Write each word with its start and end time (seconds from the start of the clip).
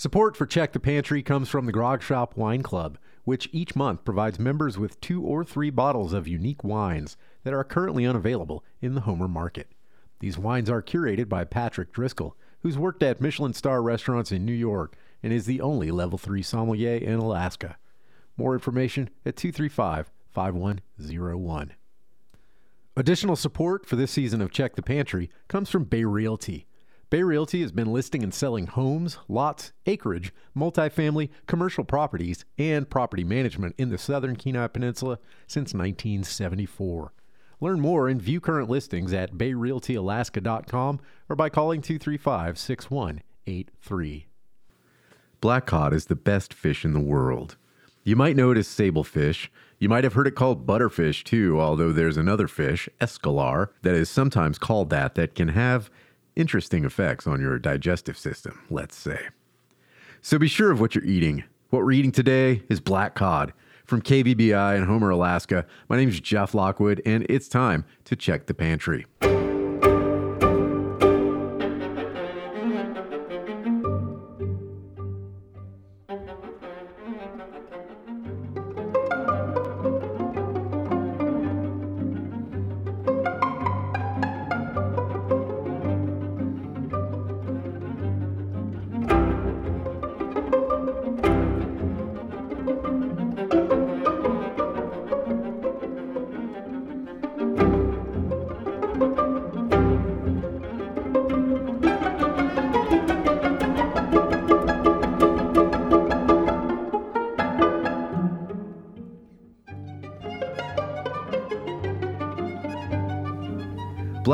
Support 0.00 0.34
for 0.34 0.46
Check 0.46 0.72
the 0.72 0.80
Pantry 0.80 1.22
comes 1.22 1.50
from 1.50 1.66
the 1.66 1.72
Grog 1.72 2.02
Shop 2.02 2.34
Wine 2.34 2.62
Club, 2.62 2.96
which 3.24 3.50
each 3.52 3.76
month 3.76 4.02
provides 4.02 4.38
members 4.38 4.78
with 4.78 4.98
two 5.02 5.22
or 5.22 5.44
three 5.44 5.68
bottles 5.68 6.14
of 6.14 6.26
unique 6.26 6.64
wines 6.64 7.18
that 7.44 7.52
are 7.52 7.62
currently 7.62 8.06
unavailable 8.06 8.64
in 8.80 8.94
the 8.94 9.02
Homer 9.02 9.28
market. 9.28 9.70
These 10.20 10.38
wines 10.38 10.70
are 10.70 10.80
curated 10.80 11.28
by 11.28 11.44
Patrick 11.44 11.92
Driscoll, 11.92 12.34
who's 12.60 12.78
worked 12.78 13.02
at 13.02 13.20
Michelin 13.20 13.52
star 13.52 13.82
restaurants 13.82 14.32
in 14.32 14.46
New 14.46 14.54
York 14.54 14.96
and 15.22 15.34
is 15.34 15.44
the 15.44 15.60
only 15.60 15.90
level 15.90 16.16
3 16.16 16.40
sommelier 16.40 16.96
in 16.96 17.18
Alaska. 17.18 17.76
More 18.38 18.54
information 18.54 19.10
at 19.26 19.36
235 19.36 20.10
5101. 20.30 21.74
Additional 22.96 23.36
support 23.36 23.84
for 23.84 23.96
this 23.96 24.12
season 24.12 24.40
of 24.40 24.50
Check 24.50 24.76
the 24.76 24.82
Pantry 24.82 25.28
comes 25.46 25.68
from 25.68 25.84
Bay 25.84 26.04
Realty. 26.04 26.64
Bay 27.10 27.24
Realty 27.24 27.60
has 27.62 27.72
been 27.72 27.92
listing 27.92 28.22
and 28.22 28.32
selling 28.32 28.68
homes, 28.68 29.18
lots, 29.28 29.72
acreage, 29.84 30.32
multifamily, 30.56 31.28
commercial 31.48 31.82
properties, 31.82 32.44
and 32.56 32.88
property 32.88 33.24
management 33.24 33.74
in 33.76 33.90
the 33.90 33.98
southern 33.98 34.36
Kenai 34.36 34.68
Peninsula 34.68 35.18
since 35.48 35.74
1974. 35.74 37.12
Learn 37.60 37.80
more 37.80 38.08
and 38.08 38.22
view 38.22 38.40
current 38.40 38.70
listings 38.70 39.12
at 39.12 39.34
bayrealtyalaska.com 39.34 41.00
or 41.28 41.34
by 41.34 41.48
calling 41.48 41.82
235 41.82 42.56
6183. 42.56 44.26
Black 45.40 45.66
cod 45.66 45.92
is 45.92 46.06
the 46.06 46.14
best 46.14 46.54
fish 46.54 46.84
in 46.84 46.92
the 46.92 47.00
world. 47.00 47.56
You 48.04 48.14
might 48.14 48.36
know 48.36 48.52
it 48.52 48.58
as 48.58 48.68
sablefish. 48.68 49.48
You 49.80 49.88
might 49.88 50.04
have 50.04 50.14
heard 50.14 50.28
it 50.28 50.36
called 50.36 50.64
butterfish 50.64 51.24
too, 51.24 51.60
although 51.60 51.92
there's 51.92 52.16
another 52.16 52.46
fish, 52.46 52.88
escolar, 53.00 53.72
that 53.82 53.94
is 53.94 54.08
sometimes 54.08 54.58
called 54.58 54.90
that, 54.90 55.16
that 55.16 55.34
can 55.34 55.48
have 55.48 55.90
interesting 56.36 56.84
effects 56.84 57.26
on 57.26 57.40
your 57.40 57.58
digestive 57.58 58.18
system, 58.18 58.62
let's 58.70 58.96
say. 58.96 59.28
So 60.22 60.38
be 60.38 60.48
sure 60.48 60.70
of 60.70 60.80
what 60.80 60.94
you're 60.94 61.04
eating. 61.04 61.44
What 61.70 61.82
we're 61.82 61.92
eating 61.92 62.12
today 62.12 62.62
is 62.68 62.80
black 62.80 63.14
cod. 63.14 63.52
From 63.84 64.02
KBBI 64.02 64.76
in 64.76 64.84
Homer, 64.84 65.10
Alaska, 65.10 65.66
my 65.88 65.96
name 65.96 66.08
is 66.08 66.20
Jeff 66.20 66.54
Lockwood, 66.54 67.02
and 67.04 67.26
it's 67.28 67.48
time 67.48 67.84
to 68.04 68.14
check 68.14 68.46
the 68.46 68.54
pantry. 68.54 69.06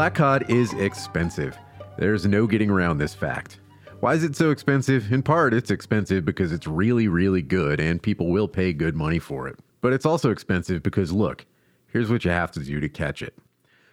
Black 0.06 0.14
cod 0.14 0.48
is 0.48 0.72
expensive. 0.74 1.58
There's 1.98 2.26
no 2.26 2.46
getting 2.46 2.70
around 2.70 2.98
this 2.98 3.12
fact. 3.12 3.58
Why 3.98 4.14
is 4.14 4.22
it 4.22 4.36
so 4.36 4.52
expensive? 4.52 5.12
In 5.12 5.20
part, 5.20 5.52
it's 5.52 5.72
expensive 5.72 6.24
because 6.24 6.52
it's 6.52 6.68
really, 6.68 7.08
really 7.08 7.42
good 7.42 7.80
and 7.80 8.00
people 8.00 8.28
will 8.28 8.46
pay 8.46 8.72
good 8.72 8.94
money 8.94 9.18
for 9.18 9.48
it. 9.48 9.58
But 9.80 9.92
it's 9.92 10.06
also 10.06 10.30
expensive 10.30 10.84
because, 10.84 11.10
look, 11.10 11.44
here's 11.88 12.08
what 12.08 12.24
you 12.24 12.30
have 12.30 12.52
to 12.52 12.60
do 12.60 12.78
to 12.78 12.88
catch 12.88 13.20
it. 13.20 13.34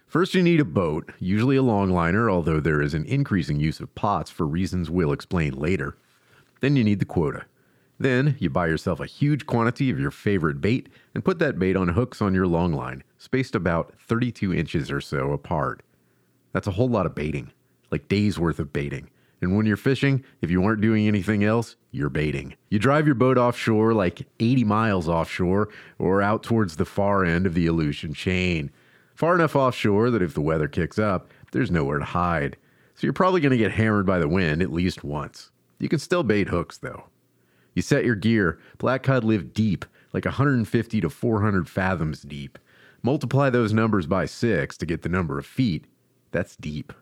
First, 0.06 0.34
you 0.34 0.42
need 0.44 0.60
a 0.60 0.64
boat, 0.64 1.10
usually 1.18 1.56
a 1.56 1.62
longliner, 1.62 2.30
although 2.30 2.60
there 2.60 2.80
is 2.80 2.94
an 2.94 3.06
increasing 3.06 3.58
use 3.58 3.80
of 3.80 3.92
pots 3.96 4.30
for 4.30 4.46
reasons 4.46 4.88
we'll 4.88 5.10
explain 5.10 5.58
later. 5.58 5.96
Then 6.60 6.76
you 6.76 6.84
need 6.84 7.00
the 7.00 7.06
quota. 7.06 7.46
Then 7.98 8.36
you 8.38 8.50
buy 8.50 8.68
yourself 8.68 9.00
a 9.00 9.06
huge 9.06 9.46
quantity 9.46 9.90
of 9.90 9.98
your 9.98 10.12
favorite 10.12 10.60
bait 10.60 10.88
and 11.12 11.24
put 11.24 11.40
that 11.40 11.58
bait 11.58 11.74
on 11.74 11.88
hooks 11.88 12.22
on 12.22 12.34
your 12.34 12.46
longline, 12.46 13.02
spaced 13.18 13.56
about 13.56 13.94
32 13.98 14.54
inches 14.54 14.92
or 14.92 15.00
so 15.00 15.32
apart. 15.32 15.82
That's 16.54 16.68
a 16.68 16.70
whole 16.70 16.88
lot 16.88 17.04
of 17.04 17.14
baiting, 17.14 17.52
like 17.90 18.08
days 18.08 18.38
worth 18.38 18.60
of 18.60 18.72
baiting. 18.72 19.10
And 19.42 19.56
when 19.56 19.66
you're 19.66 19.76
fishing, 19.76 20.24
if 20.40 20.50
you 20.50 20.64
aren't 20.64 20.80
doing 20.80 21.06
anything 21.06 21.44
else, 21.44 21.76
you're 21.90 22.08
baiting. 22.08 22.54
You 22.70 22.78
drive 22.78 23.06
your 23.06 23.16
boat 23.16 23.36
offshore 23.36 23.92
like 23.92 24.26
80 24.40 24.64
miles 24.64 25.08
offshore 25.08 25.68
or 25.98 26.22
out 26.22 26.42
towards 26.42 26.76
the 26.76 26.84
far 26.84 27.24
end 27.24 27.44
of 27.44 27.54
the 27.54 27.66
Aleutian 27.66 28.14
chain. 28.14 28.70
Far 29.14 29.34
enough 29.34 29.56
offshore 29.56 30.10
that 30.10 30.22
if 30.22 30.32
the 30.32 30.40
weather 30.40 30.68
kicks 30.68 30.98
up, 30.98 31.28
there's 31.52 31.70
nowhere 31.70 31.98
to 31.98 32.04
hide. 32.04 32.56
So 32.94 33.06
you're 33.06 33.12
probably 33.12 33.40
going 33.40 33.50
to 33.50 33.58
get 33.58 33.72
hammered 33.72 34.06
by 34.06 34.20
the 34.20 34.28
wind 34.28 34.62
at 34.62 34.72
least 34.72 35.04
once. 35.04 35.50
You 35.80 35.88
can 35.88 35.98
still 35.98 36.22
bait 36.22 36.48
hooks 36.48 36.78
though. 36.78 37.04
You 37.74 37.82
set 37.82 38.04
your 38.04 38.14
gear. 38.14 38.60
Black 38.78 39.02
cod 39.02 39.24
live 39.24 39.52
deep, 39.52 39.84
like 40.12 40.24
150 40.24 41.00
to 41.00 41.10
400 41.10 41.68
fathoms 41.68 42.22
deep. 42.22 42.58
Multiply 43.02 43.50
those 43.50 43.72
numbers 43.72 44.06
by 44.06 44.24
six 44.24 44.78
to 44.78 44.86
get 44.86 45.02
the 45.02 45.08
number 45.08 45.38
of 45.38 45.44
feet, 45.44 45.86
that's 46.34 46.56
deep. 46.56 46.92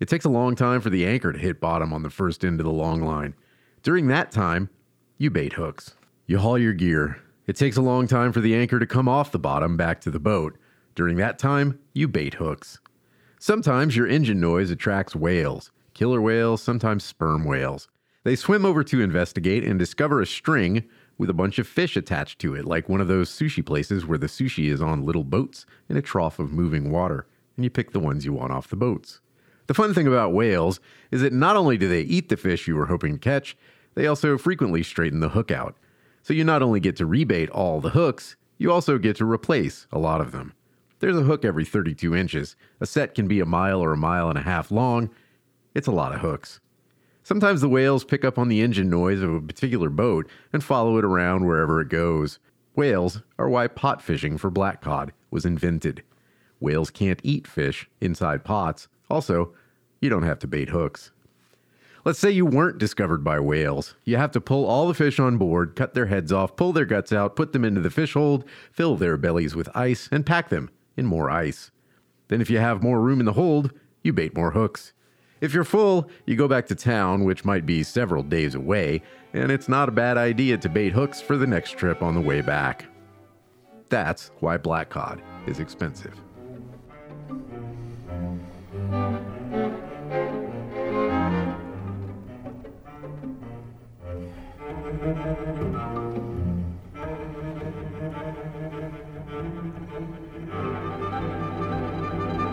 It 0.00 0.08
takes 0.08 0.26
a 0.26 0.30
long 0.30 0.56
time 0.56 0.82
for 0.82 0.90
the 0.90 1.06
anchor 1.06 1.32
to 1.32 1.38
hit 1.38 1.60
bottom 1.60 1.94
on 1.94 2.02
the 2.02 2.10
first 2.10 2.44
end 2.44 2.60
of 2.60 2.66
the 2.66 2.72
long 2.72 3.00
line. 3.00 3.34
During 3.82 4.08
that 4.08 4.30
time, 4.30 4.68
you 5.16 5.30
bait 5.30 5.54
hooks. 5.54 5.94
You 6.26 6.38
haul 6.38 6.58
your 6.58 6.74
gear. 6.74 7.22
It 7.46 7.56
takes 7.56 7.78
a 7.78 7.82
long 7.82 8.06
time 8.08 8.32
for 8.32 8.40
the 8.40 8.54
anchor 8.54 8.78
to 8.78 8.86
come 8.86 9.08
off 9.08 9.32
the 9.32 9.38
bottom 9.38 9.76
back 9.76 10.00
to 10.02 10.10
the 10.10 10.18
boat. 10.18 10.58
During 10.94 11.16
that 11.16 11.38
time, 11.38 11.78
you 11.94 12.08
bait 12.08 12.34
hooks. 12.34 12.80
Sometimes 13.38 13.96
your 13.96 14.08
engine 14.08 14.40
noise 14.40 14.70
attracts 14.70 15.14
whales, 15.14 15.70
killer 15.94 16.20
whales, 16.20 16.60
sometimes 16.60 17.04
sperm 17.04 17.44
whales. 17.44 17.88
They 18.24 18.34
swim 18.34 18.66
over 18.66 18.82
to 18.82 19.00
investigate 19.00 19.62
and 19.62 19.78
discover 19.78 20.20
a 20.20 20.26
string 20.26 20.84
with 21.16 21.30
a 21.30 21.34
bunch 21.34 21.60
of 21.60 21.68
fish 21.68 21.96
attached 21.96 22.40
to 22.40 22.54
it, 22.54 22.64
like 22.64 22.88
one 22.88 23.00
of 23.00 23.08
those 23.08 23.30
sushi 23.30 23.64
places 23.64 24.04
where 24.04 24.18
the 24.18 24.26
sushi 24.26 24.70
is 24.70 24.82
on 24.82 25.06
little 25.06 25.24
boats 25.24 25.64
in 25.88 25.96
a 25.96 26.02
trough 26.02 26.40
of 26.40 26.52
moving 26.52 26.90
water 26.90 27.26
and 27.56 27.64
you 27.64 27.70
pick 27.70 27.92
the 27.92 28.00
ones 28.00 28.24
you 28.24 28.32
want 28.32 28.52
off 28.52 28.68
the 28.68 28.76
boats. 28.76 29.20
The 29.66 29.74
fun 29.74 29.94
thing 29.94 30.06
about 30.06 30.32
whales 30.32 30.80
is 31.10 31.22
that 31.22 31.32
not 31.32 31.56
only 31.56 31.76
do 31.76 31.88
they 31.88 32.02
eat 32.02 32.28
the 32.28 32.36
fish 32.36 32.68
you 32.68 32.76
were 32.76 32.86
hoping 32.86 33.14
to 33.14 33.18
catch, 33.18 33.56
they 33.94 34.06
also 34.06 34.38
frequently 34.38 34.82
straighten 34.82 35.20
the 35.20 35.30
hook 35.30 35.50
out. 35.50 35.76
So 36.22 36.34
you 36.34 36.44
not 36.44 36.62
only 36.62 36.80
get 36.80 36.96
to 36.96 37.06
rebait 37.06 37.48
all 37.50 37.80
the 37.80 37.90
hooks, 37.90 38.36
you 38.58 38.70
also 38.70 38.98
get 38.98 39.16
to 39.16 39.24
replace 39.24 39.86
a 39.92 39.98
lot 39.98 40.20
of 40.20 40.32
them. 40.32 40.54
There's 40.98 41.16
a 41.16 41.22
hook 41.22 41.44
every 41.44 41.64
32 41.64 42.14
inches. 42.14 42.56
A 42.80 42.86
set 42.86 43.14
can 43.14 43.28
be 43.28 43.40
a 43.40 43.46
mile 43.46 43.82
or 43.82 43.92
a 43.92 43.98
mile 43.98 44.28
and 44.28 44.38
a 44.38 44.42
half 44.42 44.70
long. 44.70 45.10
It's 45.74 45.86
a 45.86 45.92
lot 45.92 46.14
of 46.14 46.20
hooks. 46.20 46.60
Sometimes 47.22 47.60
the 47.60 47.68
whales 47.68 48.04
pick 48.04 48.24
up 48.24 48.38
on 48.38 48.48
the 48.48 48.62
engine 48.62 48.88
noise 48.88 49.20
of 49.20 49.34
a 49.34 49.40
particular 49.40 49.90
boat 49.90 50.28
and 50.52 50.62
follow 50.62 50.96
it 50.96 51.04
around 51.04 51.44
wherever 51.44 51.80
it 51.80 51.88
goes. 51.88 52.38
Whales 52.76 53.22
are 53.38 53.48
why 53.48 53.66
pot 53.66 54.00
fishing 54.00 54.38
for 54.38 54.50
black 54.50 54.80
cod 54.80 55.12
was 55.30 55.44
invented. 55.44 56.02
Whales 56.60 56.90
can't 56.90 57.20
eat 57.22 57.46
fish 57.46 57.88
inside 58.00 58.44
pots. 58.44 58.88
Also, 59.10 59.52
you 60.00 60.08
don't 60.08 60.22
have 60.22 60.38
to 60.40 60.46
bait 60.46 60.70
hooks. 60.70 61.10
Let's 62.04 62.20
say 62.20 62.30
you 62.30 62.46
weren't 62.46 62.78
discovered 62.78 63.24
by 63.24 63.40
whales. 63.40 63.96
You 64.04 64.16
have 64.16 64.30
to 64.32 64.40
pull 64.40 64.64
all 64.64 64.86
the 64.86 64.94
fish 64.94 65.18
on 65.18 65.38
board, 65.38 65.74
cut 65.74 65.94
their 65.94 66.06
heads 66.06 66.32
off, 66.32 66.54
pull 66.54 66.72
their 66.72 66.84
guts 66.84 67.12
out, 67.12 67.34
put 67.34 67.52
them 67.52 67.64
into 67.64 67.80
the 67.80 67.90
fish 67.90 68.12
hold, 68.12 68.44
fill 68.70 68.96
their 68.96 69.16
bellies 69.16 69.56
with 69.56 69.68
ice, 69.74 70.08
and 70.12 70.24
pack 70.24 70.48
them 70.48 70.70
in 70.96 71.04
more 71.04 71.30
ice. 71.30 71.72
Then, 72.28 72.40
if 72.40 72.48
you 72.48 72.58
have 72.58 72.82
more 72.82 73.00
room 73.00 73.18
in 73.18 73.26
the 73.26 73.32
hold, 73.32 73.72
you 74.02 74.12
bait 74.12 74.36
more 74.36 74.52
hooks. 74.52 74.92
If 75.40 75.52
you're 75.52 75.64
full, 75.64 76.08
you 76.24 76.36
go 76.36 76.48
back 76.48 76.66
to 76.68 76.74
town, 76.74 77.24
which 77.24 77.44
might 77.44 77.66
be 77.66 77.82
several 77.82 78.22
days 78.22 78.54
away, 78.54 79.02
and 79.32 79.50
it's 79.50 79.68
not 79.68 79.88
a 79.88 79.92
bad 79.92 80.16
idea 80.16 80.56
to 80.58 80.68
bait 80.68 80.92
hooks 80.92 81.20
for 81.20 81.36
the 81.36 81.46
next 81.46 81.72
trip 81.72 82.02
on 82.02 82.14
the 82.14 82.20
way 82.20 82.40
back. 82.40 82.86
That's 83.88 84.30
why 84.40 84.56
black 84.56 84.90
cod 84.90 85.20
is 85.46 85.58
expensive. 85.58 86.14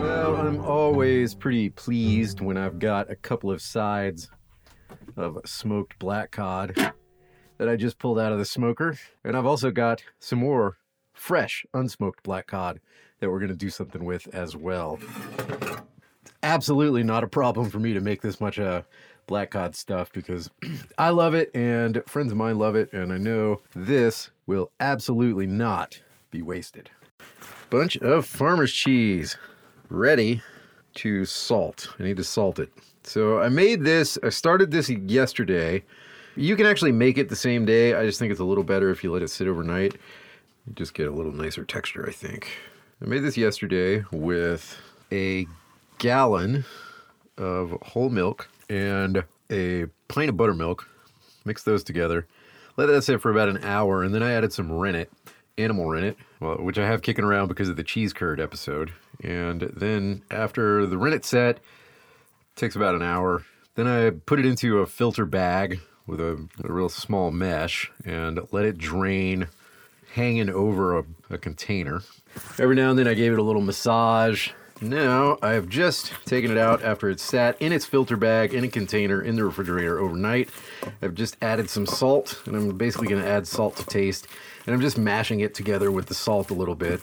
Well, 0.01 0.35
I'm 0.35 0.61
always 0.61 1.33
pretty 1.33 1.71
pleased 1.71 2.41
when 2.41 2.57
I've 2.57 2.77
got 2.77 3.09
a 3.09 3.15
couple 3.15 3.49
of 3.49 3.59
sides 3.59 4.29
of 5.17 5.39
smoked 5.45 5.97
black 5.97 6.29
cod 6.29 6.75
that 7.57 7.67
I 7.67 7.75
just 7.75 7.97
pulled 7.97 8.19
out 8.19 8.31
of 8.31 8.37
the 8.37 8.45
smoker. 8.45 8.99
And 9.23 9.35
I've 9.35 9.47
also 9.47 9.71
got 9.71 10.03
some 10.19 10.37
more 10.37 10.77
fresh, 11.13 11.65
unsmoked 11.73 12.21
black 12.21 12.45
cod 12.45 12.79
that 13.19 13.31
we're 13.31 13.39
going 13.39 13.49
to 13.49 13.57
do 13.57 13.71
something 13.71 14.05
with 14.05 14.27
as 14.31 14.55
well. 14.55 14.99
Absolutely 16.43 17.01
not 17.01 17.23
a 17.23 17.27
problem 17.27 17.71
for 17.71 17.79
me 17.79 17.93
to 17.93 18.01
make 18.01 18.21
this 18.21 18.39
much 18.39 18.59
uh, 18.59 18.83
black 19.33 19.49
cod 19.49 19.75
stuff 19.75 20.13
because 20.13 20.47
I 20.99 21.09
love 21.09 21.33
it 21.33 21.49
and 21.55 22.03
friends 22.05 22.31
of 22.31 22.37
mine 22.37 22.59
love 22.59 22.75
it, 22.75 22.93
and 22.93 23.11
I 23.11 23.17
know 23.17 23.61
this 23.75 24.29
will 24.45 24.69
absolutely 24.79 25.47
not 25.47 25.99
be 26.29 26.43
wasted. 26.43 26.91
Bunch 27.71 27.97
of 27.97 28.27
farmer's 28.27 28.71
cheese 28.71 29.35
ready 29.89 30.43
to 30.97 31.25
salt. 31.25 31.95
I 31.99 32.03
need 32.03 32.17
to 32.17 32.23
salt 32.23 32.59
it. 32.59 32.69
So 33.01 33.39
I 33.39 33.49
made 33.49 33.83
this, 33.83 34.19
I 34.21 34.29
started 34.29 34.69
this 34.69 34.87
yesterday. 34.87 35.83
You 36.35 36.55
can 36.55 36.67
actually 36.67 36.91
make 36.91 37.17
it 37.17 37.29
the 37.29 37.35
same 37.35 37.65
day. 37.65 37.95
I 37.95 38.05
just 38.05 38.19
think 38.19 38.29
it's 38.29 38.39
a 38.39 38.45
little 38.45 38.63
better 38.63 38.91
if 38.91 39.03
you 39.03 39.11
let 39.11 39.23
it 39.23 39.29
sit 39.29 39.47
overnight. 39.47 39.95
You 40.67 40.73
just 40.75 40.93
get 40.93 41.07
a 41.07 41.11
little 41.11 41.31
nicer 41.31 41.65
texture, 41.65 42.05
I 42.07 42.11
think. 42.11 42.51
I 43.01 43.05
made 43.05 43.23
this 43.23 43.35
yesterday 43.35 44.03
with 44.11 44.79
a 45.11 45.47
gallon 45.97 46.65
of 47.35 47.71
whole 47.81 48.11
milk 48.11 48.47
and 48.73 49.23
a 49.51 49.85
pint 50.07 50.29
of 50.29 50.37
buttermilk. 50.37 50.89
Mix 51.45 51.63
those 51.63 51.83
together. 51.83 52.27
Let 52.75 52.87
that 52.87 53.03
sit 53.03 53.21
for 53.21 53.29
about 53.29 53.49
an 53.49 53.63
hour, 53.63 54.03
and 54.03 54.15
then 54.15 54.23
I 54.23 54.31
added 54.31 54.51
some 54.51 54.71
rennet, 54.71 55.11
animal 55.57 55.87
rennet, 55.87 56.17
well, 56.39 56.55
which 56.55 56.79
I 56.79 56.87
have 56.87 57.03
kicking 57.03 57.23
around 57.23 57.49
because 57.49 57.69
of 57.69 57.75
the 57.75 57.83
cheese 57.83 58.13
curd 58.13 58.39
episode. 58.39 58.91
And 59.23 59.61
then 59.61 60.23
after 60.31 60.87
the 60.87 60.97
rennet 60.97 61.23
set, 61.23 61.59
takes 62.55 62.75
about 62.75 62.95
an 62.95 63.03
hour. 63.03 63.45
Then 63.75 63.87
I 63.87 64.09
put 64.09 64.39
it 64.39 64.45
into 64.45 64.79
a 64.79 64.87
filter 64.87 65.25
bag 65.25 65.79
with 66.07 66.19
a, 66.19 66.47
a 66.63 66.71
real 66.71 66.89
small 66.89 67.31
mesh 67.31 67.91
and 68.05 68.39
let 68.51 68.65
it 68.65 68.77
drain 68.77 69.47
hanging 70.13 70.49
over 70.49 70.97
a, 70.97 71.05
a 71.29 71.37
container. 71.37 72.01
Every 72.59 72.75
now 72.75 72.89
and 72.89 72.97
then 72.97 73.07
I 73.07 73.13
gave 73.13 73.33
it 73.33 73.39
a 73.39 73.43
little 73.43 73.61
massage. 73.61 74.49
Now 74.81 75.37
I 75.41 75.53
have 75.53 75.69
just 75.69 76.13
taken 76.25 76.51
it 76.51 76.57
out 76.57 76.83
after 76.83 77.09
it 77.09 77.19
sat 77.19 77.61
in 77.61 77.71
its 77.71 77.85
filter 77.85 78.17
bag 78.17 78.53
in 78.53 78.63
a 78.63 78.67
container 78.67 79.21
in 79.21 79.35
the 79.35 79.45
refrigerator 79.45 79.99
overnight. 79.99 80.49
I've 81.01 81.15
just 81.15 81.37
added 81.41 81.69
some 81.69 81.85
salt, 81.85 82.41
and 82.45 82.55
I'm 82.55 82.77
basically 82.77 83.07
going 83.07 83.21
to 83.21 83.27
add 83.27 83.47
salt 83.47 83.77
to 83.77 83.85
taste. 83.85 84.27
And 84.65 84.73
I'm 84.73 84.81
just 84.81 84.97
mashing 84.97 85.41
it 85.41 85.53
together 85.53 85.91
with 85.91 86.07
the 86.07 86.13
salt 86.13 86.49
a 86.49 86.53
little 86.53 86.75
bit, 86.75 87.01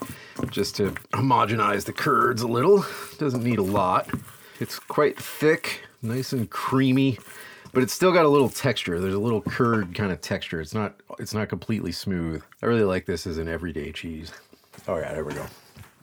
just 0.51 0.77
to 0.77 0.91
homogenize 1.13 1.85
the 1.85 1.93
curds 1.93 2.43
a 2.43 2.49
little. 2.49 2.85
Doesn't 3.19 3.45
need 3.45 3.59
a 3.59 3.63
lot. 3.63 4.09
It's 4.61 4.79
quite 4.79 5.19
thick, 5.19 5.83
nice 6.03 6.33
and 6.33 6.51
creamy, 6.51 7.19
but 7.73 7.83
it's 7.83 7.93
still 7.93 8.13
got 8.13 8.25
a 8.25 8.29
little 8.29 8.49
texture. 8.49 9.01
There's 9.01 9.15
a 9.15 9.19
little 9.19 9.41
curd 9.43 9.95
kind 9.95 10.13
of 10.13 10.21
texture. 10.21 10.61
It's 10.61 10.75
not 10.75 11.01
it's 11.19 11.33
not 11.33 11.49
completely 11.49 11.93
smooth. 11.93 12.43
I 12.63 12.67
really 12.67 12.85
like 12.85 13.07
this 13.07 13.27
as 13.27 13.39
an 13.39 13.49
everyday 13.49 13.93
cheese. 13.93 14.33
Oh 14.89 14.97
yeah, 14.97 15.13
there 15.13 15.25
we 15.25 15.35
go. 15.35 15.47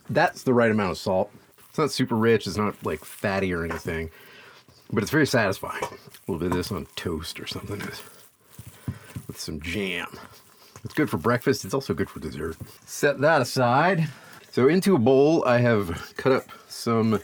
That's 0.09 0.43
the 0.43 0.53
right 0.53 0.71
amount 0.71 0.91
of 0.91 0.97
salt. 0.97 1.31
It's 1.77 1.79
not 1.79 1.91
super 1.91 2.15
rich, 2.15 2.47
it's 2.47 2.57
not 2.57 2.83
like 2.83 3.05
fatty 3.05 3.53
or 3.53 3.63
anything, 3.63 4.09
but 4.91 5.03
it's 5.03 5.11
very 5.11 5.27
satisfying. 5.27 5.83
A 5.83 6.31
little 6.31 6.39
bit 6.39 6.49
of 6.49 6.57
this 6.57 6.71
on 6.71 6.87
toast 6.95 7.39
or 7.39 7.45
something 7.45 7.77
with 9.27 9.39
some 9.39 9.61
jam. 9.61 10.07
It's 10.83 10.95
good 10.95 11.07
for 11.07 11.17
breakfast, 11.17 11.65
it's 11.65 11.75
also 11.75 11.93
good 11.93 12.09
for 12.09 12.19
dessert. 12.19 12.57
Set 12.87 13.19
that 13.19 13.43
aside. 13.43 14.07
So 14.49 14.67
into 14.67 14.95
a 14.95 14.97
bowl, 14.97 15.45
I 15.45 15.59
have 15.59 16.15
cut 16.17 16.31
up 16.31 16.45
some 16.67 17.19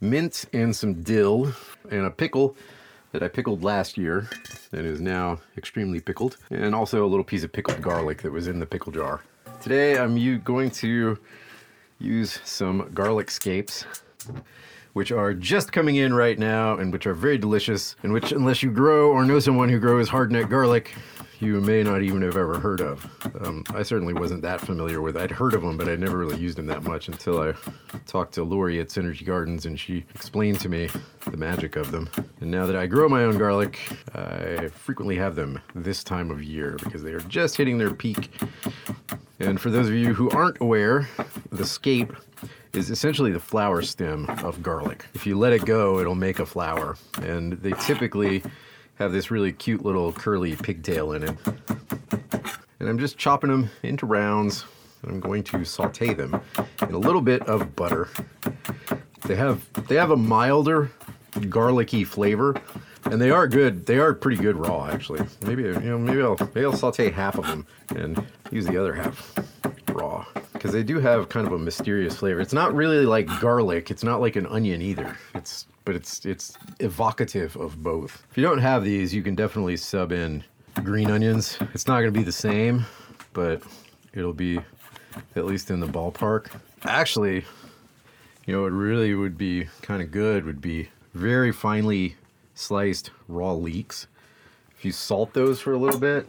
mint 0.00 0.46
and 0.52 0.74
some 0.74 1.04
dill 1.04 1.52
and 1.88 2.06
a 2.06 2.10
pickle 2.10 2.56
that 3.12 3.22
I 3.22 3.28
pickled 3.28 3.62
last 3.62 3.96
year 3.96 4.28
that 4.72 4.84
is 4.84 5.00
now 5.00 5.38
extremely 5.56 6.00
pickled, 6.00 6.38
and 6.50 6.74
also 6.74 7.04
a 7.04 7.06
little 7.06 7.22
piece 7.22 7.44
of 7.44 7.52
pickled 7.52 7.82
garlic 7.82 8.22
that 8.22 8.32
was 8.32 8.48
in 8.48 8.58
the 8.58 8.66
pickle 8.66 8.90
jar. 8.90 9.22
Today 9.62 9.96
I'm 9.96 10.40
going 10.40 10.72
to 10.72 11.20
use 11.98 12.40
some 12.44 12.90
garlic 12.94 13.30
scapes, 13.30 13.84
which 14.92 15.12
are 15.12 15.34
just 15.34 15.72
coming 15.72 15.96
in 15.96 16.14
right 16.14 16.38
now 16.38 16.76
and 16.76 16.92
which 16.92 17.06
are 17.06 17.14
very 17.14 17.38
delicious, 17.38 17.96
and 18.02 18.12
which, 18.12 18.32
unless 18.32 18.62
you 18.62 18.70
grow 18.70 19.10
or 19.10 19.24
know 19.24 19.38
someone 19.38 19.68
who 19.68 19.78
grows 19.78 20.08
hardneck 20.08 20.48
garlic, 20.48 20.94
you 21.40 21.60
may 21.60 21.82
not 21.82 22.02
even 22.02 22.22
have 22.22 22.36
ever 22.36 22.58
heard 22.58 22.80
of. 22.80 23.04
Um, 23.44 23.64
I 23.74 23.82
certainly 23.82 24.14
wasn't 24.14 24.42
that 24.42 24.60
familiar 24.60 25.00
with. 25.00 25.16
I'd 25.16 25.30
heard 25.30 25.54
of 25.54 25.62
them, 25.62 25.76
but 25.76 25.88
I'd 25.88 26.00
never 26.00 26.18
really 26.18 26.38
used 26.38 26.58
them 26.58 26.66
that 26.66 26.82
much 26.82 27.08
until 27.08 27.40
I 27.40 27.54
talked 28.06 28.34
to 28.34 28.44
Lori 28.44 28.80
at 28.80 28.88
Synergy 28.88 29.24
Gardens, 29.24 29.66
and 29.66 29.78
she 29.78 30.04
explained 30.14 30.60
to 30.60 30.68
me 30.68 30.88
the 31.30 31.36
magic 31.36 31.76
of 31.76 31.90
them. 31.90 32.08
And 32.40 32.50
now 32.50 32.66
that 32.66 32.76
I 32.76 32.86
grow 32.86 33.08
my 33.08 33.24
own 33.24 33.38
garlic, 33.38 33.80
I 34.14 34.68
frequently 34.68 35.16
have 35.16 35.34
them 35.34 35.60
this 35.74 36.04
time 36.04 36.30
of 36.30 36.42
year 36.42 36.76
because 36.82 37.02
they 37.02 37.12
are 37.12 37.20
just 37.20 37.56
hitting 37.56 37.78
their 37.78 37.92
peak. 37.92 38.30
And 39.38 39.60
for 39.60 39.70
those 39.70 39.88
of 39.88 39.94
you 39.94 40.14
who 40.14 40.30
aren't 40.30 40.60
aware, 40.60 41.08
the 41.52 41.66
scape 41.66 42.12
is 42.72 42.90
essentially 42.90 43.32
the 43.32 43.40
flower 43.40 43.82
stem 43.82 44.26
of 44.42 44.62
garlic. 44.62 45.06
If 45.14 45.26
you 45.26 45.38
let 45.38 45.52
it 45.52 45.64
go, 45.64 45.98
it'll 45.98 46.14
make 46.14 46.38
a 46.38 46.46
flower, 46.46 46.96
and 47.22 47.54
they 47.54 47.72
typically 47.72 48.42
have 48.96 49.12
this 49.12 49.30
really 49.30 49.52
cute 49.52 49.84
little 49.84 50.12
curly 50.12 50.56
pigtail 50.56 51.12
in 51.12 51.22
it. 51.22 51.36
And 52.80 52.88
I'm 52.88 52.98
just 52.98 53.18
chopping 53.18 53.50
them 53.50 53.70
into 53.82 54.06
rounds. 54.06 54.64
I'm 55.06 55.20
going 55.20 55.44
to 55.44 55.64
saute 55.64 56.14
them 56.14 56.40
in 56.82 56.94
a 56.94 56.98
little 56.98 57.20
bit 57.20 57.42
of 57.42 57.76
butter. 57.76 58.08
They 59.26 59.36
have 59.36 59.64
they 59.88 59.96
have 59.96 60.10
a 60.10 60.16
milder 60.16 60.90
garlicky 61.48 62.04
flavor, 62.04 62.56
and 63.04 63.20
they 63.20 63.30
are 63.30 63.46
good. 63.46 63.86
They 63.86 63.98
are 63.98 64.14
pretty 64.14 64.42
good 64.42 64.56
raw, 64.56 64.86
actually. 64.86 65.26
Maybe 65.42 65.64
you 65.64 65.72
know 65.80 65.98
maybe 65.98 66.22
I'll 66.22 66.36
maybe 66.54 66.64
I'll 66.64 66.72
saute 66.72 67.10
half 67.10 67.38
of 67.38 67.46
them 67.46 67.66
and 67.94 68.24
use 68.50 68.66
the 68.66 68.76
other 68.78 68.94
half 68.94 69.34
raw 69.92 70.24
because 70.52 70.72
they 70.72 70.82
do 70.82 70.98
have 70.98 71.28
kind 71.28 71.46
of 71.46 71.52
a 71.52 71.58
mysterious 71.58 72.16
flavor. 72.16 72.40
It's 72.40 72.52
not 72.52 72.74
really 72.74 73.06
like 73.06 73.26
garlic. 73.40 73.90
It's 73.90 74.04
not 74.04 74.20
like 74.20 74.36
an 74.36 74.46
onion 74.46 74.82
either. 74.82 75.16
It's 75.34 75.66
but 75.86 75.94
it's 75.94 76.26
it's 76.26 76.58
evocative 76.80 77.56
of 77.56 77.82
both. 77.82 78.26
If 78.30 78.36
you 78.36 78.42
don't 78.42 78.58
have 78.58 78.84
these, 78.84 79.14
you 79.14 79.22
can 79.22 79.34
definitely 79.34 79.78
sub 79.78 80.12
in 80.12 80.44
green 80.84 81.10
onions. 81.10 81.58
It's 81.72 81.86
not 81.86 82.00
going 82.00 82.12
to 82.12 82.18
be 82.18 82.24
the 82.24 82.32
same, 82.32 82.84
but 83.32 83.62
it'll 84.12 84.34
be 84.34 84.60
at 85.36 85.46
least 85.46 85.70
in 85.70 85.80
the 85.80 85.86
ballpark. 85.86 86.48
Actually, 86.84 87.44
you 88.44 88.54
know, 88.54 88.66
it 88.66 88.72
really 88.72 89.14
would 89.14 89.38
be 89.38 89.68
kind 89.80 90.02
of 90.02 90.10
good 90.10 90.44
would 90.44 90.60
be 90.60 90.90
very 91.14 91.52
finely 91.52 92.16
sliced 92.54 93.10
raw 93.28 93.52
leeks. 93.52 94.08
If 94.76 94.84
you 94.84 94.92
salt 94.92 95.32
those 95.32 95.60
for 95.60 95.72
a 95.72 95.78
little 95.78 96.00
bit, 96.00 96.28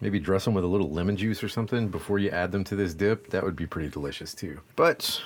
maybe 0.00 0.18
dress 0.20 0.44
them 0.44 0.54
with 0.54 0.64
a 0.64 0.68
little 0.68 0.90
lemon 0.90 1.16
juice 1.16 1.42
or 1.42 1.48
something 1.48 1.88
before 1.88 2.18
you 2.18 2.30
add 2.30 2.52
them 2.52 2.64
to 2.64 2.76
this 2.76 2.94
dip, 2.94 3.28
that 3.30 3.42
would 3.42 3.56
be 3.56 3.66
pretty 3.66 3.88
delicious 3.88 4.32
too. 4.32 4.60
But 4.76 5.20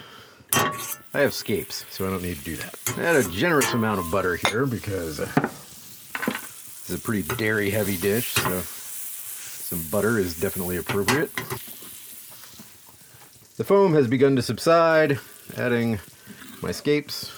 I 0.53 1.21
have 1.21 1.33
scapes, 1.33 1.85
so 1.91 2.07
I 2.07 2.11
don't 2.11 2.23
need 2.23 2.37
to 2.39 2.45
do 2.45 2.57
that. 2.57 2.79
I 2.97 3.03
add 3.05 3.17
a 3.17 3.29
generous 3.31 3.73
amount 3.73 4.01
of 4.01 4.11
butter 4.11 4.37
here 4.37 4.67
because 4.67 5.21
uh, 5.21 5.29
this 5.35 6.91
is 6.91 6.99
a 6.99 7.03
pretty 7.03 7.23
dairy 7.37 7.71
heavy 7.71 7.97
dish, 7.97 8.35
so 8.35 8.61
some 8.61 9.83
butter 9.91 10.19
is 10.19 10.39
definitely 10.39 10.77
appropriate. 10.77 11.35
The 13.57 13.65
foam 13.65 13.95
has 13.95 14.07
begun 14.07 14.37
to 14.37 14.43
subside, 14.43 15.19
adding 15.57 15.99
my 16.63 16.73
scapes. 16.73 17.33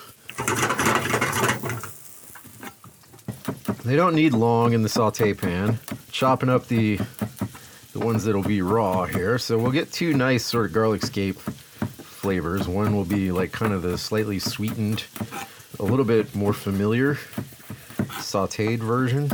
They 3.84 3.96
don't 3.96 4.14
need 4.14 4.34
long 4.34 4.72
in 4.72 4.82
the 4.82 4.88
saute 4.88 5.32
pan. 5.32 5.78
Chopping 6.10 6.48
up 6.48 6.66
the 6.66 6.98
the 7.92 8.00
ones 8.00 8.24
that'll 8.24 8.42
be 8.42 8.60
raw 8.60 9.04
here. 9.04 9.38
So 9.38 9.56
we'll 9.56 9.72
get 9.72 9.92
two 9.92 10.12
nice 10.14 10.44
sort 10.44 10.66
of 10.66 10.72
garlic 10.72 11.02
scape 11.02 11.38
flavors. 12.28 12.68
One 12.68 12.94
will 12.94 13.06
be 13.06 13.32
like 13.32 13.52
kind 13.52 13.72
of 13.72 13.80
the 13.80 13.96
slightly 13.96 14.38
sweetened, 14.38 15.04
a 15.80 15.82
little 15.82 16.04
bit 16.04 16.34
more 16.34 16.52
familiar 16.52 17.14
sauteed 18.20 18.80
version. 18.80 19.30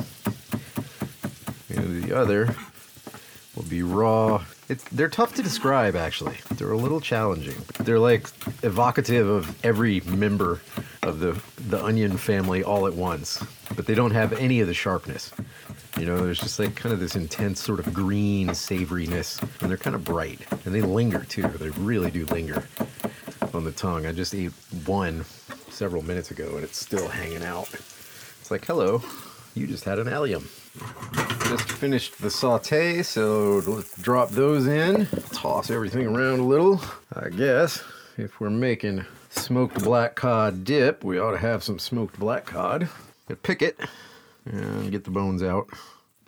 And 1.70 2.04
the 2.04 2.16
other 2.16 2.54
will 3.56 3.64
be 3.64 3.82
raw. 3.82 4.44
They're 4.92 5.08
tough 5.08 5.34
to 5.34 5.42
describe, 5.42 5.96
actually. 5.96 6.36
They're 6.52 6.70
a 6.70 6.76
little 6.76 7.00
challenging. 7.00 7.56
They're 7.80 7.98
like 7.98 8.28
evocative 8.62 9.28
of 9.28 9.64
every 9.64 9.98
member 10.02 10.60
of 11.02 11.18
the, 11.18 11.36
the 11.66 11.84
onion 11.84 12.16
family 12.16 12.62
all 12.62 12.86
at 12.86 12.94
once, 12.94 13.42
but 13.74 13.86
they 13.86 13.96
don't 13.96 14.12
have 14.12 14.32
any 14.34 14.60
of 14.60 14.68
the 14.68 14.74
sharpness. 14.74 15.32
You 15.98 16.06
know, 16.06 16.24
there's 16.24 16.40
just 16.40 16.58
like 16.58 16.74
kind 16.74 16.92
of 16.92 16.98
this 16.98 17.14
intense 17.14 17.62
sort 17.62 17.78
of 17.78 17.94
green 17.94 18.48
savoriness, 18.48 19.40
and 19.62 19.70
they're 19.70 19.76
kind 19.76 19.94
of 19.94 20.04
bright, 20.04 20.40
and 20.64 20.74
they 20.74 20.82
linger 20.82 21.24
too. 21.24 21.42
They 21.42 21.70
really 21.70 22.10
do 22.10 22.26
linger 22.26 22.66
on 23.52 23.64
the 23.64 23.72
tongue. 23.72 24.04
I 24.04 24.12
just 24.12 24.34
ate 24.34 24.52
one 24.86 25.24
several 25.70 26.02
minutes 26.02 26.32
ago, 26.32 26.56
and 26.56 26.64
it's 26.64 26.78
still 26.78 27.08
hanging 27.08 27.44
out. 27.44 27.72
It's 27.72 28.50
like, 28.50 28.64
hello, 28.64 29.02
you 29.54 29.68
just 29.68 29.84
had 29.84 30.00
an 30.00 30.08
allium. 30.08 30.48
Just 31.44 31.70
finished 31.70 32.20
the 32.20 32.30
saute, 32.30 33.02
so 33.02 33.62
let's 33.66 33.96
drop 34.02 34.30
those 34.30 34.66
in. 34.66 35.06
Toss 35.32 35.70
everything 35.70 36.08
around 36.08 36.40
a 36.40 36.44
little. 36.44 36.80
I 37.14 37.28
guess 37.28 37.82
if 38.18 38.40
we're 38.40 38.50
making 38.50 39.04
smoked 39.30 39.82
black 39.84 40.16
cod 40.16 40.64
dip, 40.64 41.04
we 41.04 41.20
ought 41.20 41.32
to 41.32 41.38
have 41.38 41.62
some 41.62 41.78
smoked 41.78 42.18
black 42.18 42.46
cod. 42.46 42.88
Pick 43.42 43.62
it 43.62 43.78
and 44.44 44.90
get 44.90 45.04
the 45.04 45.10
bones 45.10 45.42
out. 45.42 45.68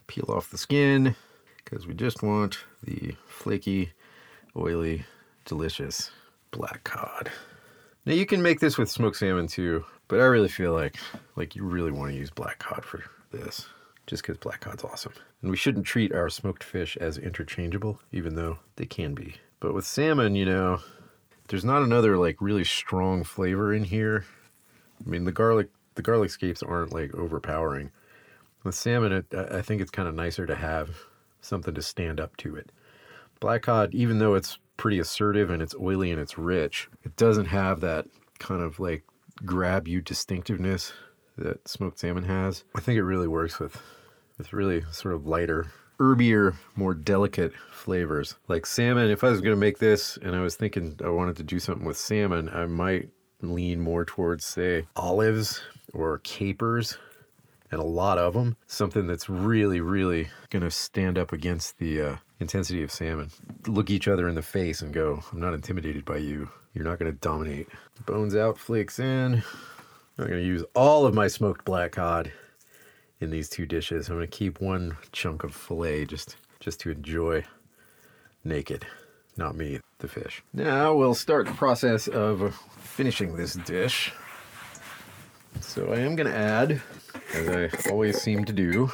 Peel 0.06 0.26
off 0.28 0.50
the 0.50 0.58
skin 0.58 1.14
because 1.64 1.86
we 1.86 1.94
just 1.94 2.22
want 2.22 2.58
the 2.82 3.14
flaky, 3.26 3.92
oily, 4.56 5.04
delicious 5.44 6.10
black 6.50 6.84
cod. 6.84 7.30
Now 8.04 8.14
you 8.14 8.26
can 8.26 8.42
make 8.42 8.60
this 8.60 8.78
with 8.78 8.90
smoked 8.90 9.16
salmon 9.16 9.48
too, 9.48 9.84
but 10.08 10.20
I 10.20 10.24
really 10.24 10.48
feel 10.48 10.72
like 10.72 10.96
like 11.34 11.56
you 11.56 11.64
really 11.64 11.90
want 11.90 12.12
to 12.12 12.16
use 12.16 12.30
black 12.30 12.60
cod 12.60 12.84
for 12.84 13.02
this 13.32 13.66
just 14.06 14.22
because 14.22 14.38
black 14.38 14.60
cod's 14.60 14.84
awesome. 14.84 15.12
And 15.42 15.50
we 15.50 15.56
shouldn't 15.56 15.86
treat 15.86 16.14
our 16.14 16.28
smoked 16.28 16.62
fish 16.62 16.96
as 16.98 17.18
interchangeable, 17.18 18.00
even 18.12 18.36
though 18.36 18.58
they 18.76 18.86
can 18.86 19.14
be. 19.14 19.34
But 19.60 19.74
with 19.74 19.84
salmon, 19.84 20.36
you 20.36 20.44
know, 20.44 20.78
there's 21.48 21.64
not 21.64 21.82
another 21.82 22.16
like 22.16 22.40
really 22.40 22.64
strong 22.64 23.24
flavor 23.24 23.74
in 23.74 23.84
here. 23.84 24.24
I 25.04 25.08
mean, 25.08 25.24
the 25.24 25.32
garlic 25.32 25.68
the 25.96 26.02
garlic 26.02 26.30
scapes 26.30 26.62
aren't 26.62 26.92
like 26.92 27.14
overpowering. 27.14 27.90
With 28.66 28.74
salmon, 28.74 29.12
it, 29.12 29.26
I 29.32 29.62
think 29.62 29.80
it's 29.80 29.92
kind 29.92 30.08
of 30.08 30.16
nicer 30.16 30.44
to 30.44 30.56
have 30.56 30.90
something 31.40 31.72
to 31.72 31.82
stand 31.82 32.18
up 32.18 32.36
to 32.38 32.56
it. 32.56 32.72
Black 33.38 33.62
cod, 33.62 33.94
even 33.94 34.18
though 34.18 34.34
it's 34.34 34.58
pretty 34.76 34.98
assertive 34.98 35.50
and 35.50 35.62
it's 35.62 35.74
oily 35.80 36.10
and 36.10 36.20
it's 36.20 36.36
rich, 36.36 36.88
it 37.04 37.14
doesn't 37.14 37.44
have 37.44 37.80
that 37.82 38.06
kind 38.40 38.60
of 38.60 38.80
like 38.80 39.04
grab 39.44 39.86
you 39.86 40.00
distinctiveness 40.00 40.92
that 41.38 41.68
smoked 41.68 42.00
salmon 42.00 42.24
has. 42.24 42.64
I 42.74 42.80
think 42.80 42.98
it 42.98 43.04
really 43.04 43.28
works 43.28 43.60
with 43.60 43.80
with 44.36 44.52
really 44.52 44.82
sort 44.90 45.14
of 45.14 45.28
lighter, 45.28 45.66
herbier, 46.00 46.56
more 46.74 46.92
delicate 46.92 47.52
flavors. 47.70 48.34
Like 48.48 48.66
salmon, 48.66 49.10
if 49.10 49.22
I 49.22 49.30
was 49.30 49.42
going 49.42 49.54
to 49.54 49.60
make 49.60 49.78
this 49.78 50.16
and 50.16 50.34
I 50.34 50.40
was 50.40 50.56
thinking 50.56 50.98
I 51.04 51.10
wanted 51.10 51.36
to 51.36 51.44
do 51.44 51.60
something 51.60 51.86
with 51.86 51.98
salmon, 51.98 52.48
I 52.48 52.66
might 52.66 53.10
lean 53.42 53.78
more 53.80 54.04
towards 54.04 54.44
say 54.44 54.88
olives 54.96 55.62
or 55.92 56.18
capers 56.24 56.98
and 57.70 57.80
a 57.80 57.84
lot 57.84 58.18
of 58.18 58.34
them. 58.34 58.56
Something 58.66 59.06
that's 59.06 59.28
really, 59.28 59.80
really 59.80 60.28
going 60.50 60.62
to 60.62 60.70
stand 60.70 61.18
up 61.18 61.32
against 61.32 61.78
the 61.78 62.00
uh, 62.00 62.16
intensity 62.40 62.82
of 62.82 62.90
salmon. 62.90 63.30
Look 63.66 63.90
each 63.90 64.08
other 64.08 64.28
in 64.28 64.34
the 64.34 64.42
face 64.42 64.82
and 64.82 64.92
go, 64.92 65.22
I'm 65.32 65.40
not 65.40 65.54
intimidated 65.54 66.04
by 66.04 66.18
you. 66.18 66.48
You're 66.74 66.84
not 66.84 66.98
going 66.98 67.10
to 67.10 67.18
dominate. 67.18 67.68
Bones 68.04 68.36
out, 68.36 68.58
flakes 68.58 68.98
in. 68.98 69.42
I'm 70.18 70.26
going 70.26 70.40
to 70.40 70.46
use 70.46 70.64
all 70.74 71.06
of 71.06 71.14
my 71.14 71.28
smoked 71.28 71.64
black 71.64 71.92
cod 71.92 72.32
in 73.20 73.30
these 73.30 73.48
two 73.48 73.66
dishes. 73.66 74.08
I'm 74.08 74.16
going 74.16 74.26
to 74.26 74.36
keep 74.36 74.60
one 74.60 74.96
chunk 75.12 75.44
of 75.44 75.54
filet 75.54 76.04
just, 76.04 76.36
just 76.60 76.80
to 76.80 76.90
enjoy 76.90 77.44
naked, 78.44 78.86
not 79.36 79.56
me, 79.56 79.80
the 79.98 80.08
fish. 80.08 80.42
Now 80.52 80.94
we'll 80.94 81.14
start 81.14 81.46
the 81.46 81.52
process 81.54 82.08
of 82.08 82.54
finishing 82.78 83.36
this 83.36 83.54
dish. 83.54 84.12
So 85.60 85.92
I 85.92 86.00
am 86.00 86.16
going 86.16 86.28
to 86.30 86.36
add, 86.36 86.82
as 87.34 87.48
I 87.48 87.90
always 87.90 88.20
seem 88.20 88.44
to 88.44 88.52
do, 88.52 88.90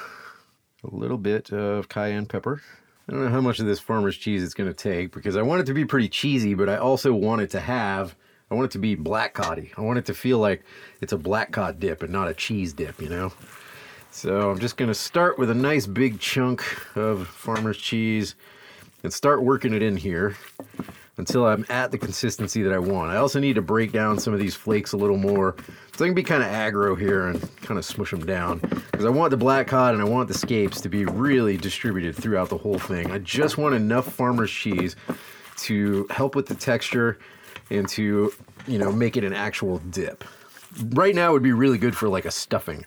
a 0.84 0.94
little 0.94 1.18
bit 1.18 1.52
of 1.52 1.88
cayenne 1.88 2.26
pepper. 2.26 2.60
I 3.08 3.12
don't 3.12 3.24
know 3.24 3.30
how 3.30 3.40
much 3.40 3.58
of 3.58 3.66
this 3.66 3.80
farmer's 3.80 4.16
cheese 4.16 4.42
it's 4.42 4.54
going 4.54 4.70
to 4.70 4.74
take 4.74 5.12
because 5.12 5.36
I 5.36 5.42
want 5.42 5.60
it 5.60 5.64
to 5.66 5.74
be 5.74 5.84
pretty 5.84 6.08
cheesy, 6.08 6.54
but 6.54 6.68
I 6.68 6.76
also 6.76 7.12
want 7.12 7.42
it 7.42 7.50
to 7.50 7.60
have, 7.60 8.14
I 8.50 8.54
want 8.54 8.66
it 8.66 8.70
to 8.72 8.78
be 8.78 8.94
black 8.94 9.34
coddy. 9.34 9.72
I 9.76 9.80
want 9.80 9.98
it 9.98 10.06
to 10.06 10.14
feel 10.14 10.38
like 10.38 10.62
it's 11.00 11.12
a 11.12 11.18
black 11.18 11.52
cod 11.52 11.80
dip 11.80 12.02
and 12.02 12.12
not 12.12 12.28
a 12.28 12.34
cheese 12.34 12.72
dip, 12.72 13.00
you 13.00 13.08
know? 13.08 13.32
So 14.10 14.50
I'm 14.50 14.58
just 14.58 14.76
going 14.76 14.90
to 14.90 14.94
start 14.94 15.38
with 15.38 15.50
a 15.50 15.54
nice 15.54 15.86
big 15.86 16.20
chunk 16.20 16.62
of 16.96 17.26
farmer's 17.26 17.78
cheese 17.78 18.34
and 19.02 19.12
start 19.12 19.42
working 19.42 19.72
it 19.72 19.82
in 19.82 19.96
here 19.96 20.36
until 21.16 21.46
I'm 21.46 21.66
at 21.68 21.90
the 21.90 21.98
consistency 21.98 22.62
that 22.62 22.72
I 22.72 22.78
want. 22.78 23.10
I 23.10 23.16
also 23.16 23.40
need 23.40 23.54
to 23.54 23.62
break 23.62 23.90
down 23.90 24.18
some 24.18 24.32
of 24.32 24.38
these 24.38 24.54
flakes 24.54 24.92
a 24.92 24.96
little 24.96 25.16
more 25.16 25.56
so 25.94 26.04
I 26.04 26.08
can 26.08 26.14
be 26.14 26.22
kind 26.22 26.42
of 26.42 26.48
aggro 26.48 26.98
here 26.98 27.26
and 27.26 27.40
kind 27.62 27.78
of 27.78 27.84
smush 27.84 28.10
them 28.10 28.24
down 28.24 28.58
because 28.58 29.04
I 29.04 29.10
want 29.10 29.30
the 29.30 29.36
black 29.36 29.66
cod 29.66 29.94
and 29.94 30.02
I 30.02 30.06
want 30.06 30.28
the 30.28 30.34
scapes 30.34 30.80
to 30.80 30.88
be 30.88 31.04
really 31.04 31.56
distributed 31.56 32.16
throughout 32.16 32.48
the 32.48 32.56
whole 32.56 32.78
thing. 32.78 33.10
I 33.10 33.18
just 33.18 33.58
want 33.58 33.74
enough 33.74 34.12
farmer's 34.12 34.50
cheese 34.50 34.96
to 35.58 36.06
help 36.10 36.34
with 36.34 36.46
the 36.46 36.54
texture 36.54 37.18
and 37.70 37.88
to, 37.90 38.32
you 38.66 38.78
know, 38.78 38.90
make 38.90 39.16
it 39.16 39.24
an 39.24 39.34
actual 39.34 39.78
dip. 39.90 40.24
Right 40.90 41.14
now 41.14 41.30
it 41.30 41.32
would 41.34 41.42
be 41.42 41.52
really 41.52 41.78
good 41.78 41.96
for 41.96 42.08
like 42.08 42.24
a 42.24 42.30
stuffing. 42.30 42.86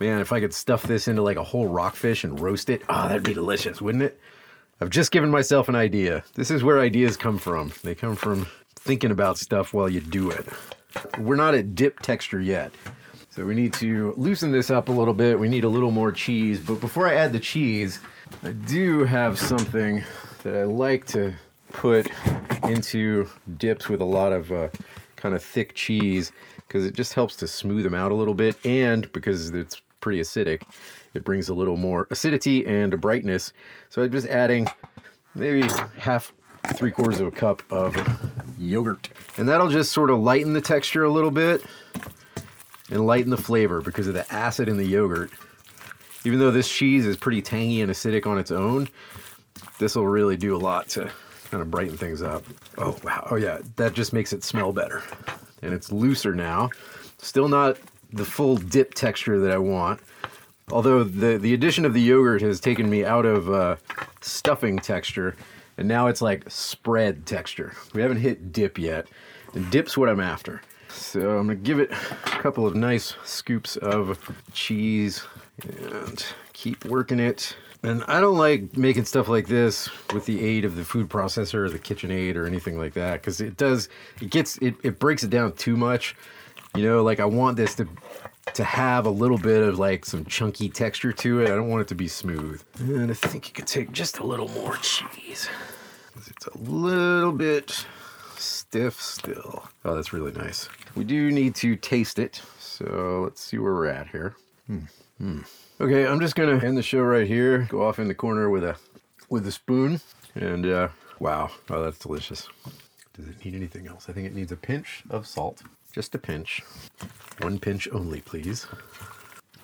Man, 0.00 0.20
if 0.20 0.32
I 0.32 0.40
could 0.40 0.54
stuff 0.54 0.82
this 0.82 1.08
into 1.08 1.22
like 1.22 1.36
a 1.36 1.44
whole 1.44 1.68
rockfish 1.68 2.24
and 2.24 2.40
roast 2.40 2.70
it, 2.70 2.82
oh, 2.88 3.08
that'd 3.08 3.22
be 3.22 3.34
delicious, 3.34 3.80
wouldn't 3.80 4.04
it? 4.04 4.20
I've 4.80 4.90
just 4.90 5.10
given 5.10 5.30
myself 5.30 5.68
an 5.68 5.74
idea. 5.74 6.22
This 6.34 6.50
is 6.50 6.62
where 6.62 6.80
ideas 6.80 7.16
come 7.16 7.38
from. 7.38 7.72
They 7.82 7.94
come 7.94 8.14
from 8.14 8.46
thinking 8.74 9.10
about 9.10 9.38
stuff 9.38 9.72
while 9.72 9.88
you 9.88 10.00
do 10.00 10.30
it. 10.30 10.46
We're 11.18 11.36
not 11.36 11.54
at 11.54 11.74
dip 11.74 12.00
texture 12.00 12.40
yet. 12.40 12.72
So 13.30 13.44
we 13.44 13.54
need 13.54 13.72
to 13.74 14.14
loosen 14.16 14.50
this 14.50 14.70
up 14.70 14.88
a 14.88 14.92
little 14.92 15.14
bit. 15.14 15.38
We 15.38 15.48
need 15.48 15.64
a 15.64 15.68
little 15.68 15.90
more 15.90 16.10
cheese. 16.10 16.58
But 16.60 16.80
before 16.80 17.06
I 17.06 17.14
add 17.14 17.32
the 17.32 17.40
cheese, 17.40 18.00
I 18.42 18.52
do 18.52 19.04
have 19.04 19.38
something 19.38 20.02
that 20.42 20.56
I 20.56 20.64
like 20.64 21.06
to 21.08 21.34
put 21.72 22.08
into 22.64 23.28
dips 23.58 23.88
with 23.88 24.00
a 24.00 24.04
lot 24.04 24.32
of 24.32 24.50
uh, 24.50 24.68
kind 25.16 25.34
of 25.34 25.42
thick 25.42 25.74
cheese 25.74 26.32
because 26.66 26.86
it 26.86 26.94
just 26.94 27.12
helps 27.12 27.36
to 27.36 27.46
smooth 27.46 27.84
them 27.84 27.94
out 27.94 28.10
a 28.10 28.14
little 28.14 28.34
bit 28.34 28.56
and 28.64 29.10
because 29.12 29.50
it's 29.50 29.82
pretty 30.00 30.20
acidic 30.20 30.62
it 31.16 31.24
brings 31.24 31.48
a 31.48 31.54
little 31.54 31.76
more 31.76 32.06
acidity 32.10 32.64
and 32.66 33.00
brightness. 33.00 33.52
So 33.88 34.02
I'm 34.02 34.12
just 34.12 34.28
adding 34.28 34.68
maybe 35.34 35.66
half, 35.98 36.32
three 36.74 36.90
quarters 36.90 37.20
of 37.20 37.26
a 37.26 37.30
cup 37.30 37.62
of 37.70 37.96
yogurt. 38.58 39.08
And 39.36 39.48
that'll 39.48 39.68
just 39.68 39.92
sort 39.92 40.10
of 40.10 40.20
lighten 40.20 40.52
the 40.52 40.60
texture 40.60 41.04
a 41.04 41.10
little 41.10 41.30
bit 41.30 41.62
and 42.90 43.06
lighten 43.06 43.30
the 43.30 43.36
flavor 43.36 43.80
because 43.80 44.06
of 44.06 44.14
the 44.14 44.30
acid 44.32 44.68
in 44.68 44.76
the 44.76 44.84
yogurt. 44.84 45.30
Even 46.24 46.38
though 46.38 46.50
this 46.50 46.68
cheese 46.68 47.06
is 47.06 47.16
pretty 47.16 47.42
tangy 47.42 47.80
and 47.82 47.90
acidic 47.90 48.26
on 48.26 48.38
its 48.38 48.50
own, 48.50 48.88
this 49.78 49.94
will 49.94 50.06
really 50.06 50.36
do 50.36 50.56
a 50.56 50.58
lot 50.58 50.88
to 50.90 51.10
kind 51.50 51.62
of 51.62 51.70
brighten 51.70 51.96
things 51.96 52.22
up. 52.22 52.44
Oh, 52.78 52.96
wow. 53.04 53.28
Oh, 53.30 53.36
yeah. 53.36 53.58
That 53.76 53.94
just 53.94 54.12
makes 54.12 54.32
it 54.32 54.42
smell 54.42 54.72
better. 54.72 55.02
And 55.62 55.72
it's 55.72 55.92
looser 55.92 56.34
now. 56.34 56.70
Still 57.18 57.48
not 57.48 57.78
the 58.12 58.24
full 58.24 58.56
dip 58.56 58.94
texture 58.94 59.38
that 59.40 59.50
I 59.50 59.58
want, 59.58 60.00
Although 60.72 61.04
the, 61.04 61.38
the 61.38 61.54
addition 61.54 61.84
of 61.84 61.94
the 61.94 62.00
yogurt 62.00 62.42
has 62.42 62.58
taken 62.58 62.90
me 62.90 63.04
out 63.04 63.24
of 63.24 63.48
uh, 63.48 63.76
stuffing 64.20 64.78
texture, 64.78 65.36
and 65.78 65.88
now 65.88 66.06
it's 66.06 66.22
like 66.22 66.44
spread 66.48 67.26
texture. 67.26 67.74
We 67.92 68.02
haven't 68.02 68.18
hit 68.18 68.52
dip 68.52 68.78
yet, 68.78 69.06
and 69.54 69.70
dip's 69.70 69.96
what 69.96 70.08
I'm 70.08 70.20
after. 70.20 70.62
So 70.88 71.38
I'm 71.38 71.46
gonna 71.46 71.56
give 71.56 71.78
it 71.78 71.90
a 71.90 72.38
couple 72.40 72.66
of 72.66 72.74
nice 72.74 73.14
scoops 73.24 73.76
of 73.76 74.18
cheese 74.52 75.24
and 75.62 76.24
keep 76.52 76.84
working 76.84 77.20
it. 77.20 77.56
And 77.82 78.02
I 78.08 78.20
don't 78.20 78.38
like 78.38 78.76
making 78.76 79.04
stuff 79.04 79.28
like 79.28 79.46
this 79.46 79.88
with 80.12 80.26
the 80.26 80.44
aid 80.44 80.64
of 80.64 80.76
the 80.76 80.84
food 80.84 81.08
processor 81.08 81.66
or 81.66 81.70
the 81.70 81.78
KitchenAid 81.78 82.34
or 82.34 82.46
anything 82.46 82.78
like 82.78 82.94
that 82.94 83.20
because 83.20 83.40
it 83.40 83.56
does, 83.56 83.88
it 84.20 84.30
gets, 84.30 84.56
it, 84.58 84.74
it 84.82 84.98
breaks 84.98 85.22
it 85.22 85.30
down 85.30 85.52
too 85.52 85.76
much. 85.76 86.16
You 86.74 86.82
know, 86.82 87.02
like 87.02 87.20
I 87.20 87.26
want 87.26 87.56
this 87.56 87.74
to 87.76 87.86
to 88.54 88.64
have 88.64 89.06
a 89.06 89.10
little 89.10 89.38
bit 89.38 89.62
of 89.62 89.78
like 89.78 90.04
some 90.04 90.24
chunky 90.24 90.68
texture 90.68 91.12
to 91.12 91.40
it. 91.40 91.46
I 91.46 91.54
don't 91.54 91.68
want 91.68 91.82
it 91.82 91.88
to 91.88 91.94
be 91.94 92.08
smooth. 92.08 92.62
And 92.78 93.10
I 93.10 93.14
think 93.14 93.48
you 93.48 93.54
could 93.54 93.66
take 93.66 93.92
just 93.92 94.18
a 94.18 94.26
little 94.26 94.48
more 94.48 94.76
cheese. 94.76 95.48
It's 96.26 96.46
a 96.46 96.58
little 96.58 97.32
bit 97.32 97.86
stiff 98.36 99.00
still. 99.00 99.68
Oh, 99.84 99.94
that's 99.94 100.12
really 100.12 100.32
nice. 100.32 100.68
We 100.94 101.04
do 101.04 101.30
need 101.30 101.54
to 101.56 101.76
taste 101.76 102.18
it. 102.18 102.40
So 102.58 103.22
let's 103.24 103.40
see 103.40 103.58
where 103.58 103.74
we're 103.74 103.86
at 103.86 104.08
here. 104.08 104.36
Hmm. 104.66 104.78
Hmm. 105.18 105.40
Okay, 105.80 106.06
I'm 106.06 106.20
just 106.20 106.34
gonna 106.34 106.58
end 106.64 106.76
the 106.76 106.82
show 106.82 107.00
right 107.00 107.26
here. 107.26 107.66
Go 107.70 107.86
off 107.86 107.98
in 107.98 108.08
the 108.08 108.14
corner 108.14 108.50
with 108.50 108.64
a 108.64 108.76
with 109.28 109.46
a 109.46 109.52
spoon. 109.52 110.00
And 110.34 110.66
uh, 110.66 110.88
wow, 111.18 111.50
oh 111.70 111.82
that's 111.82 111.98
delicious. 111.98 112.48
Does 113.14 113.28
it 113.28 113.44
need 113.44 113.54
anything 113.54 113.86
else? 113.86 114.08
I 114.08 114.12
think 114.12 114.26
it 114.26 114.34
needs 114.34 114.52
a 114.52 114.56
pinch 114.56 115.02
of 115.08 115.26
salt. 115.26 115.62
Just 115.96 116.14
a 116.14 116.18
pinch. 116.18 116.62
One 117.40 117.58
pinch 117.58 117.88
only, 117.90 118.20
please. 118.20 118.66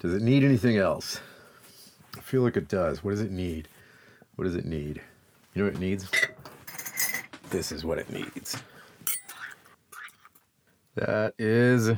Does 0.00 0.14
it 0.14 0.22
need 0.22 0.44
anything 0.44 0.78
else? 0.78 1.20
I 2.16 2.20
feel 2.22 2.40
like 2.40 2.56
it 2.56 2.68
does. 2.68 3.04
What 3.04 3.10
does 3.10 3.20
it 3.20 3.30
need? 3.30 3.68
What 4.36 4.46
does 4.46 4.54
it 4.54 4.64
need? 4.64 5.02
You 5.52 5.62
know 5.62 5.68
what 5.68 5.74
it 5.74 5.80
needs? 5.80 6.10
This 7.50 7.70
is 7.70 7.84
what 7.84 7.98
it 7.98 8.08
needs. 8.08 8.56
That 10.94 11.34
is 11.36 11.90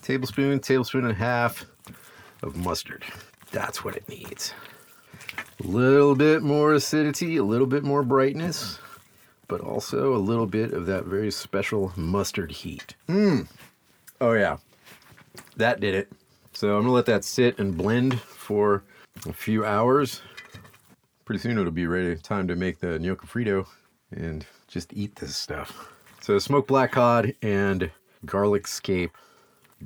tablespoon, 0.00 0.60
tablespoon 0.60 1.02
and 1.02 1.10
a 1.10 1.16
half 1.16 1.66
of 2.44 2.56
mustard. 2.56 3.02
That's 3.50 3.84
what 3.84 3.96
it 3.96 4.08
needs. 4.08 4.54
A 5.64 5.66
little 5.66 6.14
bit 6.14 6.44
more 6.44 6.74
acidity, 6.74 7.38
a 7.38 7.42
little 7.42 7.66
bit 7.66 7.82
more 7.82 8.04
brightness 8.04 8.78
but 9.48 9.60
also 9.60 10.14
a 10.14 10.18
little 10.18 10.46
bit 10.46 10.72
of 10.72 10.86
that 10.86 11.04
very 11.04 11.30
special 11.30 11.92
mustard 11.96 12.50
heat. 12.50 12.94
Mmm. 13.08 13.46
Oh, 14.20 14.32
yeah. 14.32 14.56
That 15.56 15.80
did 15.80 15.94
it. 15.94 16.10
So 16.52 16.68
I'm 16.68 16.82
going 16.82 16.86
to 16.86 16.92
let 16.92 17.06
that 17.06 17.24
sit 17.24 17.58
and 17.58 17.76
blend 17.76 18.20
for 18.20 18.82
a 19.26 19.32
few 19.32 19.64
hours. 19.64 20.22
Pretty 21.24 21.40
soon 21.40 21.58
it'll 21.58 21.70
be 21.70 21.86
ready. 21.86 22.16
Time 22.16 22.48
to 22.48 22.56
make 22.56 22.78
the 22.80 22.98
gnocchi 22.98 23.26
frito 23.26 23.66
and 24.10 24.46
just 24.68 24.92
eat 24.92 25.16
this 25.16 25.36
stuff. 25.36 25.92
So 26.20 26.38
smoked 26.38 26.68
black 26.68 26.92
cod 26.92 27.34
and 27.42 27.90
garlic 28.24 28.66
scape 28.66 29.12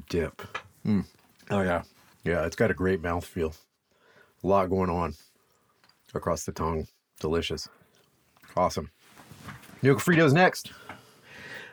dip. 0.08 0.42
Mm. 0.86 1.04
Oh, 1.50 1.62
yeah. 1.62 1.82
Yeah, 2.24 2.44
it's 2.44 2.56
got 2.56 2.70
a 2.70 2.74
great 2.74 3.02
mouthfeel. 3.02 3.56
A 4.42 4.46
lot 4.46 4.70
going 4.70 4.90
on 4.90 5.14
across 6.14 6.44
the 6.44 6.52
tongue. 6.52 6.86
Delicious. 7.18 7.68
Awesome. 8.56 8.90
Gnocchi 9.82 10.00
Fritos 10.00 10.32
next. 10.32 10.72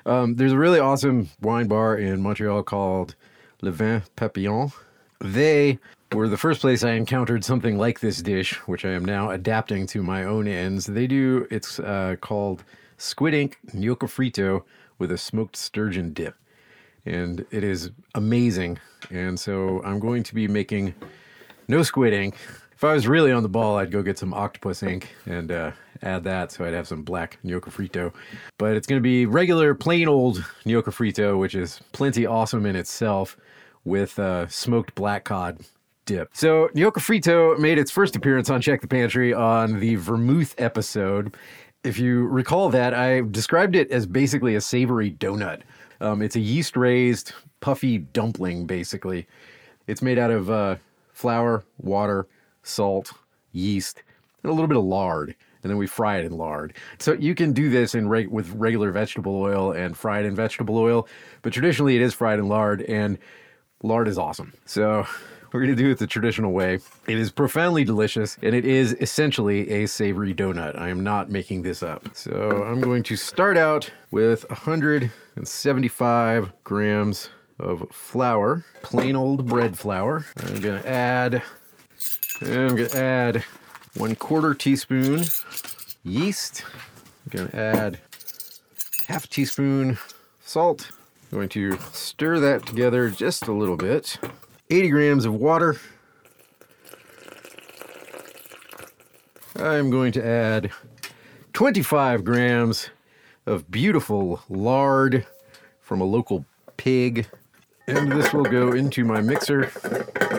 Um, 0.05 0.35
there's 0.35 0.53
a 0.53 0.57
really 0.57 0.79
awesome 0.79 1.29
wine 1.41 1.67
bar 1.67 1.97
in 1.97 2.21
Montreal 2.21 2.63
called 2.63 3.15
Le 3.61 3.71
Vin 3.71 4.03
Papillon. 4.15 4.71
They 5.19 5.79
were 6.13 6.29
the 6.29 6.37
first 6.37 6.61
place 6.61 6.83
I 6.83 6.91
encountered 6.91 7.43
something 7.43 7.77
like 7.77 7.99
this 7.99 8.21
dish, 8.21 8.53
which 8.67 8.85
I 8.85 8.91
am 8.91 9.03
now 9.03 9.31
adapting 9.31 9.87
to 9.87 10.01
my 10.01 10.23
own 10.23 10.47
ends. 10.47 10.85
They 10.85 11.07
do, 11.07 11.47
it's 11.51 11.79
uh, 11.79 12.15
called 12.21 12.63
squid 12.97 13.33
ink 13.33 13.57
gnocchi 13.73 14.07
frito 14.07 14.63
with 14.99 15.11
a 15.11 15.17
smoked 15.17 15.57
sturgeon 15.57 16.13
dip. 16.13 16.35
And 17.05 17.45
it 17.51 17.65
is 17.65 17.91
amazing. 18.15 18.79
And 19.11 19.37
so 19.37 19.81
I'm 19.83 19.99
going 19.99 20.23
to 20.23 20.33
be 20.33 20.47
making 20.47 20.95
no 21.67 21.83
squid 21.83 22.13
ink. 22.13 22.37
If 22.77 22.83
I 22.83 22.93
was 22.93 23.07
really 23.07 23.31
on 23.31 23.41
the 23.41 23.49
ball, 23.49 23.77
I'd 23.77 23.89
go 23.89 24.03
get 24.03 24.19
some 24.19 24.35
octopus 24.35 24.83
ink 24.83 25.09
and 25.25 25.51
uh, 25.51 25.71
add 26.03 26.23
that 26.25 26.51
so 26.51 26.63
I'd 26.63 26.75
have 26.75 26.87
some 26.87 27.01
black 27.01 27.39
gnocchi 27.41 27.71
frito. 27.71 28.13
But 28.59 28.75
it's 28.75 28.85
going 28.85 28.99
to 28.99 29.03
be 29.03 29.25
regular, 29.25 29.73
plain 29.73 30.07
old 30.07 30.45
gnocchi 30.63 30.91
frito, 30.91 31.39
which 31.39 31.55
is 31.55 31.81
plenty 31.91 32.27
awesome 32.27 32.67
in 32.67 32.75
itself 32.75 33.35
with 33.83 34.19
uh, 34.19 34.45
smoked 34.45 34.93
black 34.93 35.23
cod 35.23 35.57
dip. 36.05 36.29
So, 36.33 36.69
gnocchi 36.75 37.01
frito 37.01 37.57
made 37.57 37.79
its 37.79 37.89
first 37.89 38.15
appearance 38.15 38.51
on 38.51 38.61
Check 38.61 38.81
the 38.81 38.87
Pantry 38.87 39.33
on 39.33 39.79
the 39.79 39.95
Vermouth 39.95 40.53
episode. 40.59 41.35
If 41.83 41.97
you 41.97 42.27
recall 42.27 42.69
that, 42.69 42.93
I 42.93 43.21
described 43.21 43.75
it 43.75 43.89
as 43.89 44.05
basically 44.05 44.53
a 44.53 44.61
savory 44.61 45.09
donut. 45.09 45.61
Um, 45.99 46.21
it's 46.21 46.35
a 46.35 46.39
yeast 46.39 46.77
raised, 46.77 47.33
puffy 47.59 47.97
dumpling, 47.97 48.67
basically. 48.67 49.25
It's 49.87 50.03
made 50.03 50.19
out 50.19 50.29
of 50.29 50.51
uh, 50.51 50.75
flour, 51.11 51.63
water, 51.79 52.27
salt, 52.67 53.13
yeast, 53.51 54.03
and 54.43 54.49
a 54.49 54.53
little 54.53 54.67
bit 54.67 54.77
of 54.77 54.83
lard. 54.83 55.35
And 55.63 55.71
then 55.71 55.77
we 55.77 55.87
fry 55.87 56.17
it 56.17 56.25
in 56.25 56.37
lard. 56.37 56.73
So 56.99 57.13
you 57.13 57.35
can 57.35 57.51
do 57.51 57.69
this 57.69 57.95
in 57.95 58.07
reg- 58.07 58.29
with 58.29 58.49
regular 58.51 58.91
vegetable 58.91 59.35
oil 59.35 59.71
and 59.71 59.97
fried 59.97 60.25
in 60.25 60.35
vegetable 60.35 60.77
oil, 60.77 61.07
but 61.41 61.51
traditionally 61.51 61.95
it 61.95 62.01
is 62.01 62.13
fried 62.13 62.39
in 62.39 62.47
lard, 62.47 62.83
and 62.83 63.17
lard 63.83 64.07
is 64.07 64.17
awesome. 64.17 64.53
So 64.65 65.05
we're 65.51 65.61
going 65.61 65.75
to 65.75 65.81
do 65.81 65.89
it 65.89 65.97
the 65.97 66.07
traditional 66.07 66.51
way. 66.51 66.79
It 67.07 67.17
is 67.17 67.31
profoundly 67.31 67.83
delicious, 67.83 68.37
and 68.41 68.55
it 68.55 68.65
is 68.65 68.93
essentially 69.01 69.69
a 69.69 69.87
savory 69.87 70.33
donut. 70.33 70.79
I 70.79 70.89
am 70.89 71.03
not 71.03 71.31
making 71.31 71.63
this 71.63 71.83
up. 71.83 72.09
So 72.13 72.63
I'm 72.65 72.81
going 72.81 73.03
to 73.03 73.15
start 73.15 73.57
out 73.57 73.89
with 74.11 74.47
175 74.49 76.53
grams 76.63 77.29
of 77.59 77.87
flour, 77.91 78.63
plain 78.83 79.15
old 79.15 79.47
bread 79.47 79.77
flour. 79.77 80.25
I'm 80.37 80.59
going 80.59 80.81
to 80.81 80.89
add, 80.89 81.41
I'm 82.41 82.75
going 82.75 82.89
to 82.89 82.97
add 82.97 83.43
one 83.95 84.15
quarter 84.15 84.53
teaspoon 84.53 85.23
yeast. 86.03 86.63
I'm 87.33 87.47
to 87.49 87.57
add 87.57 87.99
half 89.07 89.27
teaspoon 89.27 89.97
salt. 90.41 90.91
I'm 91.31 91.37
going 91.39 91.49
to 91.49 91.77
stir 91.93 92.39
that 92.39 92.65
together 92.65 93.09
just 93.09 93.47
a 93.47 93.51
little 93.51 93.75
bit. 93.75 94.19
80 94.69 94.89
grams 94.89 95.25
of 95.25 95.33
water. 95.33 95.77
I'm 99.55 99.89
going 99.89 100.11
to 100.11 100.25
add 100.25 100.69
25 101.53 102.23
grams 102.23 102.91
of 103.47 103.71
beautiful 103.71 104.41
lard 104.47 105.25
from 105.81 106.01
a 106.01 106.05
local 106.05 106.45
pig. 106.77 107.27
And 107.89 108.11
this 108.11 108.33
will 108.33 108.43
go 108.43 108.73
into 108.73 109.05
my 109.05 109.21
mixer. 109.21 109.71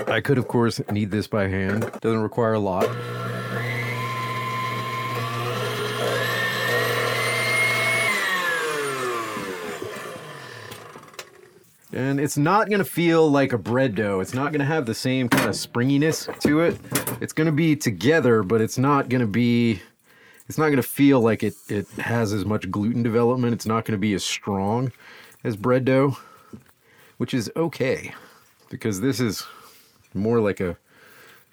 I 0.07 0.21
could, 0.21 0.37
of 0.37 0.49
course, 0.49 0.83
knead 0.90 1.11
this 1.11 1.26
by 1.26 1.49
hand. 1.49 1.90
Doesn't 2.02 2.23
require 2.23 2.52
a 2.52 2.59
lot. 2.59 2.87
And 11.95 12.21
it's 12.21 12.37
not 12.37 12.69
going 12.69 12.81
to 12.81 12.85
feel 12.85 13.31
like 13.31 13.55
a 13.55 13.59
bread 13.59 13.95
dough. 13.95 14.21
It's 14.21 14.35
not 14.35 14.52
going 14.52 14.61
to 14.61 14.67
have 14.67 14.85
the 14.85 14.95
same 14.95 15.31
kind 15.31 15.49
of 15.49 15.57
springiness 15.57 16.28
to 16.40 16.61
it. 16.61 16.78
It's 17.23 17.33
going 17.33 17.47
to 17.47 17.52
be 17.52 17.75
together, 17.75 18.43
but 18.43 18.61
it's 18.61 18.76
not 18.76 19.09
going 19.09 19.23
to 19.23 19.26
be 19.26 19.81
it's 20.49 20.59
not 20.59 20.67
going 20.67 20.76
to 20.76 20.83
feel 20.83 21.21
like 21.21 21.43
it 21.43 21.55
it 21.69 21.88
has 21.93 22.35
as 22.35 22.45
much 22.45 22.70
gluten 22.70 23.03
development. 23.03 23.55
It's 23.55 23.66
not 23.66 23.87
going 23.87 23.96
to 23.96 23.99
be 23.99 24.12
as 24.12 24.23
strong 24.23 24.92
as 25.42 25.57
bread 25.57 25.87
dough, 25.87 26.18
which 27.18 27.35
is 27.35 27.50
okay 27.54 28.12
because 28.70 29.00
this 29.00 29.20
is 29.20 29.46
more 30.14 30.40
like 30.40 30.61
a 30.61 30.76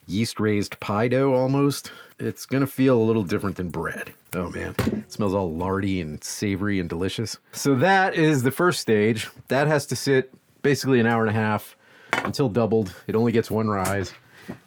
yeast 0.07 0.39
raised 0.39 0.79
pie 0.79 1.07
dough 1.07 1.33
almost. 1.33 1.91
It's 2.19 2.45
to 2.45 2.67
feel 2.67 2.97
a 2.97 3.03
little 3.03 3.23
different 3.23 3.57
than 3.57 3.69
bread. 3.69 4.13
Oh 4.33 4.49
man, 4.51 4.75
it 4.79 5.11
smells 5.11 5.33
all 5.33 5.53
lardy 5.53 6.01
and 6.01 6.23
savory 6.23 6.79
and 6.79 6.89
delicious. 6.89 7.37
So 7.51 7.75
that 7.75 8.15
is 8.15 8.43
the 8.43 8.51
first 8.51 8.79
stage. 8.79 9.29
That 9.49 9.67
has 9.67 9.85
to 9.87 9.95
sit 9.95 10.33
basically 10.61 10.99
an 10.99 11.07
hour 11.07 11.25
and 11.25 11.35
a 11.35 11.39
half 11.39 11.75
until 12.13 12.49
doubled. 12.49 12.93
It 13.07 13.15
only 13.15 13.31
gets 13.31 13.51
one 13.51 13.67
rise. 13.67 14.13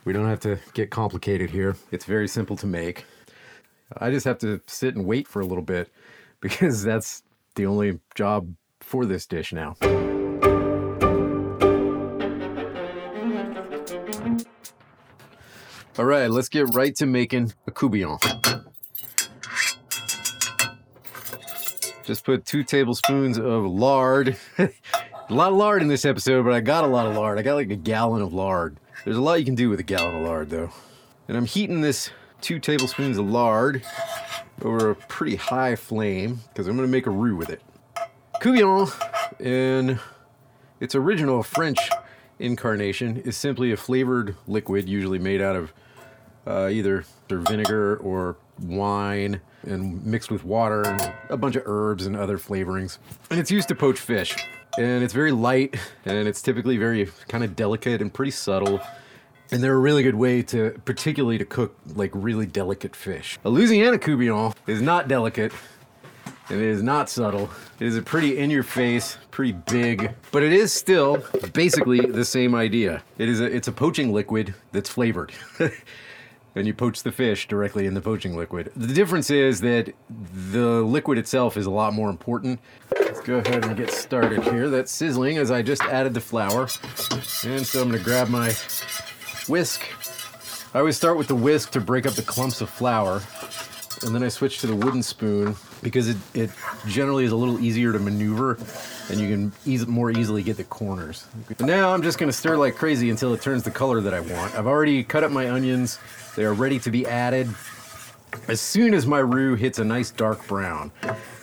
We 0.04 0.12
don't 0.12 0.26
have 0.26 0.40
to 0.40 0.58
get 0.74 0.90
complicated 0.90 1.50
here. 1.50 1.76
It's 1.92 2.04
very 2.04 2.28
simple 2.28 2.56
to 2.56 2.66
make. 2.66 3.04
I 3.96 4.11
just 4.11 4.26
have 4.26 4.38
to 4.38 4.61
sit 4.66 4.96
and 4.96 5.06
wait 5.06 5.26
for 5.28 5.40
a 5.40 5.46
little 5.46 5.62
bit 5.62 5.90
because 6.40 6.82
that's 6.82 7.22
the 7.54 7.66
only 7.66 8.00
job 8.14 8.52
for 8.80 9.06
this 9.06 9.26
dish 9.26 9.52
now. 9.52 9.76
All 15.98 16.04
right, 16.04 16.30
let's 16.30 16.48
get 16.48 16.72
right 16.76 16.94
to 16.94 17.06
making 17.06 17.52
a 17.66 17.72
courtbouillon. 17.72 18.64
Just 22.04 22.24
put 22.24 22.46
two 22.46 22.62
tablespoons 22.62 23.37
of 23.37 23.64
lard. 23.64 24.37
a 24.58 24.70
lot 25.28 25.50
of 25.50 25.56
lard 25.56 25.82
in 25.82 25.88
this 25.88 26.04
episode, 26.04 26.44
but 26.44 26.52
I 26.52 26.61
got 26.61 26.84
a 26.84 26.87
lot 26.87 27.06
of 27.06 27.16
lard. 27.16 27.37
I 27.37 27.42
got 27.42 27.56
like 27.56 27.72
a 27.72 27.76
gallon 27.76 28.22
of 28.22 28.32
lard. 28.32 28.76
There's 29.04 29.16
a 29.16 29.20
lot 29.20 29.40
you 29.40 29.44
can 29.44 29.56
do 29.56 29.70
with 29.70 29.80
a 29.80 29.82
gallon 29.82 30.14
of 30.14 30.22
lard, 30.22 30.50
though. 30.50 30.70
And 31.26 31.37
I'm 31.37 31.46
heating 31.46 31.80
this 31.80 32.11
two 32.40 32.61
tablespoons 32.61 33.18
of 33.18 33.28
lard 33.28 33.82
over 34.62 34.90
a 34.90 34.94
pretty 34.94 35.34
high 35.34 35.74
flame 35.74 36.38
because 36.50 36.68
I'm 36.68 36.76
going 36.76 36.87
to 36.87 36.92
make 36.92 37.08
a 37.08 37.11
roux 37.11 37.34
with 37.34 37.50
it. 37.50 37.61
Courtbouillon, 38.40 39.40
in 39.40 39.98
its 40.78 40.94
original 40.94 41.42
French 41.42 41.90
incarnation, 42.38 43.16
is 43.16 43.37
simply 43.37 43.72
a 43.72 43.76
flavored 43.76 44.37
liquid, 44.46 44.88
usually 44.88 45.18
made 45.18 45.42
out 45.42 45.56
of 45.56 45.72
uh, 46.46 46.68
either 46.70 47.05
through 47.29 47.42
vinegar 47.44 47.96
or 47.96 48.37
wine 48.61 49.40
and 49.66 50.05
mixed 50.05 50.31
with 50.31 50.44
water 50.44 50.83
and 50.87 51.12
a 51.29 51.37
bunch 51.37 51.57
of 51.57 51.62
herbs 51.66 52.07
and 52.07 52.16
other 52.16 52.38
flavorings. 52.38 52.98
And 53.31 53.38
it's 53.38 53.51
used 53.51 53.68
to 53.68 53.74
poach 53.74 53.98
fish. 53.98 54.35
And 54.79 55.03
it's 55.03 55.12
very 55.14 55.33
light 55.33 55.77
and 56.05 56.29
it's 56.29 56.42
typically 56.42 56.77
very 56.77 57.11
kind 57.29 57.42
of 57.42 57.57
delicate 57.57 58.01
and 58.01 58.12
pretty 58.12 58.31
subtle. 58.31 58.81
And 59.51 59.62
they're 59.62 59.74
a 59.74 59.79
really 59.79 60.03
good 60.03 60.14
way 60.14 60.42
to, 60.42 60.81
particularly 60.85 61.38
to 61.38 61.44
cook 61.44 61.77
like 61.94 62.11
really 62.14 62.46
delicate 62.46 62.94
fish. 62.94 63.38
A 63.44 63.51
Louisiana 63.51 63.98
courtbouillon 63.98 64.55
is 64.66 64.83
not 64.83 65.09
delicate. 65.09 65.53
and 66.51 66.61
It 66.61 66.66
is 66.66 66.83
not 66.83 67.09
subtle. 67.09 67.51
It 67.81 67.87
is 67.87 67.96
a 67.96 68.03
pretty 68.03 68.38
in 68.38 68.51
your 68.51 68.62
face, 68.62 69.16
pretty 69.31 69.53
big, 69.53 70.11
but 70.33 70.42
it 70.42 70.53
is 70.53 70.72
still 70.72 71.24
basically 71.55 72.01
the 72.01 72.24
same 72.24 72.55
idea. 72.55 73.03
It 73.16 73.29
is 73.29 73.40
a, 73.40 73.44
it's 73.44 73.68
a 73.68 73.72
poaching 73.72 74.12
liquid 74.12 74.55
that's 74.72 74.90
flavored. 74.90 75.33
and 76.59 76.66
you 76.66 76.75
poach 76.75 77.03
the 77.03 77.12
fish 77.12 77.49
directly 77.49 77.87
in 77.87 77.94
the 77.94 78.01
poaching 78.01 78.37
liquid. 78.37 78.71
The 78.77 78.92
difference 78.92 79.31
is 79.31 79.61
that 79.61 79.92
the 80.09 80.83
liquid 80.83 81.18
itself 81.18 81.57
is 81.57 81.66
a 81.66 81.71
lot 81.71 81.94
more 81.94 82.11
important. 82.11 82.61
Let's 82.99 83.21
go 83.21 83.38
ahead 83.38 83.64
and 83.64 83.77
get 83.77 83.90
started 83.90 84.42
here. 84.44 84.68
That's 84.68 84.92
sizzling 84.92 85.38
as 85.38 85.51
I 85.51 85.62
just 85.62 85.83
added 85.85 86.14
the 86.14 86.21
flour. 86.21 86.62
And 87.44 87.66
so 87.66 87.83
I'm 87.83 87.90
gonna 87.90 87.99
grab 87.99 88.29
my 88.29 88.53
whisk. 89.49 89.85
I 90.75 90.81
always 90.81 90.97
start 90.97 91.16
with 91.16 91.29
the 91.29 91.35
whisk 91.35 91.71
to 91.73 91.81
break 91.81 92.07
up 92.07 92.14
the 92.14 92.23
clumps 92.23 92.61
of 92.61 92.68
flour. 92.68 93.23
And 94.05 94.14
then 94.14 94.23
I 94.23 94.29
switch 94.29 94.61
to 94.61 94.66
the 94.66 94.77
wooden 94.77 95.03
spoon 95.03 95.57
because 95.83 96.09
it, 96.09 96.16
it 96.35 96.51
generally 96.87 97.25
is 97.25 97.33
a 97.33 97.37
little 97.37 97.59
easier 97.61 97.92
to 97.92 97.99
maneuver 97.99 98.59
and 99.11 99.18
you 99.21 99.29
can 99.29 99.90
more 99.90 100.11
easily 100.11 100.42
get 100.42 100.57
the 100.57 100.64
corners. 100.64 101.27
Now 101.61 101.92
I'm 101.92 102.03
just 102.03 102.18
gonna 102.18 102.33
stir 102.33 102.57
like 102.57 102.77
crazy 102.77 103.11
until 103.11 103.33
it 103.35 103.42
turns 103.42 103.62
the 103.62 103.71
color 103.71 104.01
that 104.01 104.14
I 104.14 104.21
want. 104.21 104.55
I've 104.55 104.66
already 104.66 105.03
cut 105.03 105.25
up 105.25 105.31
my 105.31 105.51
onions. 105.51 105.99
They 106.38 106.44
are 106.44 106.55
ready 106.55 106.79
to 106.79 106.90
be 106.92 107.05
added 107.05 107.48
as 108.46 108.61
soon 108.61 108.94
as 108.94 109.09
my 109.09 109.18
roux 109.18 109.57
hits 109.57 109.81
a 109.81 109.85
nice 109.85 110.12
dark 110.12 110.46
brown. 110.46 110.92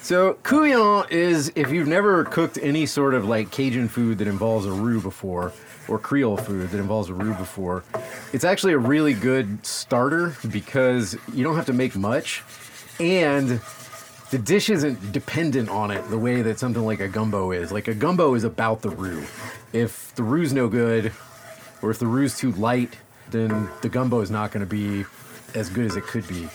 So 0.01 0.35
couvillon 0.35 1.11
is 1.11 1.51
if 1.53 1.69
you've 1.69 1.89
never 1.89 2.23
cooked 2.23 2.57
any 2.61 2.85
sort 2.85 3.13
of 3.13 3.25
like 3.25 3.51
Cajun 3.51 3.89
food 3.89 4.19
that 4.19 4.27
involves 4.29 4.65
a 4.65 4.71
roux 4.71 5.01
before, 5.01 5.51
or 5.89 5.99
Creole 5.99 6.37
food 6.37 6.69
that 6.69 6.79
involves 6.79 7.09
a 7.09 7.13
roux 7.13 7.33
before, 7.33 7.83
it's 8.31 8.45
actually 8.45 8.71
a 8.71 8.77
really 8.77 9.13
good 9.13 9.65
starter 9.65 10.33
because 10.49 11.17
you 11.33 11.43
don't 11.43 11.57
have 11.57 11.65
to 11.65 11.73
make 11.73 11.97
much, 11.97 12.41
and 12.97 13.59
the 14.31 14.37
dish 14.37 14.69
isn't 14.69 15.11
dependent 15.11 15.67
on 15.67 15.91
it 15.91 16.09
the 16.09 16.17
way 16.17 16.41
that 16.41 16.57
something 16.57 16.85
like 16.85 17.01
a 17.01 17.09
gumbo 17.09 17.51
is. 17.51 17.69
Like 17.69 17.89
a 17.89 17.93
gumbo 17.93 18.33
is 18.35 18.45
about 18.45 18.81
the 18.81 18.91
roux. 18.91 19.25
If 19.73 20.15
the 20.15 20.23
roux's 20.23 20.53
no 20.53 20.69
good, 20.69 21.11
or 21.81 21.91
if 21.91 21.99
the 21.99 22.07
roux's 22.07 22.37
too 22.37 22.53
light, 22.53 22.95
then 23.31 23.69
the 23.81 23.89
gumbo 23.89 24.21
is 24.21 24.31
not 24.31 24.51
going 24.51 24.65
to 24.65 24.69
be 24.69 25.05
as 25.53 25.69
good 25.69 25.85
as 25.85 25.95
it 25.95 26.03
could 26.03 26.27
be. 26.27 26.47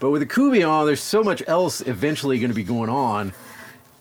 But 0.00 0.10
with 0.10 0.20
the 0.20 0.26
courtbouillon, 0.26 0.86
there's 0.86 1.00
so 1.00 1.22
much 1.22 1.42
else 1.46 1.80
eventually 1.82 2.38
going 2.38 2.50
to 2.50 2.54
be 2.54 2.64
going 2.64 2.90
on, 2.90 3.32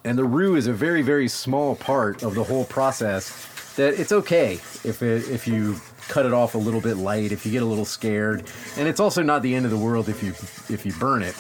and 0.04 0.18
the 0.18 0.26
roux 0.26 0.56
is 0.56 0.68
a 0.68 0.74
very, 0.74 1.02
very 1.02 1.28
small 1.28 1.76
part 1.76 2.24
of 2.24 2.36
the 2.36 2.44
whole 2.44 2.66
process 2.66 3.48
that 3.76 4.00
it's 4.00 4.12
okay 4.12 4.54
if 4.84 5.02
it, 5.02 5.28
if 5.30 5.48
you 5.48 5.80
cut 6.08 6.26
it 6.26 6.34
off 6.34 6.56
a 6.56 6.58
little 6.58 6.82
bit 6.82 6.98
light 6.98 7.32
if 7.32 7.46
you 7.46 7.52
get 7.52 7.64
a 7.64 7.66
little 7.66 7.86
scared. 7.86 8.44
And 8.78 8.88
it's 8.88 9.00
also 9.00 9.22
not 9.24 9.42
the 9.42 9.56
end 9.56 9.66
of 9.66 9.72
the 9.72 9.78
world 9.78 10.10
if 10.10 10.22
you 10.24 10.30
if 10.74 10.86
you 10.86 10.94
burn 10.94 11.24
it 11.24 11.36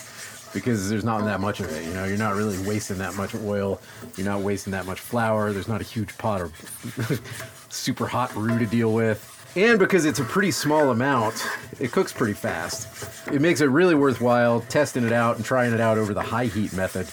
because 0.54 0.90
there's 0.90 1.04
not 1.04 1.24
that 1.26 1.40
much 1.40 1.60
of 1.60 1.72
it. 1.72 1.86
You 1.86 1.94
know, 1.94 2.06
you're 2.06 2.18
not 2.18 2.36
really 2.36 2.58
wasting 2.68 2.98
that 3.00 3.16
much 3.16 3.36
oil. 3.36 3.82
You're 4.16 4.26
not 4.26 4.42
wasting 4.42 4.72
that 4.72 4.86
much 4.86 5.00
flour. 5.00 5.52
There's 5.52 5.68
not 5.68 5.82
a 5.82 5.84
huge 5.84 6.18
pot 6.18 6.42
of 6.42 7.68
super 7.70 8.08
hot 8.08 8.34
roux 8.36 8.58
to 8.58 8.66
deal 8.66 8.94
with. 8.94 9.32
And 9.56 9.80
because 9.80 10.04
it's 10.04 10.20
a 10.20 10.24
pretty 10.26 10.52
small 10.52 10.92
amount, 10.92 11.48
it 11.80 11.94
cooks 11.94 12.12
pretty 12.12 12.34
fast. 12.34 13.30
It 13.32 13.40
makes 13.40 13.62
it 13.62 13.68
really 13.68 13.96
worthwhile 13.96 14.60
testing 14.60 15.06
it 15.06 15.14
out 15.14 15.38
and 15.38 15.46
trying 15.46 15.74
it 15.74 15.80
out 15.80 15.98
over 15.98 16.14
the 16.14 16.22
high 16.22 16.48
heat 16.48 16.74
method, 16.74 17.08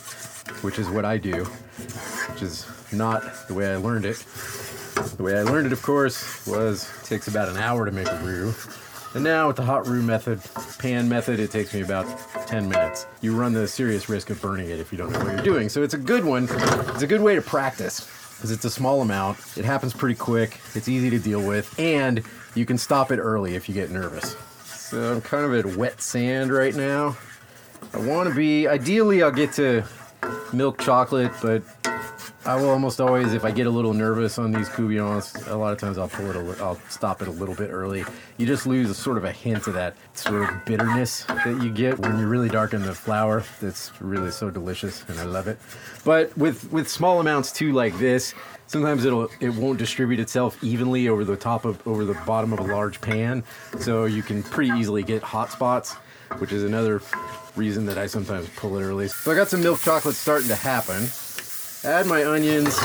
which 0.65 0.81
is 0.81 0.91
what 0.91 1.05
I 1.05 1.19
do, 1.19 1.45
which 1.45 2.43
is 2.43 2.67
not 2.93 3.23
the 3.47 3.55
way 3.55 3.73
I 3.73 3.77
learned 3.77 4.07
it. 4.07 4.17
The 5.17 5.23
way 5.23 5.39
I 5.39 5.43
learned 5.43 5.69
it, 5.69 5.73
of 5.73 5.83
course, 5.83 6.45
was 6.45 6.91
it 7.03 7.07
takes 7.07 7.29
about 7.29 7.49
an 7.49 7.59
hour 7.59 7.85
to 7.85 7.93
make 7.93 8.09
a 8.09 8.19
roux. 8.25 8.53
And 9.15 9.23
now 9.23 9.47
with 9.47 9.57
the 9.57 9.65
hot 9.65 9.87
roux 9.87 10.03
method, 10.03 10.41
pan 10.81 11.09
method, 11.09 11.39
it 11.39 11.53
takes 11.53 11.73
me 11.73 11.83
about 11.83 12.07
10 12.49 12.69
minutes. 12.69 13.07
You 13.21 13.37
run 13.37 13.53
the 13.53 13.69
serious 13.69 14.09
risk 14.09 14.31
of 14.31 14.43
burning 14.43 14.69
it 14.69 14.81
if 14.81 14.91
you 14.91 14.99
don't 14.99 15.13
know 15.13 15.21
what 15.21 15.33
you're 15.33 15.45
doing. 15.45 15.69
So 15.69 15.85
it's 15.85 15.95
a 15.95 15.99
good 15.99 16.25
one. 16.25 16.49
It's 16.51 17.03
a 17.03 17.07
good 17.07 17.21
way 17.21 17.37
to 17.37 17.43
practice 17.43 18.01
because 18.43 18.51
it's 18.51 18.65
a 18.65 18.71
small 18.71 19.03
amount. 19.03 19.39
It 19.57 19.65
happens 19.65 19.95
pretty 19.95 20.17
quick. 20.17 20.61
It's 20.75 20.89
easy 20.89 21.11
to 21.11 21.19
deal 21.21 21.41
with, 21.41 21.79
and 21.79 22.25
you 22.57 22.67
can 22.67 22.77
stop 22.77 23.13
it 23.13 23.21
early 23.21 23.55
if 23.55 23.69
you 23.69 23.75
get 23.75 23.93
nervous. 23.93 24.37
So 24.65 25.13
I'm 25.13 25.21
kind 25.21 25.45
of 25.45 25.55
at 25.55 25.77
wet 25.77 26.03
sand 26.03 26.53
right 26.53 26.75
now. 26.75 27.17
I 27.95 28.01
want 28.01 28.29
to 28.29 28.35
be. 28.35 28.67
Ideally, 28.67 29.23
I'll 29.23 29.31
get 29.31 29.53
to 29.53 29.85
milk 30.53 30.81
chocolate, 30.81 31.31
but 31.41 31.63
I 32.45 32.57
will 32.57 32.71
almost 32.71 33.01
always, 33.01 33.35
if 33.35 33.45
I 33.45 33.53
get 33.53 33.67
a 33.67 33.71
little 33.71 33.95
nervous 33.95 34.37
on 34.39 34.51
these 34.51 34.69
courgettes, 34.69 35.49
a 35.49 35.55
lot 35.55 35.73
of 35.73 35.79
times 35.79 35.97
I'll 35.97 36.09
pull 36.09 36.31
it. 36.31 36.61
I'll 36.61 36.81
stop 36.89 37.23
it 37.23 37.29
a 37.29 37.31
little 37.31 37.55
bit 37.55 37.71
early. 37.71 38.05
You 38.37 38.47
just 38.47 38.67
lose 38.67 38.91
a 38.91 38.95
sort 38.95 39.17
of 39.17 39.25
a 39.25 39.31
hint 39.31 39.69
of 39.69 39.75
that 39.75 39.95
sort 40.15 40.49
of 40.49 40.65
bitterness 40.65 41.25
that 41.25 41.63
you 41.63 41.71
get 41.71 41.99
when 42.01 42.19
you 42.19 42.27
really 42.27 42.49
darken 42.49 42.83
the 42.83 42.95
flour. 42.95 43.45
That's 43.61 43.93
really 44.01 44.33
so 44.33 44.51
delicious, 44.51 45.05
and 45.09 45.21
I 45.21 45.25
love 45.25 45.47
it. 45.47 45.59
But 46.05 46.37
with 46.37 46.73
with 46.73 46.89
small 46.89 47.21
amounts 47.21 47.53
too, 47.53 47.73
like 47.73 47.97
this, 47.99 48.35
sometimes 48.67 49.05
it'll 49.05 49.29
it 49.39 49.51
won't 49.51 49.79
distribute 49.79 50.19
itself 50.19 50.63
evenly 50.65 51.09
over 51.09 51.25
the 51.25 51.37
top 51.37 51.65
of 51.65 51.87
over 51.87 52.05
the 52.05 52.15
bottom 52.27 52.53
of 52.53 52.59
a 52.59 52.65
large 52.65 53.01
pan, 53.01 53.45
so 53.79 54.07
you 54.07 54.23
can 54.23 54.43
pretty 54.43 54.73
easily 54.73 55.05
get 55.05 55.23
hot 55.23 55.53
spots, 55.53 55.95
which 56.39 56.53
is 56.53 56.65
another 56.65 57.01
reason 57.55 57.87
that 57.87 57.99
I 57.99 58.07
sometimes 58.07 58.49
pull 58.57 58.79
it 58.79 58.83
early. 58.83 59.07
So 59.09 59.31
I 59.31 59.37
got 59.37 59.49
some 59.49 59.63
milk 59.63 59.81
chocolate 59.81 60.17
starting 60.17 60.49
to 60.49 60.57
happen 60.57 61.07
add 61.85 62.07
my 62.07 62.25
onions, 62.25 62.77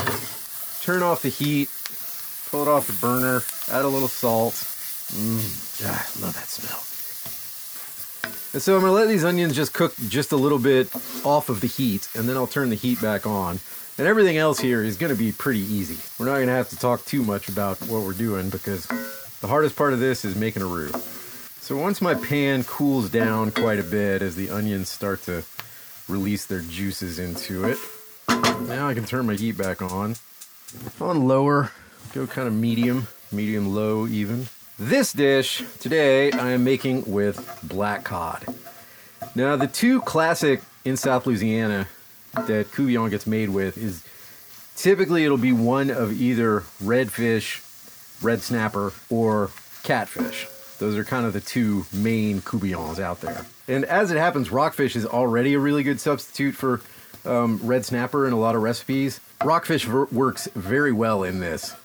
turn 0.82 1.02
off 1.02 1.22
the 1.22 1.28
heat, 1.28 1.68
pull 2.50 2.62
it 2.62 2.68
off 2.68 2.86
the 2.86 2.92
burner, 2.94 3.42
add 3.70 3.84
a 3.84 3.88
little 3.88 4.08
salt. 4.08 4.54
Mmm, 4.54 5.86
ah, 5.86 5.90
I 5.90 6.20
love 6.20 6.34
that 6.34 6.48
smell. 6.48 6.84
And 8.52 8.62
so 8.62 8.74
I'm 8.74 8.80
gonna 8.80 8.92
let 8.92 9.08
these 9.08 9.24
onions 9.24 9.54
just 9.54 9.72
cook 9.72 9.94
just 10.08 10.32
a 10.32 10.36
little 10.36 10.58
bit 10.58 10.94
off 11.24 11.48
of 11.48 11.60
the 11.60 11.66
heat, 11.66 12.08
and 12.14 12.28
then 12.28 12.36
I'll 12.36 12.46
turn 12.46 12.70
the 12.70 12.76
heat 12.76 13.00
back 13.00 13.26
on. 13.26 13.60
And 13.98 14.06
everything 14.06 14.36
else 14.36 14.58
here 14.58 14.82
is 14.82 14.96
gonna 14.96 15.14
be 15.14 15.32
pretty 15.32 15.60
easy. 15.60 15.98
We're 16.18 16.26
not 16.26 16.38
gonna 16.38 16.52
have 16.52 16.70
to 16.70 16.78
talk 16.78 17.04
too 17.04 17.22
much 17.22 17.48
about 17.48 17.78
what 17.82 18.02
we're 18.02 18.12
doing 18.12 18.48
because 18.48 18.86
the 19.40 19.48
hardest 19.48 19.76
part 19.76 19.92
of 19.92 20.00
this 20.00 20.24
is 20.24 20.34
making 20.34 20.62
a 20.62 20.66
roux. 20.66 20.90
So 21.60 21.76
once 21.76 22.00
my 22.00 22.14
pan 22.14 22.64
cools 22.64 23.10
down 23.10 23.50
quite 23.50 23.78
a 23.78 23.82
bit 23.82 24.22
as 24.22 24.34
the 24.34 24.50
onions 24.50 24.88
start 24.88 25.22
to 25.24 25.44
release 26.08 26.46
their 26.46 26.60
juices 26.62 27.18
into 27.18 27.64
it, 27.64 27.76
now 28.28 28.88
I 28.88 28.94
can 28.94 29.04
turn 29.04 29.26
my 29.26 29.34
heat 29.34 29.56
back 29.56 29.82
on. 29.82 30.16
On 31.00 31.26
lower, 31.26 31.72
go 32.12 32.26
kind 32.26 32.46
of 32.46 32.54
medium, 32.54 33.08
medium 33.32 33.74
low 33.74 34.06
even. 34.06 34.48
This 34.78 35.12
dish 35.12 35.64
today 35.80 36.30
I 36.32 36.50
am 36.50 36.64
making 36.64 37.04
with 37.10 37.58
black 37.62 38.04
cod. 38.04 38.44
Now 39.34 39.56
the 39.56 39.66
two 39.66 40.00
classic 40.02 40.62
in 40.84 40.96
South 40.96 41.26
Louisiana 41.26 41.88
that 42.34 42.70
Couvillon 42.70 43.10
gets 43.10 43.26
made 43.26 43.50
with 43.50 43.76
is 43.76 44.04
typically 44.76 45.24
it'll 45.24 45.38
be 45.38 45.52
one 45.52 45.90
of 45.90 46.20
either 46.20 46.60
redfish, 46.82 47.64
red 48.22 48.40
snapper, 48.40 48.92
or 49.10 49.50
catfish. 49.82 50.46
Those 50.78 50.96
are 50.96 51.04
kind 51.04 51.26
of 51.26 51.32
the 51.32 51.40
two 51.40 51.86
main 51.92 52.40
couvillons 52.40 53.00
out 53.00 53.20
there. 53.20 53.44
And 53.66 53.84
as 53.84 54.12
it 54.12 54.16
happens, 54.16 54.52
rockfish 54.52 54.94
is 54.94 55.04
already 55.04 55.54
a 55.54 55.58
really 55.58 55.82
good 55.82 55.98
substitute 55.98 56.54
for 56.54 56.80
um, 57.28 57.60
red 57.62 57.84
snapper 57.84 58.26
in 58.26 58.32
a 58.32 58.38
lot 58.38 58.54
of 58.54 58.62
recipes. 58.62 59.20
Rockfish 59.44 59.84
ver- 59.84 60.06
works 60.06 60.48
very 60.54 60.92
well 60.92 61.22
in 61.22 61.40
this. 61.40 61.76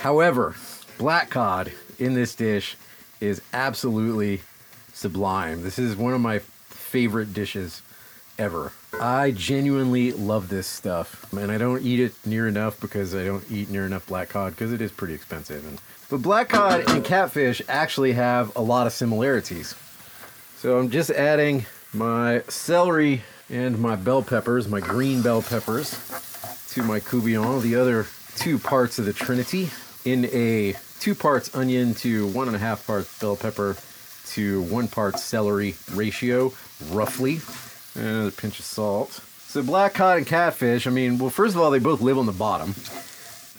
However, 0.00 0.56
black 0.98 1.30
cod 1.30 1.72
in 1.98 2.14
this 2.14 2.34
dish 2.34 2.76
is 3.20 3.42
absolutely 3.52 4.40
sublime. 4.92 5.62
This 5.62 5.78
is 5.78 5.96
one 5.96 6.14
of 6.14 6.20
my 6.20 6.40
favorite 6.68 7.32
dishes 7.32 7.82
ever. 8.38 8.72
I 8.98 9.30
genuinely 9.30 10.12
love 10.12 10.48
this 10.48 10.66
stuff, 10.66 11.32
and 11.32 11.52
I 11.52 11.58
don't 11.58 11.82
eat 11.82 12.00
it 12.00 12.14
near 12.24 12.48
enough 12.48 12.80
because 12.80 13.14
I 13.14 13.24
don't 13.24 13.48
eat 13.50 13.70
near 13.70 13.86
enough 13.86 14.06
black 14.06 14.30
cod 14.30 14.52
because 14.52 14.72
it 14.72 14.80
is 14.80 14.90
pretty 14.90 15.14
expensive. 15.14 15.64
And 15.66 15.80
but 16.08 16.22
black 16.22 16.48
cod 16.48 16.88
and 16.88 17.04
catfish 17.04 17.62
actually 17.68 18.12
have 18.12 18.54
a 18.56 18.62
lot 18.62 18.86
of 18.86 18.92
similarities. 18.92 19.76
So 20.56 20.78
I'm 20.78 20.90
just 20.90 21.10
adding 21.10 21.66
my 21.92 22.42
celery 22.48 23.22
and 23.50 23.78
my 23.78 23.96
bell 23.96 24.22
peppers, 24.22 24.68
my 24.68 24.80
green 24.80 25.22
bell 25.22 25.42
peppers, 25.42 25.90
to 26.70 26.82
my 26.82 27.00
couvillon, 27.00 27.60
the 27.62 27.74
other 27.74 28.06
two 28.36 28.58
parts 28.58 28.98
of 28.98 29.04
the 29.04 29.12
trinity, 29.12 29.70
in 30.04 30.26
a 30.26 30.74
two 31.00 31.14
parts 31.14 31.54
onion 31.54 31.94
to 31.94 32.28
one 32.28 32.46
and 32.46 32.56
a 32.56 32.60
half 32.60 32.86
parts 32.86 33.18
bell 33.18 33.36
pepper 33.36 33.76
to 34.26 34.62
one 34.62 34.86
part 34.86 35.18
celery 35.18 35.74
ratio, 35.92 36.52
roughly. 36.90 37.40
And 37.96 38.06
another 38.06 38.30
pinch 38.30 38.60
of 38.60 38.64
salt. 38.64 39.20
So 39.48 39.62
black 39.64 39.94
cod 39.94 40.18
and 40.18 40.26
catfish, 40.26 40.86
I 40.86 40.90
mean, 40.90 41.18
well, 41.18 41.30
first 41.30 41.56
of 41.56 41.60
all, 41.60 41.72
they 41.72 41.80
both 41.80 42.00
live 42.00 42.18
on 42.18 42.26
the 42.26 42.32
bottom. 42.32 42.74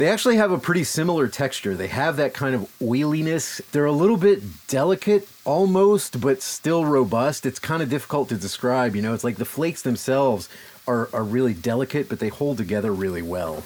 They 0.01 0.07
actually 0.07 0.37
have 0.37 0.49
a 0.49 0.57
pretty 0.57 0.83
similar 0.83 1.27
texture. 1.27 1.75
They 1.75 1.85
have 1.85 2.17
that 2.17 2.33
kind 2.33 2.55
of 2.55 2.67
oiliness. 2.81 3.61
They're 3.71 3.85
a 3.85 3.91
little 3.91 4.17
bit 4.17 4.41
delicate 4.65 5.29
almost, 5.45 6.19
but 6.19 6.41
still 6.41 6.85
robust. 6.85 7.45
It's 7.45 7.59
kind 7.59 7.83
of 7.83 7.89
difficult 7.91 8.29
to 8.29 8.35
describe, 8.35 8.95
you 8.95 9.03
know. 9.03 9.13
It's 9.13 9.23
like 9.23 9.35
the 9.35 9.45
flakes 9.45 9.83
themselves 9.83 10.49
are, 10.87 11.07
are 11.13 11.23
really 11.23 11.53
delicate, 11.53 12.09
but 12.09 12.17
they 12.17 12.29
hold 12.29 12.57
together 12.57 12.91
really 12.91 13.21
well. 13.21 13.63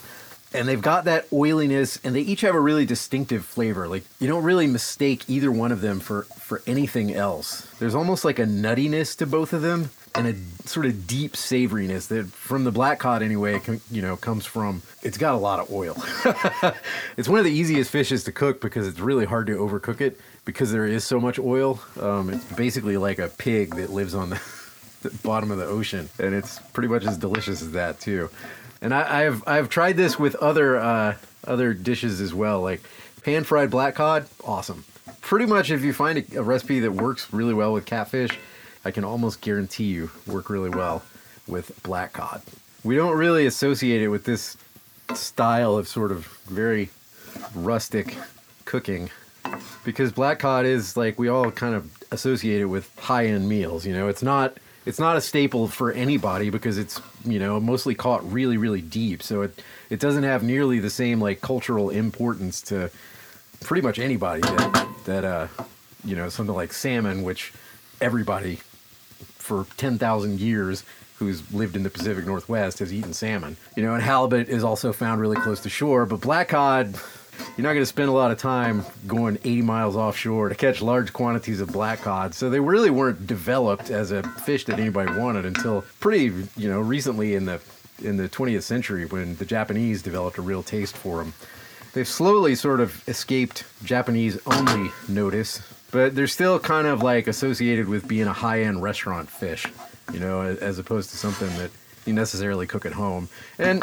And 0.54 0.68
they've 0.68 0.82
got 0.82 1.06
that 1.06 1.26
oiliness, 1.32 2.02
and 2.04 2.14
they 2.14 2.20
each 2.20 2.42
have 2.42 2.54
a 2.54 2.60
really 2.60 2.86
distinctive 2.86 3.46
flavor. 3.46 3.88
Like 3.88 4.04
you 4.20 4.28
don't 4.28 4.44
really 4.44 4.68
mistake 4.68 5.30
either 5.30 5.54
one 5.54 5.72
of 5.72 5.80
them 5.80 6.02
for 6.02 6.24
for 6.24 6.62
anything 6.68 7.14
else. 7.14 7.62
There's 7.80 7.96
almost 7.96 8.26
like 8.26 8.40
a 8.40 8.46
nuttiness 8.46 9.16
to 9.20 9.26
both 9.26 9.54
of 9.54 9.62
them, 9.62 9.90
and 10.18 10.28
a 10.28 10.68
sort 10.68 10.86
of 10.86 11.08
deep 11.08 11.34
savoriness 11.34 12.08
that, 12.08 12.26
from 12.28 12.64
the 12.64 12.72
black 12.72 13.00
cod 13.00 13.22
anyway, 13.22 13.62
you 13.92 14.02
know, 14.02 14.16
comes 14.16 14.46
from. 14.46 14.82
It's 15.04 15.18
got 15.18 15.36
a 15.36 15.38
lot 15.38 15.60
of 15.60 15.72
oil. 15.72 15.96
it's 17.18 17.30
one 17.30 17.40
of 17.40 17.46
the 17.46 17.52
easiest 17.52 17.92
fishes 17.92 18.24
to 18.26 18.32
cook 18.32 18.62
because 18.62 18.88
it's 18.88 19.00
really 19.00 19.26
hard 19.26 19.48
to 19.48 19.58
overcook 19.58 20.02
it 20.02 20.20
because 20.46 20.72
there 20.72 20.86
is 20.86 21.04
so 21.04 21.20
much 21.20 21.40
oil. 21.40 21.80
Um, 22.00 22.30
it's 22.30 22.46
basically 22.54 22.98
like 22.98 23.20
a 23.20 23.28
pig 23.28 23.76
that 23.76 23.92
lives 23.92 24.16
on 24.16 24.30
the, 24.32 24.42
the 25.02 25.10
bottom 25.24 25.52
of 25.52 25.58
the 25.58 25.66
ocean, 25.66 26.10
and 26.20 26.34
it's 26.34 26.60
pretty 26.74 26.88
much 26.88 27.06
as 27.06 27.18
delicious 27.18 27.62
as 27.62 27.72
that 27.72 28.00
too. 28.00 28.30
And 28.82 28.94
I, 28.94 29.26
I've 29.26 29.48
I've 29.48 29.70
tried 29.70 29.98
this 29.98 30.20
with 30.20 30.36
other 30.36 30.78
uh, 30.78 31.16
other 31.46 31.74
dishes 31.74 32.22
as 32.22 32.34
well, 32.34 32.62
like 32.62 32.82
pan 33.24 33.44
fried 33.44 33.70
black 33.72 33.96
cod. 33.96 34.28
Awesome. 34.44 34.86
Pretty 35.22 35.46
much, 35.46 35.72
if 35.72 35.84
you 35.84 35.94
find 35.94 36.20
a, 36.20 36.40
a 36.40 36.44
recipe 36.44 36.80
that 36.82 36.92
works 36.92 37.34
really 37.34 37.54
well 37.54 37.74
with 37.74 37.86
catfish, 37.86 38.38
I 38.86 38.92
can 38.92 39.04
almost 39.04 39.42
guarantee 39.42 39.86
you 39.86 40.12
work 40.28 40.50
really 40.50 40.70
well 40.70 41.04
with 41.48 41.82
black 41.84 42.14
cod. 42.14 42.42
We 42.84 42.96
don't 42.96 43.18
really 43.18 43.48
associate 43.48 44.02
it 44.02 44.10
with 44.10 44.26
this 44.26 44.58
style 45.14 45.76
of 45.76 45.88
sort 45.88 46.12
of 46.12 46.26
very 46.46 46.90
rustic 47.54 48.16
cooking 48.66 49.10
because 49.84 50.12
black 50.12 50.40
cod 50.40 50.66
is 50.66 50.96
like 50.96 51.20
we 51.20 51.28
all 51.28 51.52
kind 51.52 51.76
of 51.76 51.92
associate 52.12 52.62
it 52.62 52.66
with 52.66 52.92
high-end 52.98 53.48
meals 53.48 53.86
you 53.86 53.94
know 53.94 54.08
it's 54.08 54.24
not 54.24 54.58
it's 54.86 55.00
not 55.00 55.16
a 55.16 55.22
staple 55.22 55.68
for 55.68 55.92
anybody 55.92 56.50
because 56.50 56.78
it's 56.78 57.00
you 57.24 57.38
know 57.38 57.60
mostly 57.60 57.94
caught 57.94 58.24
really 58.32 58.58
really 58.58 58.82
deep 58.82 59.22
so 59.22 59.44
it 59.44 59.62
it 59.92 60.00
doesn't 60.00 60.24
have 60.24 60.42
nearly 60.42 60.80
the 60.80 60.90
same 60.90 61.22
like 61.22 61.42
cultural 61.42 61.92
importance 61.92 62.62
to 62.62 62.90
pretty 63.62 63.86
much 63.86 64.00
anybody 64.00 64.42
that 64.42 64.88
that 65.06 65.24
uh 65.24 65.48
you 66.04 66.16
know 66.16 66.30
something 66.30 66.56
like 66.56 66.74
salmon 66.74 67.22
which 67.22 67.54
everybody 68.02 68.60
for 69.46 69.68
10,000 69.78 70.40
years 70.40 70.84
who's 71.18 71.50
lived 71.54 71.76
in 71.76 71.84
the 71.84 71.90
Pacific 71.90 72.26
Northwest 72.26 72.80
has 72.80 72.92
eaten 72.92 73.14
salmon. 73.14 73.56
You 73.76 73.84
know, 73.84 73.94
and 73.94 74.04
halibut 74.04 74.50
is 74.50 74.64
also 74.64 74.92
found 74.92 75.22
really 75.22 75.38
close 75.38 75.62
to 75.62 75.70
shore, 75.70 76.06
but 76.06 76.20
black 76.20 76.50
cod, 76.50 76.96
you're 77.56 77.64
not 77.64 77.74
going 77.74 77.82
to 77.82 77.86
spend 77.86 78.10
a 78.10 78.14
lot 78.14 78.32
of 78.32 78.38
time 78.38 78.84
going 79.08 79.38
80 79.38 79.62
miles 79.62 79.96
offshore 79.96 80.50
to 80.50 80.56
catch 80.56 80.82
large 80.82 81.14
quantities 81.14 81.62
of 81.62 81.72
black 81.72 82.02
cod. 82.02 82.34
So 82.34 82.50
they 82.50 82.60
really 82.60 82.90
weren't 82.90 83.28
developed 83.28 83.92
as 83.92 84.12
a 84.12 84.24
fish 84.24 84.66
that 84.66 84.80
anybody 84.80 85.18
wanted 85.18 85.46
until 85.46 85.86
pretty, 86.00 86.34
you 86.58 86.70
know, 86.70 86.82
recently 86.82 87.36
in 87.36 87.46
the 87.46 87.62
in 88.04 88.18
the 88.18 88.28
20th 88.28 88.64
century 88.64 89.06
when 89.06 89.38
the 89.38 89.46
Japanese 89.46 90.02
developed 90.02 90.38
a 90.38 90.42
real 90.42 90.62
taste 90.62 90.98
for 90.98 91.20
them. 91.20 91.34
they've 91.94 92.08
slowly 92.08 92.54
sort 92.54 92.82
of 92.82 93.08
escaped 93.08 93.64
Japanese 93.86 94.38
only 94.48 94.92
notice, 95.08 95.62
but 95.96 96.14
they're 96.14 96.28
still 96.28 96.60
kind 96.60 96.88
of 96.88 97.02
like 97.02 97.26
associated 97.26 97.88
with 97.88 98.06
being 98.06 98.28
a 98.28 98.34
high 98.34 98.64
end 98.64 98.84
restaurant 98.84 99.30
fish, 99.30 99.66
you 100.12 100.20
know, 100.20 100.42
as 100.42 100.78
opposed 100.78 101.10
to 101.12 101.16
something 101.16 101.48
that 101.56 101.72
you 102.06 102.12
necessarily 102.12 102.68
cook 102.68 102.86
at 102.86 102.92
home. 102.92 103.30
And 103.58 103.82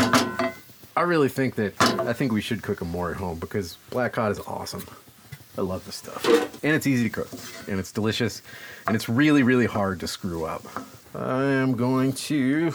I 0.94 1.00
really 1.00 1.30
think 1.30 1.54
that 1.54 1.80
I 2.00 2.12
think 2.12 2.30
we 2.30 2.42
should 2.42 2.62
cook 2.62 2.80
them 2.80 2.90
more 2.90 3.10
at 3.10 3.16
home 3.16 3.38
because 3.38 3.78
black 3.88 4.12
cod 4.12 4.30
is 4.30 4.38
awesome. 4.40 4.84
I 5.56 5.62
love 5.62 5.86
this 5.86 5.94
stuff. 5.94 6.22
And 6.62 6.74
it's 6.74 6.86
easy 6.86 7.04
to 7.04 7.08
cook. 7.08 7.30
And 7.66 7.80
it's 7.80 7.92
delicious. 7.92 8.42
And 8.86 8.94
it's 8.94 9.08
really, 9.08 9.42
really 9.42 9.66
hard 9.66 9.98
to 10.00 10.06
screw 10.06 10.44
up. 10.44 10.64
I 11.14 11.44
am 11.44 11.72
going 11.72 12.12
to 12.12 12.74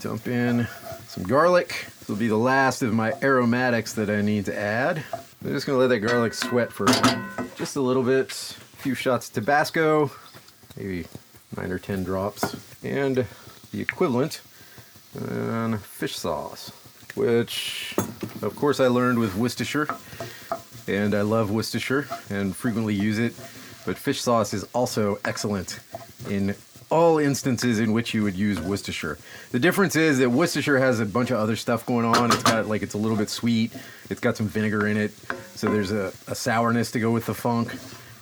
dump 0.00 0.26
in 0.26 0.66
some 1.06 1.22
garlic. 1.22 1.86
This 2.00 2.08
will 2.08 2.16
be 2.16 2.26
the 2.26 2.36
last 2.36 2.82
of 2.82 2.92
my 2.92 3.12
aromatics 3.22 3.92
that 3.92 4.10
I 4.10 4.22
need 4.22 4.44
to 4.46 4.58
add. 4.58 5.04
I'm 5.44 5.52
just 5.52 5.66
to 5.66 5.76
let 5.76 5.86
that 5.86 6.00
garlic 6.00 6.34
sweat 6.34 6.72
for 6.72 6.86
just 7.54 7.76
a 7.76 7.80
little 7.80 8.02
bit. 8.02 8.56
Few 8.82 8.96
shots 8.96 9.28
of 9.28 9.34
Tabasco, 9.34 10.10
maybe 10.76 11.06
nine 11.56 11.70
or 11.70 11.78
ten 11.78 12.02
drops. 12.02 12.56
And 12.82 13.24
the 13.70 13.80
equivalent 13.80 14.40
on 15.30 15.78
fish 15.78 16.16
sauce, 16.16 16.72
which, 17.14 17.94
of 18.42 18.56
course, 18.56 18.80
I 18.80 18.88
learned 18.88 19.20
with 19.20 19.36
Worcestershire 19.36 19.86
and 20.88 21.14
I 21.14 21.20
love 21.20 21.52
Worcestershire 21.52 22.08
and 22.28 22.56
frequently 22.56 22.92
use 22.92 23.20
it. 23.20 23.34
But 23.86 23.98
fish 23.98 24.20
sauce 24.20 24.52
is 24.52 24.64
also 24.74 25.20
excellent 25.24 25.78
in 26.28 26.56
all 26.90 27.18
instances 27.18 27.78
in 27.78 27.92
which 27.92 28.14
you 28.14 28.24
would 28.24 28.34
use 28.34 28.60
Worcestershire. 28.60 29.16
The 29.52 29.60
difference 29.60 29.94
is 29.94 30.18
that 30.18 30.28
Worcestershire 30.28 30.78
has 30.78 30.98
a 30.98 31.06
bunch 31.06 31.30
of 31.30 31.36
other 31.36 31.54
stuff 31.54 31.86
going 31.86 32.04
on. 32.04 32.32
It's 32.32 32.42
got 32.42 32.66
like 32.66 32.82
it's 32.82 32.94
a 32.94 32.98
little 32.98 33.16
bit 33.16 33.30
sweet. 33.30 33.72
It's 34.10 34.20
got 34.20 34.36
some 34.36 34.48
vinegar 34.48 34.88
in 34.88 34.96
it, 34.96 35.12
so 35.54 35.68
there's 35.68 35.92
a, 35.92 36.12
a 36.26 36.34
sourness 36.34 36.90
to 36.90 36.98
go 36.98 37.12
with 37.12 37.26
the 37.26 37.34
funk. 37.34 37.72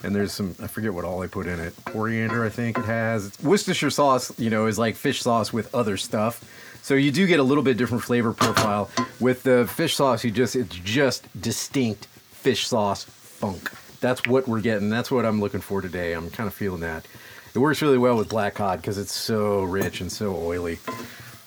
And 0.02 0.14
there's 0.14 0.32
some 0.32 0.54
I 0.62 0.66
forget 0.66 0.94
what 0.94 1.04
all 1.04 1.20
they 1.20 1.28
put 1.28 1.46
in 1.46 1.60
it. 1.60 1.74
Coriander, 1.84 2.44
I 2.44 2.48
think 2.48 2.78
it 2.78 2.84
has. 2.84 3.32
Worcestershire 3.42 3.90
sauce, 3.90 4.38
you 4.38 4.50
know, 4.50 4.66
is 4.66 4.78
like 4.78 4.96
fish 4.96 5.22
sauce 5.22 5.52
with 5.52 5.74
other 5.74 5.96
stuff. 5.96 6.42
So 6.82 6.94
you 6.94 7.12
do 7.12 7.26
get 7.26 7.40
a 7.40 7.42
little 7.42 7.62
bit 7.62 7.76
different 7.76 8.02
flavor 8.02 8.32
profile. 8.32 8.90
With 9.20 9.42
the 9.42 9.66
fish 9.66 9.94
sauce, 9.96 10.24
you 10.24 10.30
just 10.30 10.56
it's 10.56 10.76
just 10.76 11.28
distinct 11.40 12.06
fish 12.06 12.66
sauce 12.66 13.04
funk. 13.04 13.70
That's 14.00 14.26
what 14.26 14.48
we're 14.48 14.62
getting. 14.62 14.88
That's 14.88 15.10
what 15.10 15.26
I'm 15.26 15.40
looking 15.40 15.60
for 15.60 15.82
today. 15.82 16.14
I'm 16.14 16.30
kind 16.30 16.46
of 16.46 16.54
feeling 16.54 16.80
that. 16.80 17.06
It 17.54 17.58
works 17.58 17.82
really 17.82 17.98
well 17.98 18.16
with 18.16 18.28
black 18.28 18.54
cod 18.54 18.80
because 18.80 18.96
it's 18.96 19.14
so 19.14 19.64
rich 19.64 20.00
and 20.00 20.10
so 20.10 20.36
oily. 20.36 20.78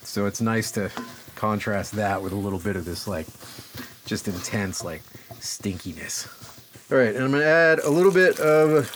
So 0.02 0.26
it's 0.26 0.40
nice 0.40 0.70
to 0.72 0.90
contrast 1.34 1.92
that 1.92 2.22
with 2.22 2.32
a 2.32 2.36
little 2.36 2.58
bit 2.58 2.76
of 2.76 2.84
this 2.84 3.08
like 3.08 3.26
just 4.06 4.28
intense 4.28 4.84
like 4.84 5.02
stinkiness. 5.40 6.43
All 6.92 6.98
right, 6.98 7.14
and 7.14 7.24
I'm 7.24 7.30
gonna 7.30 7.44
add 7.44 7.78
a 7.78 7.88
little 7.88 8.12
bit 8.12 8.38
of 8.40 8.86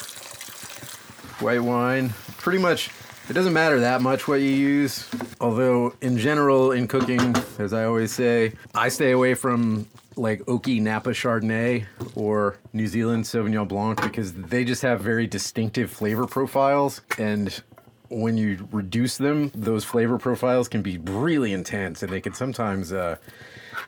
white 1.40 1.62
wine. 1.62 2.10
Pretty 2.36 2.58
much, 2.58 2.90
it 3.30 3.32
doesn't 3.32 3.54
matter 3.54 3.80
that 3.80 4.02
much 4.02 4.28
what 4.28 4.40
you 4.42 4.50
use. 4.50 5.08
Although, 5.40 5.94
in 6.02 6.18
general, 6.18 6.72
in 6.72 6.86
cooking, 6.86 7.34
as 7.58 7.72
I 7.72 7.84
always 7.84 8.12
say, 8.12 8.52
I 8.74 8.90
stay 8.90 9.12
away 9.12 9.32
from 9.32 9.86
like 10.16 10.40
oaky 10.40 10.82
Napa 10.82 11.10
Chardonnay 11.10 11.86
or 12.14 12.58
New 12.74 12.86
Zealand 12.88 13.24
Sauvignon 13.24 13.66
Blanc 13.66 14.02
because 14.02 14.34
they 14.34 14.64
just 14.64 14.82
have 14.82 15.00
very 15.00 15.26
distinctive 15.26 15.90
flavor 15.90 16.26
profiles. 16.26 17.00
And 17.16 17.58
when 18.10 18.36
you 18.36 18.68
reduce 18.70 19.16
them, 19.16 19.50
those 19.54 19.84
flavor 19.84 20.18
profiles 20.18 20.68
can 20.68 20.82
be 20.82 20.98
really 20.98 21.54
intense 21.54 22.02
and 22.02 22.12
they 22.12 22.20
can 22.20 22.34
sometimes 22.34 22.92
uh, 22.92 23.16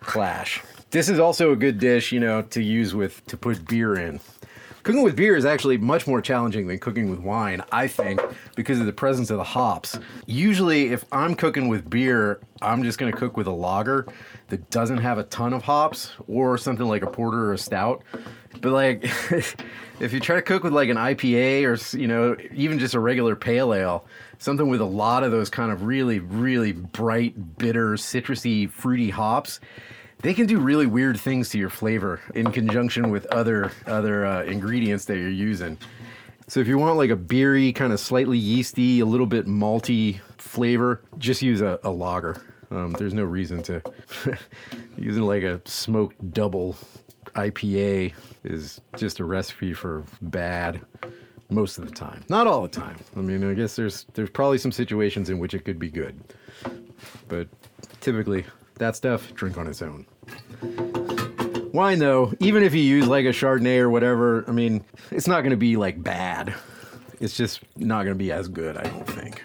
clash. 0.00 0.62
This 0.90 1.08
is 1.08 1.20
also 1.20 1.52
a 1.52 1.56
good 1.56 1.78
dish, 1.78 2.10
you 2.10 2.18
know, 2.18 2.42
to 2.42 2.60
use 2.60 2.94
with 2.94 3.24
to 3.26 3.36
put 3.36 3.64
beer 3.68 3.94
in. 3.94 4.18
Cooking 4.82 5.02
with 5.02 5.14
beer 5.14 5.36
is 5.36 5.44
actually 5.44 5.76
much 5.76 6.06
more 6.06 6.20
challenging 6.20 6.66
than 6.66 6.78
cooking 6.78 7.10
with 7.10 7.20
wine, 7.20 7.62
I 7.70 7.86
think, 7.86 8.20
because 8.56 8.80
of 8.80 8.86
the 8.86 8.92
presence 8.92 9.30
of 9.30 9.36
the 9.36 9.44
hops. 9.44 9.98
Usually, 10.26 10.88
if 10.88 11.04
I'm 11.12 11.34
cooking 11.34 11.68
with 11.68 11.88
beer, 11.88 12.40
I'm 12.62 12.82
just 12.82 12.98
going 12.98 13.12
to 13.12 13.16
cook 13.16 13.36
with 13.36 13.46
a 13.46 13.52
lager 13.52 14.06
that 14.48 14.70
doesn't 14.70 14.98
have 14.98 15.18
a 15.18 15.24
ton 15.24 15.52
of 15.52 15.62
hops 15.62 16.12
or 16.26 16.58
something 16.58 16.86
like 16.86 17.02
a 17.02 17.06
porter 17.06 17.38
or 17.38 17.52
a 17.52 17.58
stout. 17.58 18.02
But 18.60 18.72
like 18.72 19.04
if 20.00 20.12
you 20.12 20.18
try 20.18 20.36
to 20.36 20.42
cook 20.42 20.64
with 20.64 20.72
like 20.72 20.88
an 20.88 20.96
IPA 20.96 21.66
or 21.66 21.98
you 21.98 22.08
know, 22.08 22.36
even 22.52 22.80
just 22.80 22.94
a 22.94 23.00
regular 23.00 23.36
pale 23.36 23.74
ale, 23.74 24.06
something 24.38 24.68
with 24.68 24.80
a 24.80 24.86
lot 24.86 25.22
of 25.22 25.30
those 25.30 25.50
kind 25.50 25.70
of 25.70 25.84
really 25.84 26.18
really 26.18 26.72
bright, 26.72 27.58
bitter, 27.58 27.92
citrusy, 27.92 28.68
fruity 28.68 29.10
hops, 29.10 29.60
they 30.22 30.34
can 30.34 30.46
do 30.46 30.58
really 30.58 30.86
weird 30.86 31.18
things 31.18 31.48
to 31.50 31.58
your 31.58 31.70
flavor 31.70 32.20
in 32.34 32.50
conjunction 32.52 33.10
with 33.10 33.26
other 33.26 33.72
other 33.86 34.26
uh, 34.26 34.42
ingredients 34.44 35.04
that 35.06 35.16
you're 35.16 35.28
using. 35.28 35.78
So 36.46 36.60
if 36.60 36.66
you 36.66 36.78
want 36.78 36.96
like 36.96 37.10
a 37.10 37.16
beery, 37.16 37.72
kind 37.72 37.92
of 37.92 38.00
slightly 38.00 38.36
yeasty, 38.36 39.00
a 39.00 39.06
little 39.06 39.26
bit 39.26 39.46
malty 39.46 40.18
flavor, 40.36 41.00
just 41.18 41.42
use 41.42 41.60
a, 41.60 41.78
a 41.84 41.90
lager. 41.90 42.42
Um, 42.72 42.92
there's 42.92 43.14
no 43.14 43.24
reason 43.24 43.62
to 43.64 43.82
using 44.96 45.22
like 45.22 45.42
a 45.42 45.60
smoked 45.64 46.32
double 46.32 46.76
IPA 47.34 48.14
is 48.44 48.80
just 48.96 49.20
a 49.20 49.24
recipe 49.24 49.72
for 49.72 50.04
bad 50.22 50.80
most 51.50 51.78
of 51.78 51.84
the 51.84 51.94
time. 51.94 52.24
Not 52.28 52.46
all 52.46 52.62
the 52.62 52.68
time. 52.68 52.96
I 53.16 53.20
mean, 53.20 53.48
I 53.48 53.54
guess 53.54 53.76
there's 53.76 54.06
there's 54.14 54.30
probably 54.30 54.58
some 54.58 54.72
situations 54.72 55.30
in 55.30 55.38
which 55.38 55.54
it 55.54 55.64
could 55.64 55.78
be 55.78 55.88
good, 55.88 56.20
but 57.28 57.48
typically 58.00 58.44
that 58.76 58.96
stuff 58.96 59.32
drink 59.34 59.58
on 59.58 59.66
its 59.66 59.82
own. 59.82 60.06
Wine 61.72 61.98
though, 61.98 62.32
even 62.40 62.62
if 62.62 62.74
you 62.74 62.82
use 62.82 63.06
like 63.06 63.26
a 63.26 63.30
Chardonnay 63.30 63.78
or 63.78 63.90
whatever, 63.90 64.44
I 64.48 64.52
mean, 64.52 64.84
it's 65.10 65.28
not 65.28 65.42
going 65.42 65.50
to 65.50 65.56
be 65.56 65.76
like 65.76 66.02
bad. 66.02 66.54
It's 67.20 67.36
just 67.36 67.60
not 67.76 68.04
going 68.04 68.14
to 68.14 68.18
be 68.18 68.32
as 68.32 68.48
good, 68.48 68.76
I 68.76 68.82
don't 68.82 69.06
think. 69.06 69.42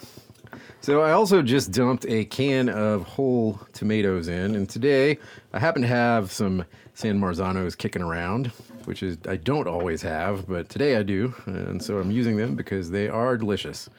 So 0.82 1.02
I 1.02 1.12
also 1.12 1.42
just 1.42 1.72
dumped 1.72 2.06
a 2.08 2.26
can 2.26 2.70
of 2.70 3.04
whole 3.04 3.60
tomatoes 3.74 4.28
in, 4.28 4.56
and 4.56 4.70
today 4.70 5.18
I 5.52 5.60
happen 5.60 5.82
to 5.82 5.88
have 5.88 6.32
some 6.32 6.64
San 6.94 7.20
Marzanos 7.20 7.78
kicking 7.78 8.02
around, 8.02 8.48
which 8.86 9.02
is 9.04 9.18
I 9.28 9.36
don't 9.36 9.68
always 9.68 10.02
have, 10.04 10.48
but 10.48 10.70
today 10.70 10.96
I 10.96 11.04
do, 11.04 11.34
and 11.46 11.82
so 11.82 11.98
I'm 11.98 12.12
using 12.12 12.38
them 12.38 12.56
because 12.56 12.92
they 12.92 13.10
are 13.10 13.38
delicious. 13.38 13.90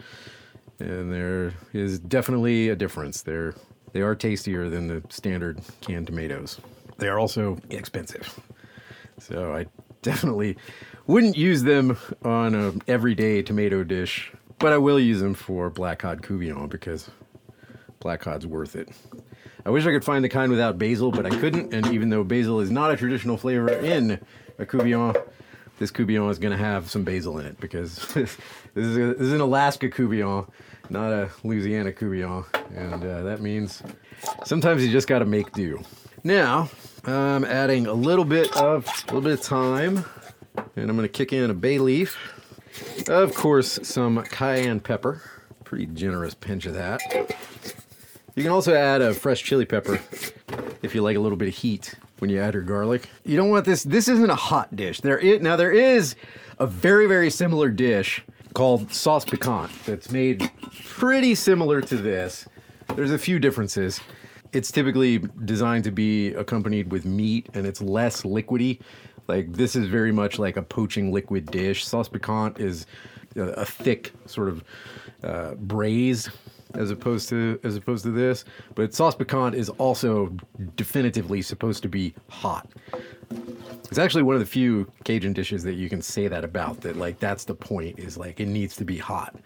And 0.78 1.12
there 1.12 1.54
is 1.72 1.98
definitely 1.98 2.68
a 2.68 2.76
difference. 2.76 3.22
They're 3.22 3.54
they 3.92 4.02
are 4.02 4.14
tastier 4.14 4.68
than 4.68 4.88
the 4.88 5.02
standard 5.08 5.60
canned 5.80 6.06
tomatoes. 6.06 6.60
They 6.98 7.08
are 7.08 7.18
also 7.18 7.58
expensive. 7.70 8.40
So 9.18 9.54
I 9.54 9.66
definitely 10.02 10.56
wouldn't 11.06 11.36
use 11.36 11.62
them 11.62 11.96
on 12.22 12.54
an 12.54 12.82
everyday 12.88 13.42
tomato 13.42 13.84
dish, 13.84 14.32
but 14.58 14.72
I 14.72 14.78
will 14.78 15.00
use 15.00 15.20
them 15.20 15.34
for 15.34 15.70
black 15.70 16.00
cod 16.00 16.22
couvillon 16.22 16.68
because 16.68 17.10
black 18.00 18.20
cod's 18.20 18.46
worth 18.46 18.76
it. 18.76 18.88
I 19.64 19.70
wish 19.70 19.84
I 19.84 19.90
could 19.90 20.04
find 20.04 20.24
the 20.24 20.28
kind 20.28 20.50
without 20.50 20.78
basil, 20.78 21.10
but 21.10 21.26
I 21.26 21.30
couldn't. 21.30 21.74
And 21.74 21.86
even 21.88 22.08
though 22.08 22.22
basil 22.22 22.60
is 22.60 22.70
not 22.70 22.92
a 22.92 22.96
traditional 22.96 23.36
flavor 23.36 23.68
in 23.68 24.20
a 24.58 24.64
couvillon, 24.64 25.16
this 25.78 25.90
couvillon 25.90 26.30
is 26.30 26.38
going 26.38 26.56
to 26.56 26.62
have 26.62 26.90
some 26.90 27.02
basil 27.02 27.38
in 27.38 27.46
it 27.46 27.60
because 27.60 27.96
this 28.14 28.38
is, 28.76 28.96
a, 28.96 29.14
this 29.14 29.20
is 29.20 29.32
an 29.32 29.40
Alaska 29.40 29.88
couvillon, 29.88 30.48
not 30.88 31.12
a 31.12 31.30
Louisiana 31.42 31.90
couvillon, 31.92 32.44
and 32.76 33.04
uh, 33.04 33.22
that 33.22 33.40
means 33.40 33.82
sometimes 34.44 34.84
you 34.86 34.92
just 34.92 35.08
got 35.08 35.18
to 35.18 35.26
make 35.26 35.52
do. 35.52 35.82
Now 36.26 36.70
I'm 37.04 37.44
adding 37.44 37.86
a 37.86 37.92
little 37.92 38.24
bit 38.24 38.50
of 38.56 38.84
a 38.84 39.14
little 39.14 39.20
bit 39.20 39.34
of 39.34 39.40
thyme, 39.40 40.04
and 40.74 40.90
I'm 40.90 40.96
going 40.96 41.02
to 41.02 41.08
kick 41.08 41.32
in 41.32 41.50
a 41.50 41.54
bay 41.54 41.78
leaf. 41.78 42.18
Of 43.06 43.32
course, 43.32 43.78
some 43.84 44.20
cayenne 44.24 44.80
pepper, 44.80 45.22
pretty 45.62 45.86
generous 45.86 46.34
pinch 46.34 46.66
of 46.66 46.74
that. 46.74 47.00
You 48.34 48.42
can 48.42 48.50
also 48.50 48.74
add 48.74 49.02
a 49.02 49.14
fresh 49.14 49.44
chili 49.44 49.66
pepper 49.66 50.00
if 50.82 50.96
you 50.96 51.00
like 51.00 51.16
a 51.16 51.20
little 51.20 51.38
bit 51.38 51.46
of 51.46 51.54
heat 51.54 51.94
when 52.18 52.28
you 52.28 52.40
add 52.40 52.54
your 52.54 52.64
garlic. 52.64 53.08
You 53.24 53.36
don't 53.36 53.50
want 53.50 53.64
this. 53.64 53.84
This 53.84 54.08
isn't 54.08 54.28
a 54.28 54.34
hot 54.34 54.74
dish. 54.74 55.02
There 55.02 55.18
is 55.18 55.40
now 55.40 55.54
there 55.54 55.70
is 55.70 56.16
a 56.58 56.66
very 56.66 57.06
very 57.06 57.30
similar 57.30 57.68
dish 57.68 58.24
called 58.52 58.92
sauce 58.92 59.24
piquante 59.24 59.84
that's 59.84 60.10
made 60.10 60.50
pretty 60.88 61.36
similar 61.36 61.80
to 61.82 61.96
this. 61.96 62.48
There's 62.96 63.12
a 63.12 63.18
few 63.18 63.38
differences. 63.38 64.00
It's 64.56 64.72
typically 64.72 65.18
designed 65.44 65.84
to 65.84 65.90
be 65.90 66.32
accompanied 66.32 66.90
with 66.90 67.04
meat 67.04 67.50
and 67.52 67.66
it's 67.66 67.82
less 67.82 68.22
liquidy. 68.22 68.80
Like 69.28 69.52
this 69.52 69.76
is 69.76 69.86
very 69.86 70.12
much 70.12 70.38
like 70.38 70.56
a 70.56 70.62
poaching 70.62 71.12
liquid 71.12 71.50
dish. 71.50 71.84
Sauce 71.84 72.08
piquante 72.08 72.58
is 72.58 72.86
a, 73.36 73.42
a 73.42 73.64
thick 73.66 74.12
sort 74.24 74.48
of 74.48 74.64
uh, 75.22 75.56
braise 75.56 76.30
as 76.72 76.90
opposed 76.90 77.28
to 77.28 77.60
as 77.64 77.76
opposed 77.76 78.04
to 78.04 78.10
this. 78.10 78.46
But 78.74 78.94
sauce 78.94 79.14
piquante 79.14 79.56
is 79.56 79.68
also 79.68 80.34
definitively 80.76 81.42
supposed 81.42 81.82
to 81.82 81.88
be 81.90 82.14
hot. 82.30 82.66
It's 83.90 83.98
actually 83.98 84.22
one 84.22 84.36
of 84.36 84.40
the 84.40 84.46
few 84.46 84.90
Cajun 85.04 85.34
dishes 85.34 85.64
that 85.64 85.74
you 85.74 85.90
can 85.90 86.00
say 86.00 86.28
that 86.28 86.44
about. 86.44 86.80
That 86.80 86.96
like 86.96 87.18
that's 87.18 87.44
the 87.44 87.54
point 87.54 87.98
is 87.98 88.16
like 88.16 88.40
it 88.40 88.48
needs 88.48 88.74
to 88.76 88.86
be 88.86 88.96
hot. 88.96 89.36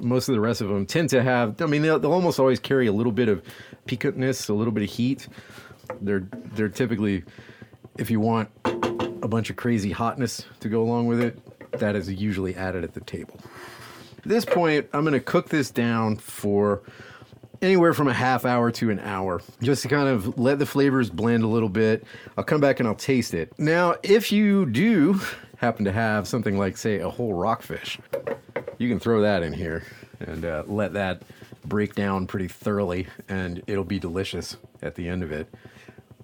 Most 0.00 0.28
of 0.28 0.34
the 0.34 0.40
rest 0.40 0.60
of 0.60 0.68
them 0.68 0.86
tend 0.86 1.10
to 1.10 1.22
have. 1.22 1.60
I 1.60 1.66
mean, 1.66 1.82
they'll, 1.82 1.98
they'll 1.98 2.12
almost 2.12 2.38
always 2.38 2.58
carry 2.60 2.86
a 2.86 2.92
little 2.92 3.12
bit 3.12 3.28
of 3.28 3.42
piquantness, 3.86 4.48
a 4.48 4.54
little 4.54 4.72
bit 4.72 4.84
of 4.84 4.90
heat. 4.90 5.28
They're 6.00 6.26
they're 6.54 6.68
typically, 6.68 7.24
if 7.96 8.10
you 8.10 8.20
want 8.20 8.50
a 8.64 9.28
bunch 9.28 9.50
of 9.50 9.56
crazy 9.56 9.90
hotness 9.90 10.44
to 10.60 10.68
go 10.68 10.82
along 10.82 11.06
with 11.06 11.20
it, 11.20 11.38
that 11.78 11.96
is 11.96 12.10
usually 12.10 12.54
added 12.54 12.84
at 12.84 12.94
the 12.94 13.00
table. 13.00 13.38
At 14.18 14.24
this 14.24 14.44
point, 14.44 14.88
I'm 14.92 15.02
going 15.02 15.14
to 15.14 15.20
cook 15.20 15.48
this 15.48 15.70
down 15.70 16.16
for 16.16 16.82
anywhere 17.62 17.92
from 17.92 18.08
a 18.08 18.12
half 18.12 18.44
hour 18.44 18.70
to 18.70 18.90
an 18.90 19.00
hour 19.00 19.40
just 19.62 19.82
to 19.82 19.88
kind 19.88 20.08
of 20.08 20.38
let 20.38 20.58
the 20.58 20.66
flavors 20.66 21.10
blend 21.10 21.42
a 21.42 21.46
little 21.48 21.68
bit. 21.68 22.04
I'll 22.36 22.44
come 22.44 22.60
back 22.60 22.78
and 22.78 22.88
I'll 22.88 22.94
taste 22.94 23.34
it. 23.34 23.52
Now, 23.58 23.96
if 24.02 24.30
you 24.30 24.66
do 24.66 25.20
happen 25.56 25.84
to 25.84 25.92
have 25.92 26.28
something 26.28 26.56
like, 26.56 26.76
say, 26.76 27.00
a 27.00 27.10
whole 27.10 27.34
rockfish, 27.34 27.98
you 28.78 28.88
can 28.88 29.00
throw 29.00 29.22
that 29.22 29.42
in 29.42 29.52
here 29.52 29.84
and 30.20 30.44
uh, 30.44 30.62
let 30.66 30.94
that 30.94 31.22
break 31.64 31.94
down 31.94 32.26
pretty 32.26 32.48
thoroughly, 32.48 33.06
and 33.28 33.62
it'll 33.66 33.84
be 33.84 33.98
delicious 33.98 34.56
at 34.82 34.94
the 34.94 35.08
end 35.08 35.22
of 35.22 35.32
it. 35.32 35.52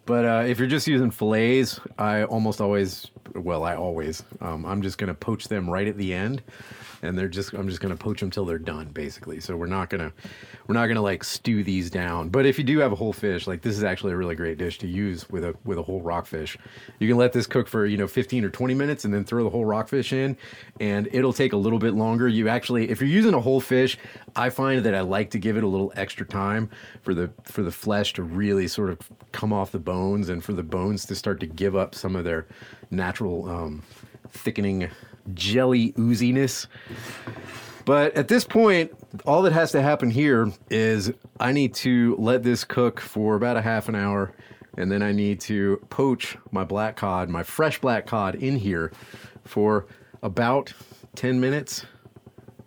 But 0.06 0.24
uh, 0.24 0.44
if 0.46 0.58
you're 0.58 0.68
just 0.68 0.86
using 0.86 1.10
fillets, 1.10 1.80
I 1.98 2.24
almost 2.24 2.60
always, 2.60 3.10
well, 3.34 3.64
I 3.64 3.74
always, 3.74 4.22
um, 4.40 4.64
I'm 4.66 4.82
just 4.82 4.98
gonna 4.98 5.14
poach 5.14 5.48
them 5.48 5.68
right 5.68 5.86
at 5.86 5.96
the 5.96 6.12
end, 6.12 6.42
and 7.04 7.18
they're 7.18 7.28
just, 7.28 7.52
I'm 7.52 7.68
just 7.68 7.80
gonna 7.80 7.96
poach 7.96 8.20
them 8.20 8.30
till 8.30 8.44
they're 8.44 8.58
done, 8.58 8.88
basically. 8.88 9.40
So 9.40 9.56
we're 9.56 9.66
not 9.66 9.90
gonna, 9.90 10.12
we're 10.66 10.74
not 10.74 10.86
gonna 10.86 11.02
like 11.02 11.22
stew 11.22 11.62
these 11.62 11.90
down. 11.90 12.30
But 12.30 12.46
if 12.46 12.58
you 12.58 12.64
do 12.64 12.78
have 12.78 12.92
a 12.92 12.96
whole 12.96 13.12
fish, 13.12 13.46
like 13.46 13.62
this 13.62 13.76
is 13.76 13.84
actually 13.84 14.12
a 14.12 14.16
really 14.16 14.34
great 14.34 14.58
dish 14.58 14.78
to 14.78 14.88
use 14.88 15.28
with 15.28 15.44
a 15.44 15.54
with 15.64 15.78
a 15.78 15.82
whole 15.82 16.00
rockfish. 16.00 16.56
You 16.98 17.08
can 17.08 17.16
let 17.16 17.32
this 17.32 17.46
cook 17.46 17.68
for 17.68 17.86
you 17.86 17.96
know 17.96 18.08
15 18.08 18.44
or 18.44 18.50
20 18.50 18.74
minutes, 18.74 19.04
and 19.04 19.12
then 19.12 19.24
throw 19.24 19.44
the 19.44 19.50
whole 19.50 19.64
rockfish 19.64 20.12
in, 20.12 20.36
and 20.80 21.08
it'll 21.12 21.32
take 21.32 21.52
a 21.52 21.56
little 21.56 21.78
bit 21.78 21.94
longer. 21.94 22.26
You 22.28 22.48
actually, 22.48 22.90
if 22.90 23.00
you're 23.00 23.10
using 23.10 23.34
a 23.34 23.40
whole 23.40 23.60
fish, 23.60 23.98
I 24.34 24.50
find 24.50 24.84
that 24.84 24.94
I 24.94 25.00
like 25.00 25.30
to 25.30 25.38
give 25.38 25.56
it 25.56 25.64
a 25.64 25.68
little 25.68 25.92
extra 25.96 26.26
time 26.26 26.70
for 27.02 27.14
the 27.14 27.30
for 27.44 27.62
the 27.62 27.72
flesh 27.72 28.12
to 28.14 28.22
really 28.22 28.68
sort 28.68 28.90
of 28.90 28.98
come 29.32 29.52
off 29.52 29.72
the 29.72 29.78
bones 29.78 30.28
and 30.28 30.42
for 30.42 30.52
the 30.52 30.62
bones 30.62 31.04
to 31.06 31.14
start 31.14 31.40
to 31.40 31.46
give 31.46 31.76
up 31.76 31.94
some 31.94 32.16
of 32.16 32.24
their 32.24 32.46
natural 32.90 33.48
um, 33.48 33.82
thickening 34.30 34.88
jelly 35.32 35.92
ooziness. 35.92 36.66
But 37.84 38.14
at 38.16 38.28
this 38.28 38.44
point, 38.44 38.92
all 39.26 39.42
that 39.42 39.52
has 39.52 39.72
to 39.72 39.82
happen 39.82 40.10
here 40.10 40.50
is 40.70 41.12
I 41.38 41.52
need 41.52 41.74
to 41.74 42.16
let 42.18 42.42
this 42.42 42.64
cook 42.64 43.00
for 43.00 43.37
about 43.37 43.56
a 43.56 43.62
half 43.62 43.88
an 43.88 43.94
hour, 43.94 44.32
and 44.76 44.90
then 44.90 45.02
I 45.02 45.12
need 45.12 45.40
to 45.42 45.84
poach 45.90 46.37
my 46.50 46.64
black 46.64 46.96
cod, 46.96 47.28
my 47.28 47.42
fresh 47.42 47.80
black 47.80 48.06
cod, 48.06 48.37
in 48.37 48.56
here 48.56 48.90
for 49.44 49.87
about 50.22 50.72
10 51.16 51.40
minutes. 51.40 51.84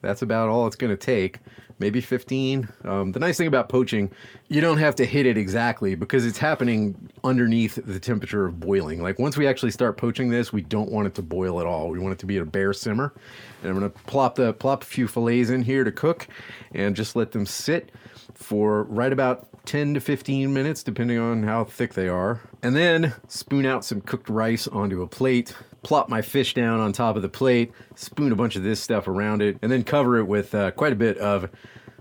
That's 0.01 0.21
about 0.21 0.49
all 0.49 0.67
it's 0.67 0.75
going 0.75 0.95
to 0.95 0.97
take. 0.97 1.39
Maybe 1.79 2.01
15. 2.01 2.67
Um, 2.85 3.11
the 3.11 3.19
nice 3.19 3.37
thing 3.37 3.47
about 3.47 3.69
poaching, 3.69 4.11
you 4.47 4.61
don't 4.61 4.79
have 4.79 4.95
to 4.95 5.05
hit 5.05 5.25
it 5.25 5.37
exactly 5.37 5.93
because 5.95 6.25
it's 6.25 6.37
happening 6.37 7.09
underneath 7.23 7.75
the 7.75 7.99
temperature 7.99 8.45
of 8.45 8.59
boiling. 8.59 9.01
Like 9.01 9.19
once 9.19 9.37
we 9.37 9.47
actually 9.47 9.71
start 9.71 9.97
poaching 9.97 10.29
this, 10.29 10.51
we 10.51 10.61
don't 10.61 10.91
want 10.91 11.07
it 11.07 11.15
to 11.15 11.21
boil 11.21 11.59
at 11.59 11.67
all. 11.67 11.89
We 11.89 11.99
want 11.99 12.13
it 12.13 12.19
to 12.19 12.25
be 12.25 12.37
at 12.37 12.43
a 12.43 12.45
bare 12.45 12.73
simmer. 12.73 13.13
And 13.61 13.71
I'm 13.71 13.79
going 13.79 13.91
to 13.91 13.99
plop 14.05 14.35
the 14.35 14.53
plop 14.53 14.83
a 14.83 14.85
few 14.85 15.07
fillets 15.07 15.49
in 15.49 15.61
here 15.61 15.83
to 15.83 15.91
cook 15.91 16.27
and 16.73 16.95
just 16.95 17.15
let 17.15 17.31
them 17.31 17.45
sit 17.45 17.91
for 18.33 18.83
right 18.83 19.13
about 19.13 19.47
10 19.65 19.95
to 19.95 19.99
15 19.99 20.53
minutes, 20.53 20.81
depending 20.81 21.19
on 21.19 21.43
how 21.43 21.65
thick 21.65 21.93
they 21.93 22.07
are. 22.07 22.41
And 22.63 22.75
then 22.75 23.13
spoon 23.27 23.65
out 23.65 23.83
some 23.83 24.01
cooked 24.01 24.29
rice 24.29 24.67
onto 24.67 25.01
a 25.01 25.07
plate, 25.07 25.53
plop 25.83 26.09
my 26.09 26.21
fish 26.21 26.53
down 26.53 26.79
on 26.79 26.91
top 26.91 27.15
of 27.15 27.21
the 27.21 27.29
plate, 27.29 27.71
spoon 27.95 28.31
a 28.31 28.35
bunch 28.35 28.55
of 28.55 28.63
this 28.63 28.79
stuff 28.79 29.07
around 29.07 29.41
it, 29.41 29.57
and 29.61 29.71
then 29.71 29.83
cover 29.83 30.17
it 30.17 30.25
with 30.25 30.53
uh, 30.53 30.71
quite 30.71 30.93
a 30.93 30.95
bit 30.95 31.17
of 31.17 31.49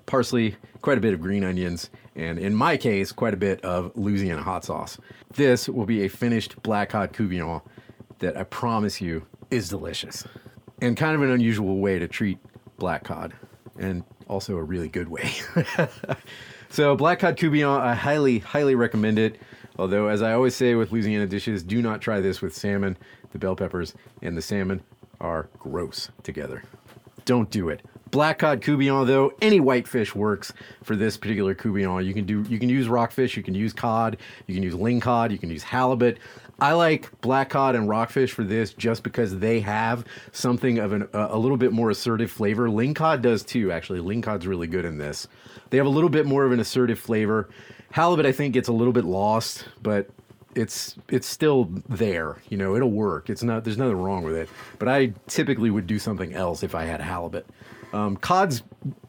parsley, 0.07 0.57
quite 0.83 0.99
a 0.99 1.01
bit 1.01 1.13
of 1.13 1.21
green 1.21 1.45
onions, 1.45 1.91
and 2.15 2.39
in 2.39 2.55
my 2.55 2.77
case, 2.77 3.13
quite 3.13 3.35
a 3.35 3.37
bit 3.37 3.63
of 3.63 3.93
Louisiana 3.95 4.43
hot 4.43 4.65
sauce. 4.65 4.99
This 5.35 5.69
will 5.69 5.87
be 5.87 6.05
a 6.05 6.09
finished 6.09 6.61
black 6.63 6.91
cod 6.91 7.13
couvillon 7.13 7.61
that 8.21 8.37
I 8.37 8.45
promise 8.45 9.01
you 9.01 9.27
is 9.51 9.69
delicious. 9.69 10.25
And 10.81 10.97
kind 10.97 11.15
of 11.15 11.23
an 11.23 11.31
unusual 11.31 11.79
way 11.79 11.99
to 11.99 12.09
treat 12.09 12.39
black 12.79 13.05
cod, 13.05 13.35
and 13.79 14.05
also 14.29 14.57
a 14.57 14.63
really 14.63 14.89
good 14.89 15.09
way. 15.09 15.31
so, 16.71 16.97
black 16.97 17.21
cod 17.21 17.37
coubillon, 17.37 17.81
I 17.81 17.95
highly, 17.95 18.39
highly 18.39 18.75
recommend 18.75 19.19
it. 19.19 19.39
Although, 19.79 20.09
as 20.09 20.23
I 20.23 20.33
always 20.33 20.55
say 20.55 20.75
with 20.75 20.93
Louisiana 20.93 21.27
dishes, 21.27 21.63
do 21.63 21.83
not 21.83 22.01
try 22.01 22.21
this 22.21 22.41
with 22.41 22.55
salmon. 22.55 22.97
The 23.33 23.39
bell 23.39 23.57
peppers 23.57 23.95
and 24.23 24.37
the 24.37 24.43
salmon 24.43 24.83
are 25.21 25.49
gross 25.59 26.11
together. 26.23 26.63
Don't 27.25 27.51
do 27.51 27.69
it. 27.69 27.83
Black 28.13 28.39
cod 28.39 28.63
couvillon, 28.63 29.07
though, 29.07 29.33
any 29.43 29.59
whitefish 29.59 30.15
works 30.15 30.53
for 30.85 30.95
this 30.95 31.17
particular 31.17 31.55
couvillon. 31.55 32.05
You 32.07 32.15
can 32.15 32.25
do, 32.25 32.45
you 32.49 32.59
can 32.59 32.69
use 32.69 32.89
rockfish, 32.89 33.37
you 33.37 33.43
can 33.43 33.55
use 33.55 33.73
cod, 33.73 34.17
you 34.47 34.55
can 34.55 34.63
use 34.63 34.75
ling 34.75 35.01
cod, 35.01 35.33
you 35.33 35.39
can 35.39 35.51
use 35.51 35.65
halibut. 35.65 36.19
I 36.59 36.73
like 36.73 37.21
black 37.21 37.51
cod 37.51 37.75
and 37.75 37.89
rockfish 37.89 38.33
for 38.33 38.45
this 38.45 38.73
just 38.73 39.03
because 39.03 39.39
they 39.39 39.61
have 39.61 40.05
something 40.33 40.79
of 40.79 40.93
an, 40.93 41.09
a 41.13 41.37
little 41.37 41.59
bit 41.59 41.73
more 41.73 41.91
assertive 41.91 42.31
flavor. 42.31 42.71
Ling 42.71 42.95
cod 42.95 43.21
does 43.23 43.43
too, 43.43 43.73
actually. 43.73 44.01
Ling 44.01 44.23
cod's 44.23 44.47
really 44.47 44.67
good 44.67 44.87
in 44.87 44.97
this. 44.97 45.29
They 45.69 45.77
have 45.77 45.87
a 45.87 45.91
little 45.91 46.09
bit 46.09 46.25
more 46.25 46.45
of 46.45 46.53
an 46.53 46.61
assertive 46.61 46.99
flavor. 46.99 47.51
Halibut, 47.97 48.27
I 48.27 48.33
think, 48.33 48.53
gets 48.53 48.69
a 48.69 48.75
little 48.75 48.93
bit 48.93 49.07
lost, 49.07 49.67
but 49.83 50.11
it's 50.55 50.97
it's 51.09 51.27
still 51.27 51.71
there. 51.89 52.37
You 52.51 52.59
know, 52.59 52.77
it'll 52.77 52.91
work. 52.91 53.31
It's 53.31 53.43
not. 53.43 53.65
There's 53.65 53.79
nothing 53.79 53.97
wrong 53.97 54.23
with 54.23 54.37
it. 54.37 54.51
But 54.79 54.89
I 54.89 55.15
typically 55.29 55.71
would 55.71 55.87
do 55.87 55.99
something 55.99 56.35
else 56.35 56.63
if 56.63 56.75
I 56.75 56.85
had 56.85 57.01
halibut. 57.01 57.47
Um, 57.95 58.19
cod's 58.19 58.63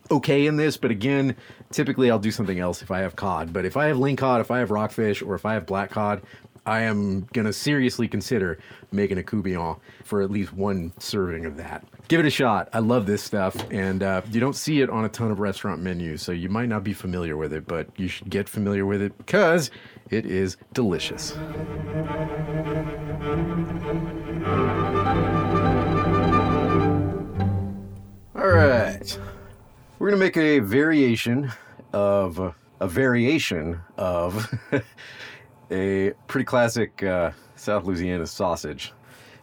okay 0.10 0.48
in 0.48 0.56
this, 0.56 0.78
but 0.78 0.90
again, 0.90 1.36
typically 1.70 2.10
I'll 2.10 2.18
do 2.18 2.32
something 2.32 2.60
else 2.60 2.82
if 2.82 2.90
I 2.90 3.00
have 3.00 3.18
cod. 3.18 3.52
But 3.52 3.66
if 3.66 3.76
I 3.76 3.88
have 3.88 3.98
ling 3.98 4.16
cod, 4.16 4.40
if 4.40 4.52
I 4.52 4.60
have 4.60 4.72
rockfish, 4.72 5.22
or 5.22 5.36
if 5.36 5.46
I 5.46 5.56
have 5.56 5.66
black 5.66 5.90
cod, 5.92 6.22
I 6.68 6.82
am 6.82 7.22
gonna 7.32 7.54
seriously 7.54 8.10
consider 8.10 8.60
making 8.92 9.18
a 9.18 9.24
couvillon 9.24 9.80
for 10.04 10.22
at 10.22 10.30
least 10.30 10.52
one 10.52 10.92
serving 11.00 11.46
of 11.46 11.56
that. 11.58 11.86
Give 12.10 12.20
it 12.20 12.26
a 12.26 12.30
shot. 12.30 12.68
I 12.74 12.80
love 12.80 13.06
this 13.06 13.24
stuff, 13.24 13.56
and 13.72 14.04
uh, 14.04 14.22
you 14.30 14.42
don't 14.42 14.56
see 14.56 14.82
it 14.82 14.90
on 14.90 15.06
a 15.06 15.10
ton 15.10 15.32
of 15.32 15.40
restaurant 15.40 15.82
menus, 15.82 16.22
so 16.22 16.34
you 16.34 16.50
might 16.50 16.68
not 16.68 16.84
be 16.84 16.94
familiar 16.94 17.38
with 17.38 17.54
it, 17.54 17.66
but 17.68 17.88
you 17.96 18.10
should 18.10 18.30
get 18.30 18.50
familiar 18.50 18.86
with 18.86 19.02
it 19.02 19.18
because 19.18 19.72
it 20.10 20.26
is 20.26 20.58
delicious. 20.74 21.38
All 28.36 28.50
right. 28.50 29.20
We're 30.00 30.12
to 30.12 30.18
make 30.18 30.36
a 30.36 30.60
variation 30.60 31.52
of 31.94 32.54
a 32.80 32.88
variation 32.88 33.80
of 33.98 34.54
a 35.72 36.14
pretty 36.28 36.46
classic 36.46 37.04
uh, 37.04 37.32
South 37.56 37.86
Louisiana 37.86 38.28
sausage. 38.28 38.94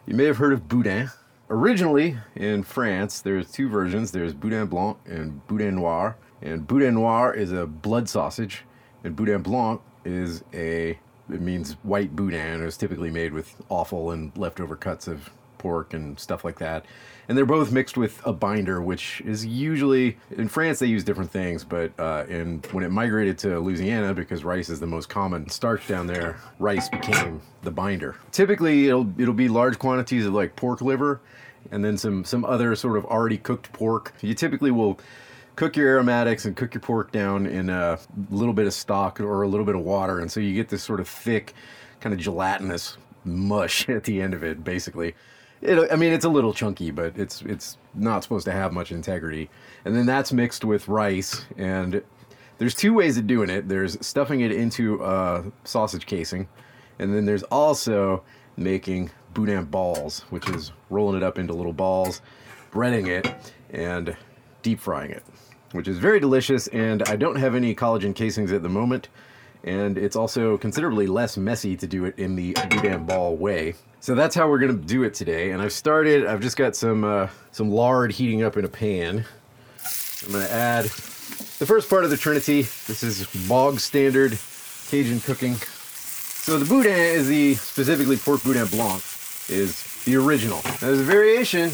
You 0.05 0.15
may 0.15 0.25
have 0.25 0.37
heard 0.37 0.53
of 0.53 0.67
boudin. 0.67 1.09
Originally 1.49 2.17
in 2.35 2.63
France, 2.63 3.21
there's 3.21 3.51
two 3.51 3.69
versions. 3.69 4.11
There's 4.11 4.33
boudin 4.33 4.67
blanc 4.67 4.97
and 5.05 5.45
boudin 5.47 5.75
noir. 5.75 6.17
And 6.41 6.67
boudin 6.67 6.95
noir 6.95 7.33
is 7.33 7.51
a 7.51 7.65
blood 7.65 8.09
sausage, 8.09 8.63
and 9.03 9.15
boudin 9.15 9.41
blanc 9.41 9.81
is 10.03 10.43
a 10.53 10.99
it 11.29 11.41
means 11.41 11.73
white 11.83 12.15
boudin. 12.15 12.63
It's 12.63 12.77
typically 12.77 13.09
made 13.09 13.33
with 13.33 13.55
offal 13.69 14.11
and 14.11 14.35
leftover 14.37 14.75
cuts 14.75 15.07
of 15.07 15.29
pork 15.65 15.95
and 15.95 16.19
stuff 16.19 16.45
like 16.45 16.59
that. 16.59 16.85
And 17.27 17.35
they're 17.35 17.43
both 17.43 17.71
mixed 17.71 17.97
with 17.97 18.21
a 18.23 18.31
binder, 18.31 18.83
which 18.83 19.19
is 19.21 19.43
usually 19.43 20.15
in 20.37 20.47
France 20.47 20.77
they 20.77 20.85
use 20.85 21.03
different 21.03 21.31
things, 21.31 21.63
but 21.63 21.91
uh, 21.99 22.25
in 22.29 22.61
when 22.71 22.83
it 22.83 22.91
migrated 22.91 23.39
to 23.39 23.59
Louisiana 23.59 24.13
because 24.13 24.43
rice 24.43 24.69
is 24.69 24.79
the 24.79 24.85
most 24.85 25.09
common 25.09 25.49
starch 25.49 25.87
down 25.87 26.05
there, 26.05 26.37
rice 26.59 26.87
became 26.87 27.41
the 27.63 27.71
binder. 27.71 28.15
Typically, 28.31 28.89
it'll 28.89 29.11
it'll 29.19 29.33
be 29.33 29.47
large 29.47 29.79
quantities 29.79 30.27
of 30.27 30.35
like 30.35 30.55
pork 30.55 30.81
liver, 30.81 31.19
and 31.71 31.83
then 31.83 31.97
some 31.97 32.23
some 32.23 32.45
other 32.45 32.75
sort 32.75 32.95
of 32.95 33.05
already 33.05 33.39
cooked 33.39 33.73
pork. 33.73 34.13
You 34.21 34.35
typically 34.35 34.69
will 34.69 34.99
cook 35.55 35.75
your 35.75 35.87
aromatics 35.87 36.45
and 36.45 36.55
cook 36.55 36.75
your 36.75 36.81
pork 36.81 37.11
down 37.11 37.47
in 37.47 37.71
a 37.71 37.97
little 38.29 38.53
bit 38.53 38.67
of 38.67 38.73
stock 38.73 39.19
or 39.19 39.41
a 39.41 39.47
little 39.47 39.65
bit 39.65 39.73
of 39.73 39.81
water, 39.81 40.19
and 40.19 40.31
so 40.31 40.39
you 40.39 40.53
get 40.53 40.69
this 40.69 40.83
sort 40.83 40.99
of 40.99 41.07
thick, 41.07 41.55
kind 42.01 42.13
of 42.13 42.19
gelatinous 42.19 42.97
mush 43.25 43.89
at 43.97 44.03
the 44.03 44.21
end 44.21 44.35
of 44.35 44.43
it, 44.43 44.63
basically. 44.63 45.15
It, 45.61 45.91
I 45.91 45.95
mean, 45.95 46.13
it's 46.13 46.25
a 46.25 46.29
little 46.29 46.53
chunky, 46.53 46.91
but 46.91 47.17
it's 47.17 47.41
it's 47.43 47.77
not 47.93 48.23
supposed 48.23 48.45
to 48.45 48.51
have 48.51 48.73
much 48.73 48.91
integrity. 48.91 49.49
And 49.85 49.95
then 49.95 50.05
that's 50.05 50.31
mixed 50.33 50.65
with 50.65 50.87
rice, 50.87 51.45
and 51.57 52.03
there's 52.57 52.75
two 52.75 52.93
ways 52.93 53.17
of 53.17 53.27
doing 53.27 53.49
it. 53.49 53.67
There's 53.67 53.97
stuffing 54.05 54.41
it 54.41 54.51
into 54.51 55.03
a 55.03 55.43
sausage 55.63 56.05
casing, 56.05 56.47
and 56.99 57.13
then 57.13 57.25
there's 57.25 57.43
also 57.43 58.23
making 58.57 59.11
boudin 59.33 59.65
balls, 59.65 60.21
which 60.29 60.47
is 60.49 60.71
rolling 60.89 61.17
it 61.17 61.23
up 61.23 61.37
into 61.37 61.53
little 61.53 61.73
balls, 61.73 62.21
breading 62.71 63.07
it, 63.07 63.53
and 63.71 64.15
deep 64.61 64.79
frying 64.79 65.11
it, 65.11 65.23
which 65.71 65.87
is 65.87 65.97
very 65.97 66.19
delicious. 66.19 66.67
And 66.67 67.03
I 67.03 67.15
don't 67.15 67.35
have 67.35 67.55
any 67.55 67.75
collagen 67.75 68.15
casings 68.15 68.51
at 68.51 68.61
the 68.61 68.69
moment, 68.69 69.09
and 69.63 69.97
it's 69.97 70.15
also 70.15 70.57
considerably 70.57 71.07
less 71.07 71.37
messy 71.37 71.75
to 71.77 71.87
do 71.87 72.05
it 72.05 72.17
in 72.19 72.35
the 72.35 72.53
boudin 72.69 73.05
ball 73.05 73.35
way. 73.35 73.73
So 74.05 74.13
that's 74.13 74.35
how 74.35 74.47
we're 74.47 74.59
gonna 74.59 74.73
do 74.73 75.01
it 75.01 75.15
today. 75.15 75.49
And 75.49 75.59
I've 75.59 75.73
started. 75.73 76.27
I've 76.27 76.39
just 76.39 76.57
got 76.57 76.75
some 76.75 77.03
uh, 77.03 77.27
some 77.51 77.71
lard 77.71 78.11
heating 78.11 78.43
up 78.43 78.55
in 78.55 78.63
a 78.63 78.67
pan. 78.67 79.25
I'm 80.27 80.31
gonna 80.31 80.45
add 80.45 80.83
the 80.83 81.65
first 81.65 81.89
part 81.89 82.03
of 82.03 82.11
the 82.11 82.15
Trinity. 82.15 82.61
This 82.61 83.01
is 83.01 83.25
bog 83.47 83.79
standard 83.79 84.37
Cajun 84.89 85.21
cooking. 85.21 85.55
So 85.55 86.59
the 86.59 86.65
boudin 86.65 86.95
is 86.95 87.27
the 87.27 87.55
specifically 87.55 88.15
pork 88.17 88.43
boudin 88.43 88.67
blanc, 88.67 89.01
is 89.49 90.03
the 90.05 90.17
original. 90.17 90.61
Now, 90.63 90.71
there's 90.81 90.99
a 90.99 91.03
variation 91.03 91.71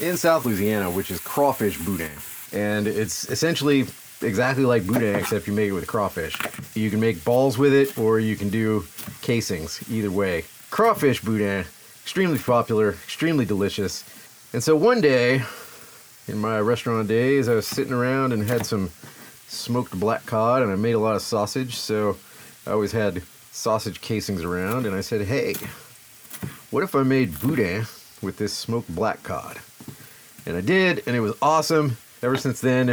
in 0.00 0.16
South 0.16 0.46
Louisiana, 0.46 0.88
which 0.88 1.10
is 1.10 1.18
crawfish 1.18 1.78
boudin. 1.78 2.12
And 2.52 2.86
it's 2.86 3.28
essentially 3.28 3.86
exactly 4.20 4.64
like 4.64 4.86
boudin, 4.86 5.16
except 5.16 5.48
you 5.48 5.52
make 5.52 5.70
it 5.70 5.72
with 5.72 5.88
crawfish. 5.88 6.38
You 6.76 6.90
can 6.90 7.00
make 7.00 7.24
balls 7.24 7.58
with 7.58 7.74
it, 7.74 7.98
or 7.98 8.20
you 8.20 8.36
can 8.36 8.50
do 8.50 8.84
casings, 9.20 9.82
either 9.90 10.12
way. 10.12 10.44
Crawfish 10.72 11.20
boudin, 11.20 11.66
extremely 12.02 12.38
popular, 12.38 12.92
extremely 12.92 13.44
delicious. 13.44 14.04
And 14.54 14.62
so 14.62 14.74
one 14.74 15.02
day, 15.02 15.42
in 16.26 16.38
my 16.38 16.60
restaurant 16.60 17.08
days, 17.08 17.46
I 17.46 17.52
was 17.52 17.66
sitting 17.66 17.92
around 17.92 18.32
and 18.32 18.42
had 18.42 18.64
some 18.64 18.90
smoked 19.48 20.00
black 20.00 20.24
cod, 20.24 20.62
and 20.62 20.72
I 20.72 20.76
made 20.76 20.94
a 20.94 20.98
lot 20.98 21.14
of 21.14 21.20
sausage, 21.20 21.76
so 21.76 22.16
I 22.66 22.70
always 22.70 22.90
had 22.90 23.22
sausage 23.50 24.00
casings 24.00 24.42
around, 24.44 24.86
and 24.86 24.96
I 24.96 25.02
said, 25.02 25.26
hey, 25.26 25.56
what 26.70 26.82
if 26.82 26.94
I 26.94 27.02
made 27.02 27.38
boudin 27.38 27.84
with 28.22 28.38
this 28.38 28.54
smoked 28.54 28.88
black 28.94 29.22
cod? 29.22 29.58
And 30.46 30.56
I 30.56 30.62
did, 30.62 31.02
and 31.06 31.14
it 31.14 31.20
was 31.20 31.34
awesome. 31.42 31.98
Ever 32.22 32.38
since 32.38 32.62
then, 32.62 32.88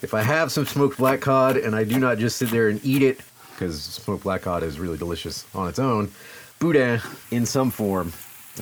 if 0.00 0.14
I 0.14 0.22
have 0.22 0.50
some 0.50 0.64
smoked 0.64 0.96
black 0.96 1.20
cod 1.20 1.58
and 1.58 1.76
I 1.76 1.84
do 1.84 1.98
not 1.98 2.16
just 2.16 2.38
sit 2.38 2.48
there 2.48 2.70
and 2.70 2.82
eat 2.82 3.02
it, 3.02 3.20
because 3.50 3.82
smoked 3.82 4.22
black 4.22 4.42
cod 4.42 4.62
is 4.62 4.80
really 4.80 4.96
delicious 4.96 5.44
on 5.54 5.68
its 5.68 5.78
own, 5.78 6.10
boudin 6.58 7.00
in 7.30 7.46
some 7.46 7.70
form 7.70 8.12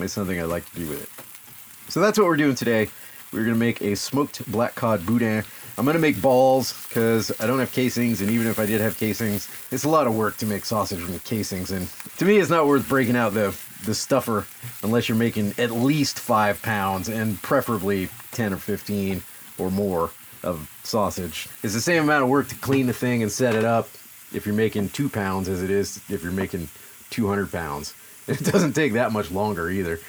is 0.00 0.12
something 0.12 0.38
I 0.40 0.44
like 0.44 0.68
to 0.70 0.76
do 0.76 0.88
with 0.88 1.02
it. 1.02 1.90
So 1.90 2.00
that's 2.00 2.18
what 2.18 2.26
we're 2.26 2.36
doing 2.36 2.54
today. 2.54 2.88
We're 3.32 3.44
gonna 3.44 3.56
make 3.56 3.82
a 3.82 3.94
smoked 3.96 4.50
black 4.50 4.74
cod 4.74 5.04
boudin. 5.04 5.44
I'm 5.76 5.84
gonna 5.84 5.98
make 5.98 6.20
balls 6.22 6.72
because 6.88 7.32
I 7.40 7.46
don't 7.46 7.58
have 7.58 7.72
casings, 7.72 8.20
and 8.20 8.30
even 8.30 8.46
if 8.46 8.58
I 8.58 8.66
did 8.66 8.80
have 8.80 8.96
casings, 8.96 9.48
it's 9.72 9.84
a 9.84 9.88
lot 9.88 10.06
of 10.06 10.14
work 10.14 10.36
to 10.38 10.46
make 10.46 10.64
sausage 10.64 11.00
with 11.00 11.24
casings. 11.24 11.72
And 11.72 11.88
to 12.18 12.24
me, 12.24 12.38
it's 12.38 12.50
not 12.50 12.66
worth 12.66 12.88
breaking 12.88 13.16
out 13.16 13.34
the 13.34 13.54
the 13.84 13.94
stuffer 13.94 14.46
unless 14.82 15.08
you're 15.08 15.18
making 15.18 15.52
at 15.58 15.70
least 15.70 16.18
five 16.18 16.62
pounds, 16.62 17.08
and 17.08 17.40
preferably 17.42 18.08
ten 18.30 18.52
or 18.52 18.56
fifteen 18.56 19.22
or 19.58 19.70
more 19.70 20.10
of 20.42 20.70
sausage. 20.84 21.48
It's 21.62 21.74
the 21.74 21.80
same 21.80 22.04
amount 22.04 22.22
of 22.22 22.28
work 22.28 22.48
to 22.48 22.54
clean 22.56 22.86
the 22.86 22.92
thing 22.92 23.22
and 23.22 23.32
set 23.32 23.54
it 23.54 23.64
up 23.64 23.88
if 24.32 24.46
you're 24.46 24.54
making 24.54 24.90
two 24.90 25.08
pounds 25.08 25.48
as 25.48 25.62
it 25.62 25.70
is 25.70 26.00
if 26.08 26.22
you're 26.22 26.32
making 26.32 26.68
200 27.14 27.52
pounds. 27.52 27.94
It 28.26 28.42
doesn't 28.42 28.72
take 28.72 28.94
that 28.94 29.12
much 29.12 29.30
longer 29.30 29.68
either, 29.68 30.00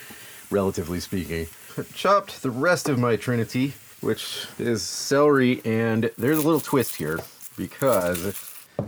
relatively 0.50 1.02
speaking. 1.02 1.48
Chopped 1.94 2.42
the 2.42 2.50
rest 2.50 2.88
of 2.88 2.98
my 2.98 3.18
trinity, 3.18 3.74
which 4.00 4.48
is 4.58 4.82
celery, 4.82 5.62
and 5.66 6.10
there's 6.18 6.38
a 6.38 6.42
little 6.42 6.62
twist 6.62 6.96
here 6.96 7.20
because, 7.58 8.34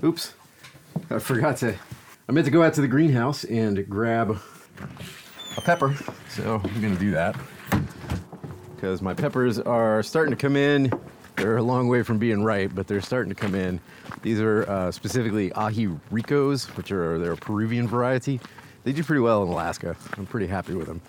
oops, 0.01 0.33
I 1.09 1.19
forgot 1.19 1.57
to. 1.57 1.75
I 2.29 2.31
meant 2.31 2.45
to 2.45 2.51
go 2.51 2.63
out 2.63 2.73
to 2.75 2.81
the 2.81 2.87
greenhouse 2.87 3.43
and 3.43 3.85
grab 3.89 4.39
a 5.57 5.61
pepper, 5.61 5.93
so 6.29 6.61
I'm 6.63 6.81
gonna 6.81 6.95
do 6.95 7.11
that 7.11 7.35
because 8.75 9.01
my 9.01 9.13
peppers 9.13 9.59
are 9.59 10.01
starting 10.03 10.31
to 10.33 10.41
come 10.41 10.55
in. 10.55 10.89
They're 11.37 11.57
a 11.57 11.63
long 11.63 11.87
way 11.87 12.01
from 12.01 12.17
being 12.17 12.43
ripe, 12.43 12.71
but 12.73 12.87
they're 12.87 12.99
starting 12.99 13.29
to 13.29 13.39
come 13.39 13.53
in. 13.53 13.79
These 14.23 14.41
are 14.41 14.67
uh, 14.69 14.91
specifically 14.91 15.51
aji 15.51 15.99
ricos, 16.11 16.65
which 16.75 16.91
are 16.91 17.19
they're 17.19 17.33
a 17.33 17.37
Peruvian 17.37 17.87
variety. 17.87 18.39
They 18.83 18.91
do 18.91 19.03
pretty 19.03 19.21
well 19.21 19.43
in 19.43 19.49
Alaska. 19.49 19.95
I'm 20.17 20.25
pretty 20.25 20.47
happy 20.47 20.73
with 20.73 20.87
them. 20.87 20.99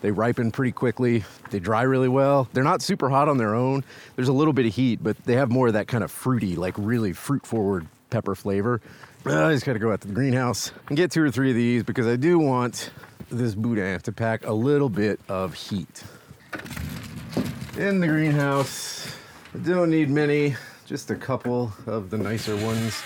They 0.00 0.10
ripen 0.10 0.52
pretty 0.52 0.72
quickly. 0.72 1.24
They 1.50 1.58
dry 1.58 1.82
really 1.82 2.08
well. 2.08 2.48
They're 2.52 2.64
not 2.64 2.80
super 2.82 3.08
hot 3.08 3.28
on 3.28 3.38
their 3.38 3.54
own. 3.54 3.84
There's 4.16 4.28
a 4.28 4.32
little 4.32 4.52
bit 4.52 4.66
of 4.66 4.74
heat, 4.74 5.00
but 5.02 5.16
they 5.24 5.34
have 5.34 5.50
more 5.50 5.68
of 5.68 5.72
that 5.74 5.88
kind 5.88 6.04
of 6.04 6.10
fruity, 6.10 6.56
like 6.56 6.74
really 6.76 7.12
fruit 7.12 7.44
forward 7.44 7.86
pepper 8.10 8.34
flavor. 8.34 8.80
Uh, 9.24 9.46
I 9.46 9.52
just 9.52 9.64
got 9.64 9.72
to 9.74 9.78
go 9.78 9.92
out 9.92 10.00
to 10.02 10.08
the 10.08 10.14
greenhouse 10.14 10.72
and 10.88 10.96
get 10.96 11.10
two 11.10 11.22
or 11.22 11.30
three 11.30 11.50
of 11.50 11.56
these 11.56 11.82
because 11.82 12.06
I 12.06 12.16
do 12.16 12.38
want 12.38 12.90
this 13.30 13.54
boudin 13.54 14.00
to 14.00 14.12
pack 14.12 14.46
a 14.46 14.52
little 14.52 14.88
bit 14.88 15.18
of 15.28 15.54
heat. 15.54 16.04
In 17.78 18.00
the 18.00 18.06
greenhouse, 18.08 19.11
I 19.54 19.58
don't 19.58 19.90
need 19.90 20.08
many, 20.08 20.56
just 20.86 21.10
a 21.10 21.14
couple 21.14 21.74
of 21.86 22.08
the 22.08 22.16
nicer 22.16 22.56
ones. 22.56 23.02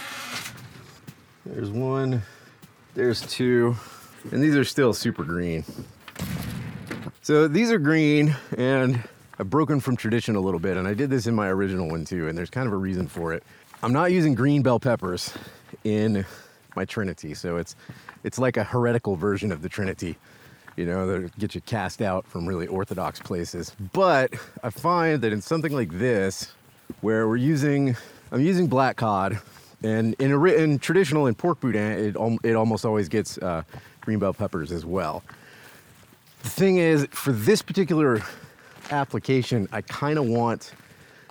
There's 1.44 1.70
one, 1.70 2.22
there's 2.94 3.22
two, 3.22 3.74
and 4.30 4.40
these 4.40 4.54
are 4.54 4.62
still 4.62 4.92
super 4.92 5.24
green. 5.24 5.64
So 7.22 7.48
these 7.48 7.72
are 7.72 7.78
green, 7.78 8.36
and 8.56 9.02
I've 9.40 9.50
broken 9.50 9.80
from 9.80 9.96
tradition 9.96 10.36
a 10.36 10.40
little 10.40 10.60
bit, 10.60 10.76
and 10.76 10.86
I 10.86 10.94
did 10.94 11.10
this 11.10 11.26
in 11.26 11.34
my 11.34 11.48
original 11.48 11.88
one 11.88 12.04
too, 12.04 12.28
and 12.28 12.38
there's 12.38 12.50
kind 12.50 12.68
of 12.68 12.72
a 12.72 12.76
reason 12.76 13.08
for 13.08 13.32
it. 13.32 13.42
I'm 13.82 13.92
not 13.92 14.12
using 14.12 14.36
green 14.36 14.62
bell 14.62 14.78
peppers 14.78 15.32
in 15.82 16.24
my 16.76 16.84
Trinity, 16.84 17.34
so 17.34 17.56
it's 17.56 17.74
it's 18.22 18.38
like 18.38 18.56
a 18.56 18.62
heretical 18.62 19.16
version 19.16 19.50
of 19.50 19.62
the 19.62 19.68
Trinity, 19.68 20.16
you 20.76 20.84
know, 20.84 21.06
that 21.06 21.38
get 21.38 21.54
you 21.54 21.60
cast 21.62 22.02
out 22.02 22.26
from 22.26 22.46
really 22.46 22.66
orthodox 22.66 23.20
places. 23.20 23.74
But 23.92 24.34
I 24.62 24.70
find 24.70 25.20
that 25.22 25.32
in 25.32 25.40
something 25.40 25.72
like 25.72 25.90
this, 25.90 26.52
where 27.00 27.26
we're 27.28 27.36
using, 27.36 27.96
I'm 28.30 28.40
using 28.40 28.66
black 28.66 28.96
cod, 28.96 29.38
and 29.82 30.14
in, 30.18 30.32
a, 30.32 30.44
in 30.44 30.78
traditional 30.78 31.26
in 31.26 31.34
pork 31.34 31.60
boudin, 31.60 31.92
it, 31.92 32.16
it 32.44 32.54
almost 32.54 32.84
always 32.84 33.08
gets 33.08 33.38
uh, 33.38 33.62
green 34.00 34.18
bell 34.18 34.34
peppers 34.34 34.72
as 34.72 34.84
well. 34.84 35.22
The 36.42 36.50
thing 36.50 36.76
is, 36.76 37.06
for 37.10 37.32
this 37.32 37.62
particular 37.62 38.22
application, 38.90 39.68
I 39.72 39.80
kind 39.80 40.18
of 40.18 40.26
want 40.26 40.72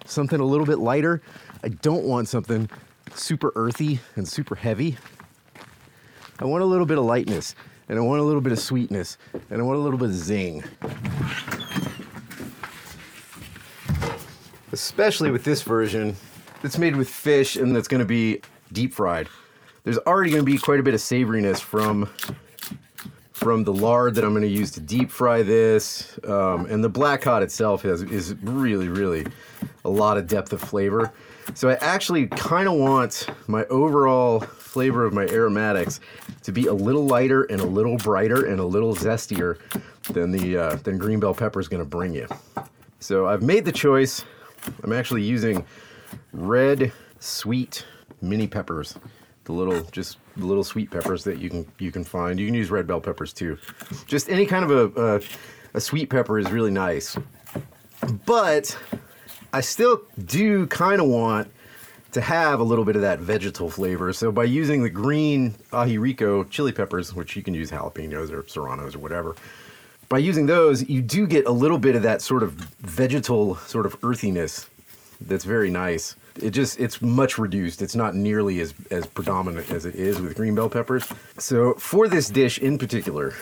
something 0.05 0.39
a 0.39 0.45
little 0.45 0.65
bit 0.65 0.79
lighter. 0.79 1.21
I 1.63 1.69
don't 1.69 2.03
want 2.03 2.27
something 2.27 2.69
super 3.13 3.51
earthy 3.55 3.99
and 4.15 4.27
super 4.27 4.55
heavy. 4.55 4.97
I 6.39 6.45
want 6.45 6.63
a 6.63 6.65
little 6.65 6.85
bit 6.85 6.97
of 6.97 7.05
lightness, 7.05 7.55
and 7.89 7.99
I 7.99 8.01
want 8.01 8.21
a 8.21 8.23
little 8.23 8.41
bit 8.41 8.51
of 8.51 8.59
sweetness, 8.59 9.17
and 9.49 9.61
I 9.61 9.63
want 9.63 9.77
a 9.77 9.81
little 9.81 9.99
bit 9.99 10.09
of 10.09 10.15
zing. 10.15 10.63
Especially 14.71 15.31
with 15.31 15.43
this 15.43 15.61
version 15.61 16.15
that's 16.61 16.77
made 16.77 16.95
with 16.95 17.09
fish 17.09 17.55
and 17.55 17.75
that's 17.75 17.87
to 17.99 18.05
be 18.05 18.41
deep 18.71 18.93
fried. 18.93 19.27
There's 19.83 19.99
already 19.99 20.31
to 20.39 20.45
be 20.45 20.57
quite 20.57 20.79
a 20.79 20.83
bit 20.83 20.93
of 20.93 20.99
savoriness 20.99 21.59
from 21.59 22.09
from 23.31 23.63
the 23.63 23.73
lard 23.73 24.15
that 24.15 24.23
I'm 24.23 24.31
to 24.41 24.47
use 24.47 24.71
to 24.71 24.79
deep 24.79 25.11
fry 25.11 25.43
this, 25.43 26.17
um, 26.23 26.65
and 26.65 26.83
the 26.83 26.89
black 26.89 27.21
cod 27.21 27.43
itself 27.43 27.83
has 27.83 28.01
is 28.01 28.33
really 28.41 28.89
really 28.89 29.27
a 29.83 29.89
lot 29.89 30.17
of 30.17 30.25
depth 30.27 30.51
of 30.53 30.61
flavor. 30.61 31.13
So 31.53 31.69
I 31.69 31.75
actually 31.75 32.25
kind 32.27 32.67
of 32.67 32.73
want 32.73 33.27
my 33.45 33.65
overall 33.65 34.39
flavor 34.75 35.05
of 35.05 35.13
my 35.13 35.25
aromatics 35.27 36.01
to 36.43 36.51
be 36.51 36.67
a 36.67 36.73
little 36.73 37.07
lighter 37.07 37.43
and 37.43 37.61
a 37.61 37.65
little 37.65 37.95
brighter 37.95 38.47
and 38.47 38.59
a 38.59 38.65
little 38.65 38.93
zestier 38.93 39.57
than 40.11 40.31
the 40.31 40.57
uh, 40.57 40.75
than 40.83 40.97
green 40.97 41.17
bell 41.17 41.33
pepper 41.33 41.61
is 41.61 41.69
going 41.69 41.81
to 41.81 41.89
bring 41.89 42.13
you. 42.13 42.27
So 42.99 43.25
I've 43.25 43.41
made 43.41 43.63
the 43.63 43.71
choice. 43.71 44.25
I'm 44.83 44.91
actually 44.91 45.23
using 45.23 45.63
red 46.33 46.91
sweet 47.21 47.85
mini 48.21 48.47
peppers, 48.47 48.97
the 49.45 49.53
little 49.53 49.81
just 49.93 50.17
the 50.35 50.45
little 50.45 50.65
sweet 50.65 50.91
peppers 50.91 51.23
that 51.23 51.37
you 51.37 51.49
can 51.49 51.65
you 51.79 51.89
can 51.89 52.03
find. 52.03 52.37
You 52.37 52.45
can 52.45 52.55
use 52.55 52.69
red 52.69 52.85
bell 52.85 52.99
peppers 52.99 53.31
too. 53.31 53.57
Just 54.07 54.29
any 54.29 54.45
kind 54.45 54.69
of 54.69 54.71
a 54.71 55.01
a, 55.01 55.21
a 55.75 55.79
sweet 55.79 56.09
pepper 56.09 56.37
is 56.37 56.51
really 56.51 56.71
nice, 56.71 57.15
but 58.25 58.77
I 59.53 59.61
still 59.61 60.01
do 60.25 60.67
kind 60.67 60.99
of 60.99 61.07
want 61.07 61.47
to 62.15 62.21
have 62.21 62.61
a 62.61 62.63
little 62.63 62.85
bit 62.85 62.95
of 62.95 63.01
that 63.01 63.19
vegetal 63.19 63.69
flavor. 63.69 64.13
So 64.13 64.31
by 64.31 64.45
using 64.45 64.83
the 64.83 64.89
green 64.89 65.51
aji 65.73 65.99
rico 65.99 66.45
chili 66.45 66.71
peppers, 66.71 67.13
which 67.13 67.35
you 67.35 67.43
can 67.43 67.53
use 67.53 67.71
jalapenos 67.71 68.31
or 68.31 68.47
serranos 68.47 68.95
or 68.95 68.99
whatever, 68.99 69.35
by 70.07 70.19
using 70.19 70.45
those, 70.45 70.87
you 70.87 71.01
do 71.01 71.27
get 71.27 71.45
a 71.45 71.51
little 71.51 71.77
bit 71.77 71.93
of 71.93 72.03
that 72.03 72.21
sort 72.21 72.41
of 72.41 72.53
vegetal 72.53 73.57
sort 73.57 73.85
of 73.85 73.97
earthiness 74.01 74.65
that's 75.19 75.43
very 75.43 75.69
nice. 75.69 76.15
It 76.41 76.51
just 76.51 76.79
it's 76.79 77.01
much 77.01 77.37
reduced. 77.37 77.81
It's 77.81 77.95
not 77.95 78.15
nearly 78.15 78.61
as 78.61 78.73
as 78.91 79.05
predominant 79.05 79.69
as 79.69 79.85
it 79.85 79.95
is 79.95 80.21
with 80.21 80.37
green 80.37 80.55
bell 80.55 80.69
peppers. 80.69 81.05
So 81.37 81.73
for 81.73 82.07
this 82.07 82.29
dish 82.29 82.59
in 82.59 82.77
particular, 82.77 83.33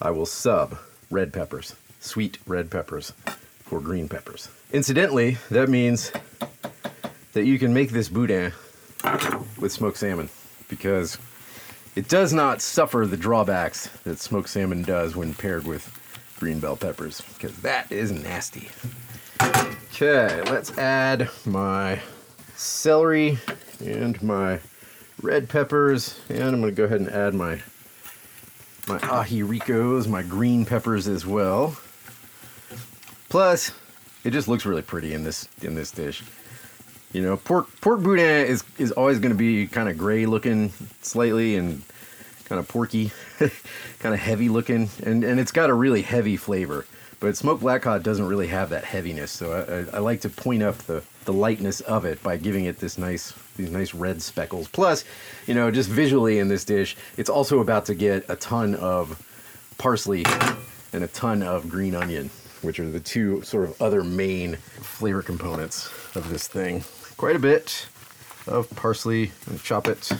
I 0.00 0.12
will 0.12 0.26
sub 0.26 0.78
red 1.10 1.30
peppers, 1.30 1.76
sweet 2.00 2.38
red 2.46 2.70
peppers 2.70 3.12
for 3.64 3.80
green 3.80 4.08
peppers. 4.08 4.48
Incidentally, 4.72 5.36
that 5.50 5.68
means 5.68 6.10
that 7.34 7.44
you 7.44 7.58
can 7.58 7.74
make 7.74 7.90
this 7.90 8.08
boudin 8.08 8.52
with 9.58 9.70
smoked 9.70 9.98
salmon 9.98 10.28
because 10.68 11.18
it 11.94 12.08
does 12.08 12.32
not 12.32 12.62
suffer 12.62 13.06
the 13.06 13.16
drawbacks 13.16 13.88
that 14.04 14.18
smoked 14.18 14.48
salmon 14.48 14.82
does 14.82 15.14
when 15.14 15.34
paired 15.34 15.66
with 15.66 15.92
green 16.38 16.58
bell 16.58 16.76
peppers 16.76 17.20
because 17.34 17.56
that 17.58 17.90
is 17.92 18.10
nasty. 18.10 18.70
Okay, 19.92 20.42
let's 20.50 20.76
add 20.78 21.28
my 21.44 22.00
celery 22.54 23.38
and 23.84 24.20
my 24.22 24.60
red 25.22 25.48
peppers, 25.48 26.20
and 26.28 26.42
I'm 26.42 26.60
going 26.60 26.64
to 26.64 26.72
go 26.72 26.84
ahead 26.84 27.00
and 27.00 27.10
add 27.10 27.34
my 27.34 27.60
my 28.86 28.98
aji 28.98 29.42
ricos, 29.46 30.06
my 30.06 30.22
green 30.22 30.64
peppers 30.64 31.08
as 31.08 31.24
well. 31.24 31.76
Plus, 33.28 33.72
it 34.24 34.30
just 34.30 34.46
looks 34.46 34.66
really 34.66 34.82
pretty 34.82 35.14
in 35.14 35.24
this 35.24 35.48
in 35.62 35.74
this 35.74 35.90
dish. 35.90 36.22
You 37.14 37.22
know, 37.22 37.36
pork 37.36 37.68
pork 37.80 38.00
boudin 38.02 38.46
is 38.46 38.64
is 38.76 38.92
always 38.92 39.20
going 39.20 39.32
to 39.32 39.38
be 39.38 39.66
kind 39.68 39.88
of 39.88 39.96
gray 39.96 40.26
looking 40.26 40.72
slightly, 41.00 41.56
and 41.56 41.82
kind 42.44 42.58
of 42.58 42.68
porky, 42.68 43.12
kind 43.98 44.14
of 44.14 44.20
heavy 44.20 44.48
looking, 44.48 44.90
and, 45.04 45.24
and 45.24 45.40
it's 45.40 45.52
got 45.52 45.70
a 45.70 45.74
really 45.74 46.02
heavy 46.02 46.36
flavor. 46.36 46.86
But 47.20 47.36
smoked 47.36 47.62
black 47.62 47.82
cod 47.82 48.02
doesn't 48.02 48.26
really 48.26 48.48
have 48.48 48.70
that 48.70 48.84
heaviness, 48.84 49.30
so 49.30 49.52
I, 49.52 49.96
I, 49.96 49.96
I 49.96 50.00
like 50.00 50.20
to 50.22 50.28
point 50.28 50.62
up 50.62 50.76
the, 50.78 51.02
the 51.24 51.32
lightness 51.32 51.80
of 51.82 52.04
it 52.04 52.22
by 52.22 52.36
giving 52.36 52.66
it 52.66 52.78
this 52.78 52.98
nice 52.98 53.32
these 53.56 53.70
nice 53.70 53.94
red 53.94 54.20
speckles. 54.20 54.68
Plus, 54.68 55.04
you 55.46 55.54
know, 55.54 55.70
just 55.70 55.88
visually 55.88 56.40
in 56.40 56.48
this 56.48 56.64
dish, 56.64 56.96
it's 57.16 57.30
also 57.30 57.60
about 57.60 57.86
to 57.86 57.94
get 57.94 58.28
a 58.28 58.36
ton 58.36 58.74
of 58.74 59.22
parsley 59.78 60.24
and 60.92 61.04
a 61.04 61.08
ton 61.08 61.42
of 61.42 61.68
green 61.68 61.94
onion, 61.94 62.28
which 62.62 62.80
are 62.80 62.90
the 62.90 63.00
two 63.00 63.40
sort 63.42 63.64
of 63.68 63.80
other 63.80 64.02
main 64.02 64.56
flavor 64.56 65.22
components 65.22 65.86
of 66.16 66.28
this 66.28 66.48
thing. 66.48 66.82
Quite 67.16 67.36
a 67.36 67.38
bit 67.38 67.88
of 68.46 68.68
parsley 68.76 69.32
and 69.48 69.62
chop 69.62 69.88
it. 69.88 70.10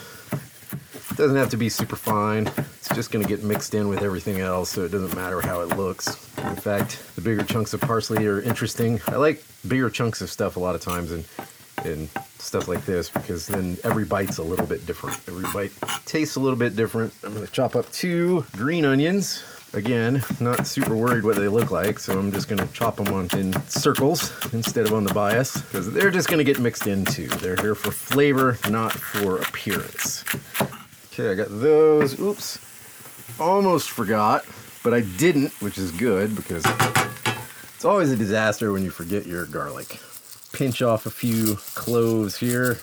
Doesn't 1.17 1.37
have 1.37 1.51
to 1.51 1.57
be 1.57 1.69
super 1.69 1.97
fine. 1.97 2.47
It's 2.57 2.89
just 2.95 3.11
going 3.11 3.23
to 3.25 3.29
get 3.29 3.45
mixed 3.45 3.75
in 3.75 3.89
with 3.89 4.03
everything 4.03 4.41
else, 4.41 4.71
so 4.71 4.85
it 4.85 4.91
doesn't 4.91 5.15
matter 5.15 5.41
how 5.41 5.61
it 5.61 5.77
looks. 5.77 6.09
In 6.39 6.57
fact, 6.57 7.03
the 7.15 7.21
bigger 7.21 7.45
chunks 7.45 7.75
of 7.75 7.81
parsley 7.81 8.27
are 8.27 8.41
interesting. 8.41 9.01
I 9.09 9.17
like 9.17 9.45
bigger 9.69 9.91
chunks 9.91 10.21
of 10.23 10.31
stuff 10.31 10.57
a 10.57 10.61
lot 10.61 10.75
of 10.75 10.81
times, 10.81 11.13
and 11.13 11.25
and 11.85 12.09
stuff 12.39 12.69
like 12.69 12.85
this 12.85 13.11
because 13.11 13.47
then 13.47 13.77
every 13.85 14.05
bite's 14.05 14.39
a 14.39 14.43
little 14.43 14.67
bit 14.67 14.87
different. 14.87 15.19
Every 15.29 15.45
bite 15.53 15.73
tastes 16.07 16.37
a 16.37 16.41
little 16.41 16.59
bit 16.59 16.77
different. 16.77 17.13
I'm 17.23 17.35
going 17.35 17.47
to 17.47 17.53
chop 17.53 17.77
up 17.77 17.91
two 17.93 18.45
green 18.53 18.85
onions. 18.85 19.43
Again, 19.75 20.23
not 20.41 20.67
super 20.67 20.97
worried 20.97 21.25
what 21.25 21.37
they 21.37 21.49
look 21.49 21.71
like, 21.71 21.99
so 21.99 22.19
I'm 22.19 22.33
just 22.33 22.49
to 22.65 22.73
chop 22.73 22.97
them 22.97 23.13
on 23.13 23.29
in 23.39 23.53
circles 23.63 24.33
instead 24.53 24.87
of 24.87 24.93
on 24.93 25.05
the 25.05 25.13
bias 25.13 25.61
because 25.61 25.93
they're 25.93 26.11
just 26.11 26.29
to 26.39 26.45
get 26.45 26.61
mixed 26.61 26.87
in 26.87 27.05
too. 27.05 27.27
They're 27.27 27.57
here 27.57 27.75
for 27.75 27.91
flavor, 27.91 28.59
not 28.71 28.93
for 28.93 29.39
appearance. 29.39 30.25
Okay, 31.13 31.31
I 31.31 31.35
got 31.35 31.49
those. 31.51 32.19
Oops. 32.21 32.59
Almost 33.41 33.91
forgot, 33.91 34.45
but 34.83 34.95
I 34.95 35.01
didn't, 35.01 35.53
which 35.61 35.77
is 35.77 35.91
good 35.91 36.37
because 36.37 36.65
it's 37.75 37.85
always 37.85 38.13
a 38.13 38.17
disaster 38.17 38.73
when 38.73 38.85
you 38.85 38.91
forget 38.91 39.27
your 39.27 39.47
garlic 39.47 39.99
pinch 40.55 40.83
off 40.83 41.05
a 41.05 41.11
few 41.11 41.57
cloves 41.75 42.37
here. 42.37 42.79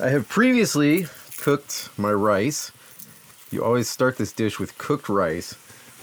I 0.00 0.08
have 0.08 0.26
previously 0.28 1.06
cooked 1.36 1.90
my 1.98 2.12
rice. 2.12 2.72
You 3.50 3.62
always 3.62 3.88
start 3.88 4.16
this 4.16 4.32
dish 4.32 4.58
with 4.58 4.76
cooked 4.78 5.08
rice. 5.10 5.54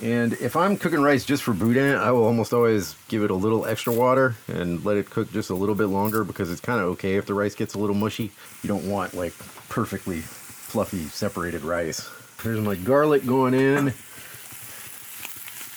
And 0.02 0.34
if 0.34 0.56
I'm 0.56 0.78
cooking 0.78 1.02
rice 1.02 1.26
just 1.26 1.42
for 1.42 1.54
boudin, 1.54 1.96
I 1.96 2.12
will 2.12 2.26
almost 2.26 2.54
always 2.54 2.96
give 3.08 3.24
it 3.24 3.32
a 3.32 3.36
little 3.36 3.66
extra 3.66 3.92
water 3.92 4.36
and 4.48 4.86
let 4.86 4.98
it 4.98 5.10
cook 5.10 5.32
just 5.32 5.50
a 5.50 5.56
little 5.56 5.74
bit 5.74 5.88
longer 5.88 6.24
because 6.24 6.52
it's 6.52 6.62
kind 6.62 6.80
of 6.80 6.86
okay 6.90 7.16
if 7.16 7.26
the 7.26 7.34
rice 7.34 7.56
gets 7.56 7.74
a 7.74 7.80
little 7.80 7.96
mushy. 7.96 8.32
You 8.62 8.68
don't 8.68 8.88
want 8.88 9.16
like 9.16 9.34
perfectly 9.70 10.22
fluffy 10.22 11.06
separated 11.06 11.64
rice. 11.64 12.10
Here's 12.44 12.60
my 12.60 12.76
garlic 12.76 13.26
going 13.26 13.56
in. 13.56 13.94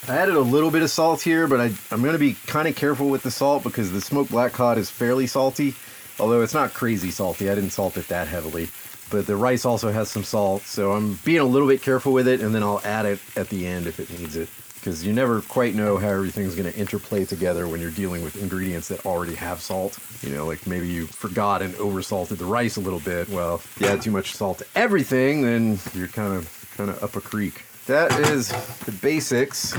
I 0.06 0.16
added 0.16 0.34
a 0.34 0.40
little 0.40 0.70
bit 0.70 0.82
of 0.82 0.90
salt 0.90 1.22
here, 1.22 1.46
but 1.46 1.60
I, 1.60 1.72
I'm 1.90 2.02
going 2.02 2.12
to 2.12 2.18
be 2.18 2.34
kind 2.46 2.68
of 2.68 2.76
careful 2.76 3.08
with 3.08 3.22
the 3.22 3.30
salt 3.30 3.62
because 3.62 3.90
the 3.90 4.00
smoked 4.00 4.30
black 4.30 4.52
cod 4.52 4.76
is 4.76 4.90
fairly 4.90 5.26
salty, 5.26 5.74
although 6.18 6.42
it's 6.42 6.54
not 6.54 6.74
crazy 6.74 7.10
salty. 7.10 7.48
I 7.48 7.54
didn't 7.54 7.70
salt 7.70 7.96
it 7.96 8.08
that 8.08 8.28
heavily. 8.28 8.68
But 9.11 9.26
the 9.26 9.36
rice 9.36 9.64
also 9.64 9.90
has 9.90 10.08
some 10.11 10.24
salt, 10.24 10.62
so 10.62 10.92
I'm 10.92 11.14
being 11.24 11.40
a 11.40 11.44
little 11.44 11.68
bit 11.68 11.82
careful 11.82 12.12
with 12.12 12.28
it, 12.28 12.40
and 12.40 12.54
then 12.54 12.62
I'll 12.62 12.80
add 12.84 13.06
it 13.06 13.20
at 13.36 13.48
the 13.48 13.66
end 13.66 13.86
if 13.86 13.98
it 13.98 14.11
needs 14.18 14.36
it. 14.36 14.48
Because 14.74 15.04
you 15.04 15.12
never 15.12 15.42
quite 15.42 15.74
know 15.74 15.98
how 15.98 16.08
everything's 16.08 16.54
going 16.54 16.72
to 16.72 16.78
interplay 16.78 17.26
together 17.26 17.68
when 17.68 17.80
you're 17.80 17.90
dealing 17.90 18.24
with 18.24 18.40
ingredients 18.40 18.88
that 18.88 19.04
already 19.04 19.34
have 19.34 19.61
salt. 19.61 19.98
You 20.22 20.30
know, 20.34 20.46
like 20.46 20.66
maybe 20.66 20.88
you 20.88 21.06
forgot 21.06 21.61
and 21.61 21.74
oversalted 21.74 22.38
the 22.38 22.46
rice 22.46 22.76
a 22.76 22.80
little 22.80 23.00
bit. 23.00 23.28
Well, 23.28 23.56
if 23.56 23.76
you 23.78 23.88
add 23.88 24.00
too 24.00 24.11
much 24.11 24.34
salt 24.34 24.58
to 24.58 24.66
everything, 24.74 25.42
then 25.42 25.78
you're 25.92 26.08
kind 26.08 26.32
of 26.32 26.72
kind 26.76 26.88
of 26.88 27.02
up 27.02 27.16
a 27.16 27.20
creek 27.20 27.64
that 27.90 28.12
is 28.30 28.48
the 28.84 28.92
basics 28.92 29.74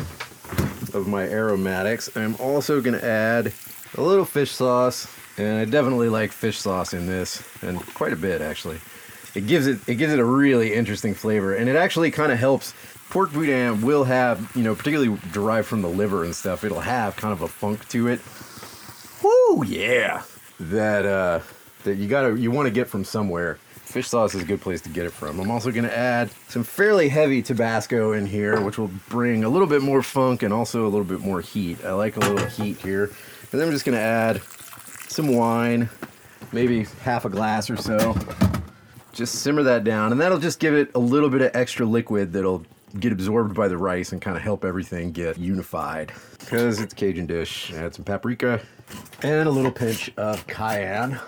of 0.93 1.07
my 1.07 1.23
aromatics. 1.23 2.09
I'm 2.17 2.36
also 2.36 2.82
going 2.82 2.99
to 2.99 3.05
add 3.05 3.53
a 3.95 4.01
little 4.01 4.25
fish 4.25 4.51
sauce, 4.51 5.07
and 5.38 5.59
I 5.59 5.63
definitely 5.63 6.09
like 6.09 6.34
fish 6.34 6.57
sauce 6.57 6.93
in 6.93 7.07
this, 7.07 7.41
and 7.61 7.79
quite 7.93 8.11
a 8.11 8.17
bit 8.17 8.41
actually. 8.41 8.79
It 9.34 9.47
gives 9.47 9.67
it 9.67 9.79
it 9.88 9.95
gives 9.95 10.13
it 10.13 10.19
a 10.19 10.25
really 10.25 10.73
interesting 10.73 11.13
flavor, 11.13 11.55
and 11.55 11.69
it 11.69 11.75
actually 11.75 12.11
kind 12.11 12.32
of 12.32 12.39
helps. 12.39 12.73
Pork 13.09 13.34
boudin 13.34 13.82
will 13.82 14.05
have, 14.05 14.55
you 14.55 14.63
know, 14.63 14.73
particularly 14.73 15.19
derived 15.34 15.67
from 15.67 15.82
the 15.82 15.89
liver 15.89 16.23
and 16.23 16.34
stuff. 16.34 16.63
It'll 16.63 16.79
have 16.79 17.17
kind 17.17 17.34
of 17.34 17.41
a 17.41 17.47
funk 17.47 17.88
to 17.89 18.07
it. 18.07 18.21
Woo, 19.21 19.65
yeah. 19.65 20.23
That 20.59 21.05
uh, 21.05 21.39
that 21.84 21.95
you 21.95 22.07
gotta 22.07 22.39
you 22.39 22.51
want 22.51 22.67
to 22.67 22.71
get 22.71 22.88
from 22.88 23.03
somewhere. 23.03 23.57
Fish 23.84 24.07
sauce 24.07 24.34
is 24.34 24.41
a 24.41 24.45
good 24.45 24.61
place 24.61 24.79
to 24.82 24.89
get 24.89 25.05
it 25.05 25.11
from. 25.11 25.38
I'm 25.41 25.51
also 25.51 25.69
to 25.84 25.97
add 25.97 26.32
some 26.47 26.63
fairly 26.63 27.09
heavy 27.09 27.41
Tabasco 27.41 28.13
in 28.13 28.25
here, 28.25 28.61
which 28.61 28.77
will 28.77 28.91
bring 29.09 29.43
a 29.43 29.49
little 29.49 29.67
bit 29.67 29.82
more 29.82 30.01
funk 30.01 30.43
and 30.43 30.53
also 30.53 30.86
a 30.86 30.88
little 30.88 31.03
bit 31.03 31.19
more 31.19 31.41
heat. 31.41 31.84
I 31.84 31.91
like 31.91 32.15
a 32.15 32.21
little 32.21 32.45
heat 32.45 32.77
here. 32.77 33.11
And 33.51 33.59
then 33.59 33.67
I'm 33.67 33.73
just 33.73 33.84
to 33.97 34.01
add 34.01 34.41
some 35.09 35.36
wine, 35.36 35.89
maybe 36.53 36.86
half 37.03 37.25
a 37.25 37.29
glass 37.29 37.69
or 37.69 37.75
so. 37.75 38.15
Just 39.14 39.36
simmer 39.36 39.64
that 39.64 39.84
down, 39.84 40.12
and 40.12 40.22
that'll 40.22 40.39
just 40.39 40.59
give 40.59 40.74
it 40.74 40.91
a 40.95 40.99
little 40.99 41.30
bit 41.30 41.41
of 41.41 41.51
extra 41.53 41.86
liquid 41.86 42.32
that'll 42.34 42.64
get 42.99 43.12
absorbed 43.12 43.55
by 43.55 43.68
the 43.68 43.78
rice 43.78 44.12
and 44.12 44.22
kind 44.22 44.36
of 44.36 44.43
help 44.43 44.66
everything 44.66 45.12
get 45.12 45.38
unified. 45.38 46.12
Because 46.39 46.80
it's 46.80 46.93
Cajun 46.93 47.26
dish. 47.26 47.74
Add 47.74 47.95
some 47.95 48.05
paprika 48.05 48.62
and 49.24 49.47
a 49.47 49.51
little 49.51 49.72
pinch 49.72 50.12
of 50.18 50.45
cayenne. 50.47 51.20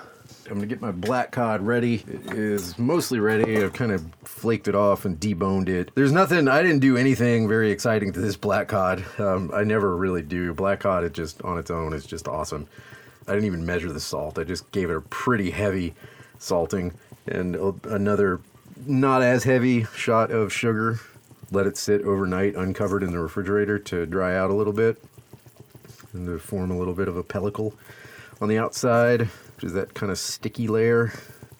I'm 0.49 0.55
gonna 0.55 0.65
get 0.65 0.81
my 0.81 0.91
black 0.91 1.31
cod 1.31 1.61
ready. 1.61 2.03
It 2.07 2.33
is 2.33 2.77
mostly 2.77 3.19
ready. 3.19 3.63
I've 3.63 3.71
kind 3.71 3.93
of 3.93 4.05
flaked 4.25 4.67
it 4.67 4.75
off 4.75 5.05
and 5.05 5.17
deboned 5.17 5.69
it. 5.69 5.91
There's 5.95 6.11
nothing. 6.11 6.49
I 6.49 6.61
didn't 6.61 6.79
do 6.79 6.97
anything 6.97 7.47
very 7.47 7.71
exciting 7.71 8.11
to 8.13 8.19
this 8.19 8.35
black 8.35 8.67
cod. 8.67 9.05
Um, 9.19 9.51
I 9.53 9.63
never 9.63 9.95
really 9.95 10.21
do. 10.21 10.53
Black 10.53 10.81
cod, 10.81 11.05
it 11.05 11.13
just 11.13 11.41
on 11.43 11.57
its 11.57 11.71
own 11.71 11.93
is 11.93 12.05
just 12.05 12.27
awesome. 12.27 12.67
I 13.25 13.31
didn't 13.31 13.45
even 13.45 13.65
measure 13.65 13.91
the 13.93 14.01
salt. 14.01 14.37
I 14.37 14.43
just 14.43 14.69
gave 14.71 14.89
it 14.89 14.97
a 14.97 15.01
pretty 15.01 15.49
heavy 15.49 15.93
salting 16.39 16.93
and 17.27 17.55
another 17.85 18.41
not 18.85 19.21
as 19.21 19.43
heavy 19.43 19.85
shot 19.95 20.31
of 20.31 20.51
sugar. 20.51 20.99
Let 21.51 21.67
it 21.67 21.77
sit 21.77 22.01
overnight 22.01 22.55
uncovered 22.55 23.03
in 23.03 23.11
the 23.11 23.19
refrigerator 23.19 23.77
to 23.79 24.05
dry 24.05 24.35
out 24.35 24.49
a 24.49 24.55
little 24.55 24.73
bit 24.73 25.03
and 26.13 26.25
to 26.25 26.39
form 26.39 26.71
a 26.71 26.77
little 26.77 26.93
bit 26.93 27.07
of 27.07 27.15
a 27.15 27.23
pellicle 27.23 27.73
on 28.41 28.49
the 28.49 28.57
outside 28.57 29.29
which 29.63 29.69
is 29.69 29.73
that 29.75 29.93
kind 29.93 30.11
of 30.11 30.17
sticky 30.17 30.67
layer, 30.67 31.13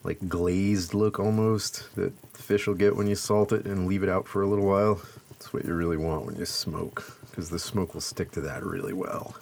like 0.03 0.27
glazed 0.27 0.93
look 0.93 1.21
almost, 1.21 1.95
that 1.95 2.11
fish 2.35 2.67
will 2.67 2.73
get 2.73 2.97
when 2.97 3.07
you 3.07 3.15
salt 3.15 3.53
it 3.53 3.65
and 3.65 3.87
leave 3.87 4.03
it 4.03 4.09
out 4.09 4.27
for 4.27 4.41
a 4.41 4.47
little 4.47 4.65
while. 4.65 5.01
That's 5.29 5.53
what 5.53 5.63
you 5.63 5.73
really 5.73 5.95
want 5.95 6.25
when 6.25 6.35
you 6.35 6.45
smoke, 6.45 7.17
because 7.29 7.49
the 7.49 7.59
smoke 7.59 7.93
will 7.93 8.01
stick 8.01 8.31
to 8.31 8.41
that 8.41 8.61
really 8.65 8.91
well. 8.91 9.35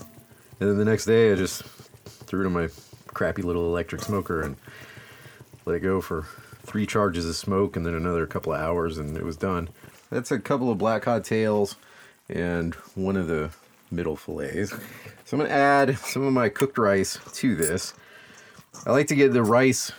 And 0.59 0.69
then 0.69 0.77
the 0.77 0.85
next 0.85 1.05
day, 1.05 1.31
I 1.31 1.35
just 1.35 1.63
threw 2.05 2.43
it 2.43 2.45
in 2.45 2.53
my 2.53 2.69
crappy 3.07 3.41
little 3.41 3.65
electric 3.65 4.03
smoker 4.03 4.43
and 4.43 4.55
let 5.65 5.75
it 5.75 5.81
go 5.81 6.01
for 6.01 6.25
three 6.63 6.85
charges 6.85 7.27
of 7.27 7.35
smoke 7.35 7.75
and 7.75 7.85
then 7.85 7.95
another 7.95 8.25
couple 8.25 8.53
of 8.53 8.61
hours, 8.61 8.97
and 8.97 9.17
it 9.17 9.23
was 9.23 9.37
done. 9.37 9.69
That's 10.09 10.31
a 10.31 10.39
couple 10.39 10.71
of 10.71 10.77
black 10.77 11.03
cod 11.03 11.23
tails 11.23 11.75
and 12.29 12.75
one 12.95 13.17
of 13.17 13.27
the 13.27 13.51
middle 13.89 14.15
fillets. 14.15 14.71
So 15.25 15.37
I'm 15.37 15.39
gonna 15.39 15.49
add 15.49 15.97
some 15.97 16.23
of 16.23 16.33
my 16.33 16.49
cooked 16.49 16.77
rice 16.77 17.19
to 17.35 17.55
this. 17.55 17.93
I 18.85 18.91
like 18.91 19.07
to 19.07 19.15
get 19.15 19.33
the 19.33 19.43
rice 19.43 19.91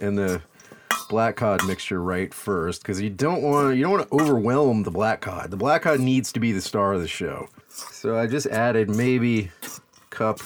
and 0.00 0.18
the 0.18 0.42
black 1.08 1.36
cod 1.36 1.64
mixture 1.66 2.02
right 2.02 2.34
first 2.34 2.82
because 2.82 3.00
you 3.00 3.10
don't 3.10 3.42
want 3.42 3.76
you 3.76 3.82
don't 3.82 3.92
want 3.92 4.08
to 4.08 4.14
overwhelm 4.14 4.82
the 4.82 4.90
black 4.90 5.20
cod. 5.20 5.50
The 5.50 5.56
black 5.56 5.82
cod 5.82 6.00
needs 6.00 6.32
to 6.32 6.40
be 6.40 6.52
the 6.52 6.60
star 6.60 6.94
of 6.94 7.00
the 7.00 7.08
show. 7.08 7.48
So 7.68 8.18
I 8.18 8.26
just 8.26 8.46
added 8.46 8.90
maybe 8.90 9.50
cup 10.10 10.40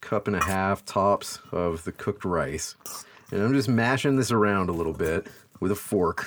cup 0.00 0.26
and 0.26 0.36
a 0.36 0.44
half 0.44 0.84
tops 0.84 1.40
of 1.52 1.84
the 1.84 1.92
cooked 1.92 2.24
rice. 2.24 2.76
And 3.30 3.42
I'm 3.42 3.54
just 3.54 3.68
mashing 3.68 4.16
this 4.16 4.30
around 4.30 4.68
a 4.68 4.72
little 4.72 4.92
bit 4.92 5.26
with 5.60 5.70
a 5.70 5.76
fork 5.76 6.26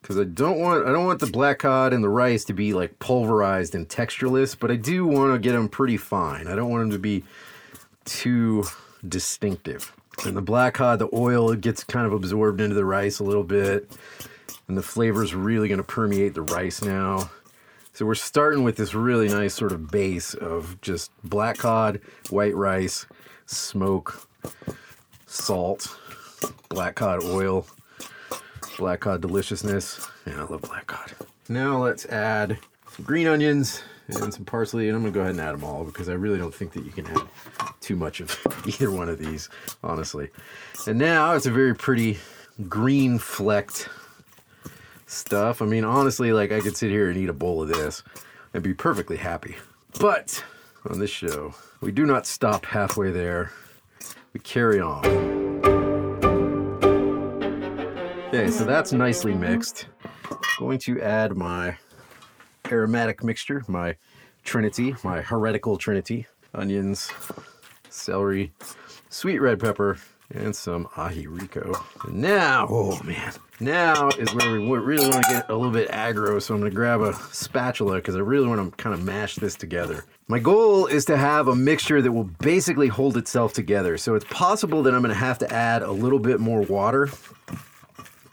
because 0.00 0.18
I 0.18 0.24
don't 0.24 0.58
want 0.58 0.86
I 0.86 0.92
don't 0.92 1.04
want 1.04 1.20
the 1.20 1.26
black 1.26 1.60
cod 1.60 1.92
and 1.92 2.02
the 2.02 2.08
rice 2.08 2.44
to 2.44 2.52
be 2.52 2.72
like 2.72 2.98
pulverized 2.98 3.74
and 3.74 3.88
textureless, 3.88 4.56
but 4.58 4.70
I 4.70 4.76
do 4.76 5.06
want 5.06 5.32
to 5.34 5.38
get 5.38 5.52
them 5.52 5.68
pretty 5.68 5.96
fine. 5.96 6.46
I 6.46 6.54
don't 6.54 6.70
want 6.70 6.82
them 6.82 6.90
to 6.90 6.98
be 6.98 7.24
too 8.04 8.64
distinctive. 9.06 9.92
And 10.24 10.36
the 10.36 10.42
black 10.42 10.74
cod, 10.74 10.98
the 10.98 11.08
oil, 11.12 11.54
gets 11.54 11.84
kind 11.84 12.06
of 12.06 12.12
absorbed 12.12 12.60
into 12.60 12.74
the 12.74 12.84
rice 12.84 13.18
a 13.18 13.24
little 13.24 13.44
bit. 13.44 13.90
And 14.68 14.76
the 14.76 14.82
flavor 14.82 15.22
is 15.22 15.34
really 15.34 15.68
going 15.68 15.78
to 15.78 15.84
permeate 15.84 16.34
the 16.34 16.42
rice 16.42 16.82
now. 16.82 17.30
So 17.94 18.06
we're 18.06 18.14
starting 18.14 18.62
with 18.62 18.76
this 18.76 18.94
really 18.94 19.28
nice 19.28 19.54
sort 19.54 19.72
of 19.72 19.90
base 19.90 20.34
of 20.34 20.80
just 20.80 21.10
black 21.24 21.58
cod, 21.58 22.00
white 22.30 22.54
rice, 22.54 23.06
smoke, 23.46 24.26
salt, 25.26 25.96
black 26.68 26.94
cod 26.94 27.22
oil, 27.24 27.66
black 28.78 29.00
cod 29.00 29.20
deliciousness. 29.20 30.08
And 30.26 30.40
I 30.40 30.44
love 30.44 30.62
black 30.62 30.86
cod. 30.86 31.12
Now 31.48 31.82
let's 31.82 32.06
add 32.06 32.58
some 32.88 33.04
green 33.04 33.26
onions 33.26 33.82
and 34.08 34.32
some 34.32 34.44
parsley, 34.44 34.88
and 34.88 34.96
I'm 34.96 35.02
gonna 35.02 35.12
go 35.12 35.20
ahead 35.20 35.32
and 35.32 35.40
add 35.40 35.52
them 35.52 35.64
all 35.64 35.84
because 35.84 36.08
I 36.08 36.14
really 36.14 36.38
don't 36.38 36.54
think 36.54 36.72
that 36.72 36.84
you 36.84 36.90
can 36.90 37.06
add 37.06 37.22
too 37.80 37.96
much 37.96 38.20
of 38.20 38.38
either 38.66 38.90
one 38.90 39.08
of 39.08 39.18
these, 39.18 39.48
honestly. 39.82 40.30
And 40.86 40.98
now 40.98 41.34
it's 41.34 41.46
a 41.46 41.50
very 41.50 41.74
pretty 41.74 42.18
green 42.68 43.18
flecked 43.18 43.88
stuff. 45.06 45.62
I 45.62 45.66
mean, 45.66 45.84
honestly, 45.84 46.32
like 46.32 46.52
I 46.52 46.60
could 46.60 46.76
sit 46.76 46.90
here 46.90 47.08
and 47.08 47.18
eat 47.18 47.28
a 47.28 47.34
bowl 47.34 47.62
of 47.62 47.68
this 47.68 48.02
and 48.54 48.62
be 48.62 48.74
perfectly 48.74 49.16
happy. 49.16 49.56
But 50.00 50.42
on 50.88 50.98
this 50.98 51.10
show, 51.10 51.54
we 51.80 51.92
do 51.92 52.06
not 52.06 52.26
stop 52.26 52.66
halfway 52.66 53.10
there. 53.10 53.52
We 54.32 54.40
carry 54.40 54.80
on. 54.80 55.41
Okay, 58.34 58.50
so 58.50 58.64
that's 58.64 58.94
nicely 58.94 59.34
mixed. 59.34 59.88
Going 60.58 60.78
to 60.78 61.02
add 61.02 61.36
my 61.36 61.76
aromatic 62.70 63.22
mixture, 63.22 63.62
my 63.68 63.94
trinity, 64.42 64.96
my 65.04 65.20
heretical 65.20 65.76
trinity. 65.76 66.26
Onions, 66.54 67.12
celery, 67.90 68.50
sweet 69.10 69.38
red 69.40 69.60
pepper, 69.60 69.98
and 70.30 70.56
some 70.56 70.86
aji 70.94 71.26
rico. 71.28 71.74
And 72.04 72.22
now, 72.22 72.68
oh 72.70 72.98
man, 73.02 73.34
now 73.60 74.08
is 74.08 74.34
where 74.34 74.50
we 74.50 74.66
really 74.66 75.10
want 75.10 75.24
to 75.24 75.30
get 75.30 75.50
a 75.50 75.54
little 75.54 75.70
bit 75.70 75.90
aggro. 75.90 76.40
So 76.40 76.54
I'm 76.54 76.60
going 76.60 76.70
to 76.70 76.74
grab 76.74 77.02
a 77.02 77.12
spatula 77.32 77.96
because 77.96 78.16
I 78.16 78.20
really 78.20 78.48
want 78.48 78.70
to 78.70 78.82
kind 78.82 78.94
of 78.94 79.04
mash 79.04 79.34
this 79.36 79.56
together. 79.56 80.06
My 80.28 80.38
goal 80.38 80.86
is 80.86 81.04
to 81.04 81.18
have 81.18 81.48
a 81.48 81.54
mixture 81.54 82.00
that 82.00 82.12
will 82.12 82.24
basically 82.24 82.88
hold 82.88 83.18
itself 83.18 83.52
together. 83.52 83.98
So 83.98 84.14
it's 84.14 84.24
possible 84.30 84.82
that 84.84 84.94
I'm 84.94 85.02
going 85.02 85.12
to 85.12 85.20
have 85.20 85.38
to 85.40 85.52
add 85.52 85.82
a 85.82 85.92
little 85.92 86.18
bit 86.18 86.40
more 86.40 86.62
water. 86.62 87.10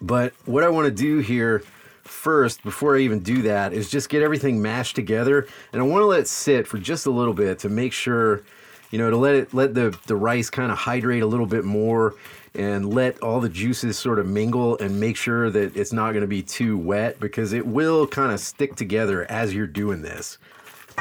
But 0.02 0.34
what 0.46 0.64
I 0.64 0.70
want 0.70 0.86
to 0.86 0.92
do 0.92 1.20
here 1.20 1.64
first, 2.04 2.64
before 2.64 2.96
I 2.96 3.00
even 3.02 3.20
do 3.20 3.42
that, 3.44 3.74
is 3.74 3.90
just 3.90 4.10
get 4.10 4.22
everything 4.22 4.62
mashed 4.62 4.96
together. 4.96 5.48
And 5.74 5.82
I 5.82 5.86
want 5.86 6.02
to 6.02 6.06
let 6.06 6.22
it 6.22 6.28
sit 6.28 6.68
for 6.68 6.78
just 6.78 7.06
a 7.06 7.12
little 7.12 7.34
bit 7.34 7.60
to 7.60 7.70
make 7.70 7.94
sure 7.94 8.44
you 8.92 8.98
know, 8.98 9.10
to 9.10 9.18
let 9.18 9.36
it 9.36 9.54
let 9.54 9.74
the 9.74 9.98
the 10.08 10.16
rice 10.16 10.50
kind 10.50 10.72
of 10.72 10.78
hydrate 10.78 11.22
a 11.22 11.28
little 11.28 11.46
bit 11.46 11.64
more 11.64 12.16
and 12.56 12.92
let 12.94 13.22
all 13.22 13.40
the 13.40 13.50
juices 13.50 13.98
sort 13.98 14.18
of 14.18 14.26
mingle 14.26 14.78
and 14.80 15.00
make 15.00 15.16
sure 15.16 15.52
that 15.52 15.76
it's 15.78 15.94
not 15.94 16.12
going 16.12 16.22
to 16.22 16.28
be 16.28 16.42
too 16.42 16.78
wet 16.78 17.20
because 17.20 17.54
it 17.54 17.66
will 17.66 18.08
kind 18.08 18.32
of 18.32 18.40
stick 18.40 18.76
together 18.76 19.30
as 19.30 19.54
you're 19.54 19.68
doing 19.68 20.02
this. 20.02 20.40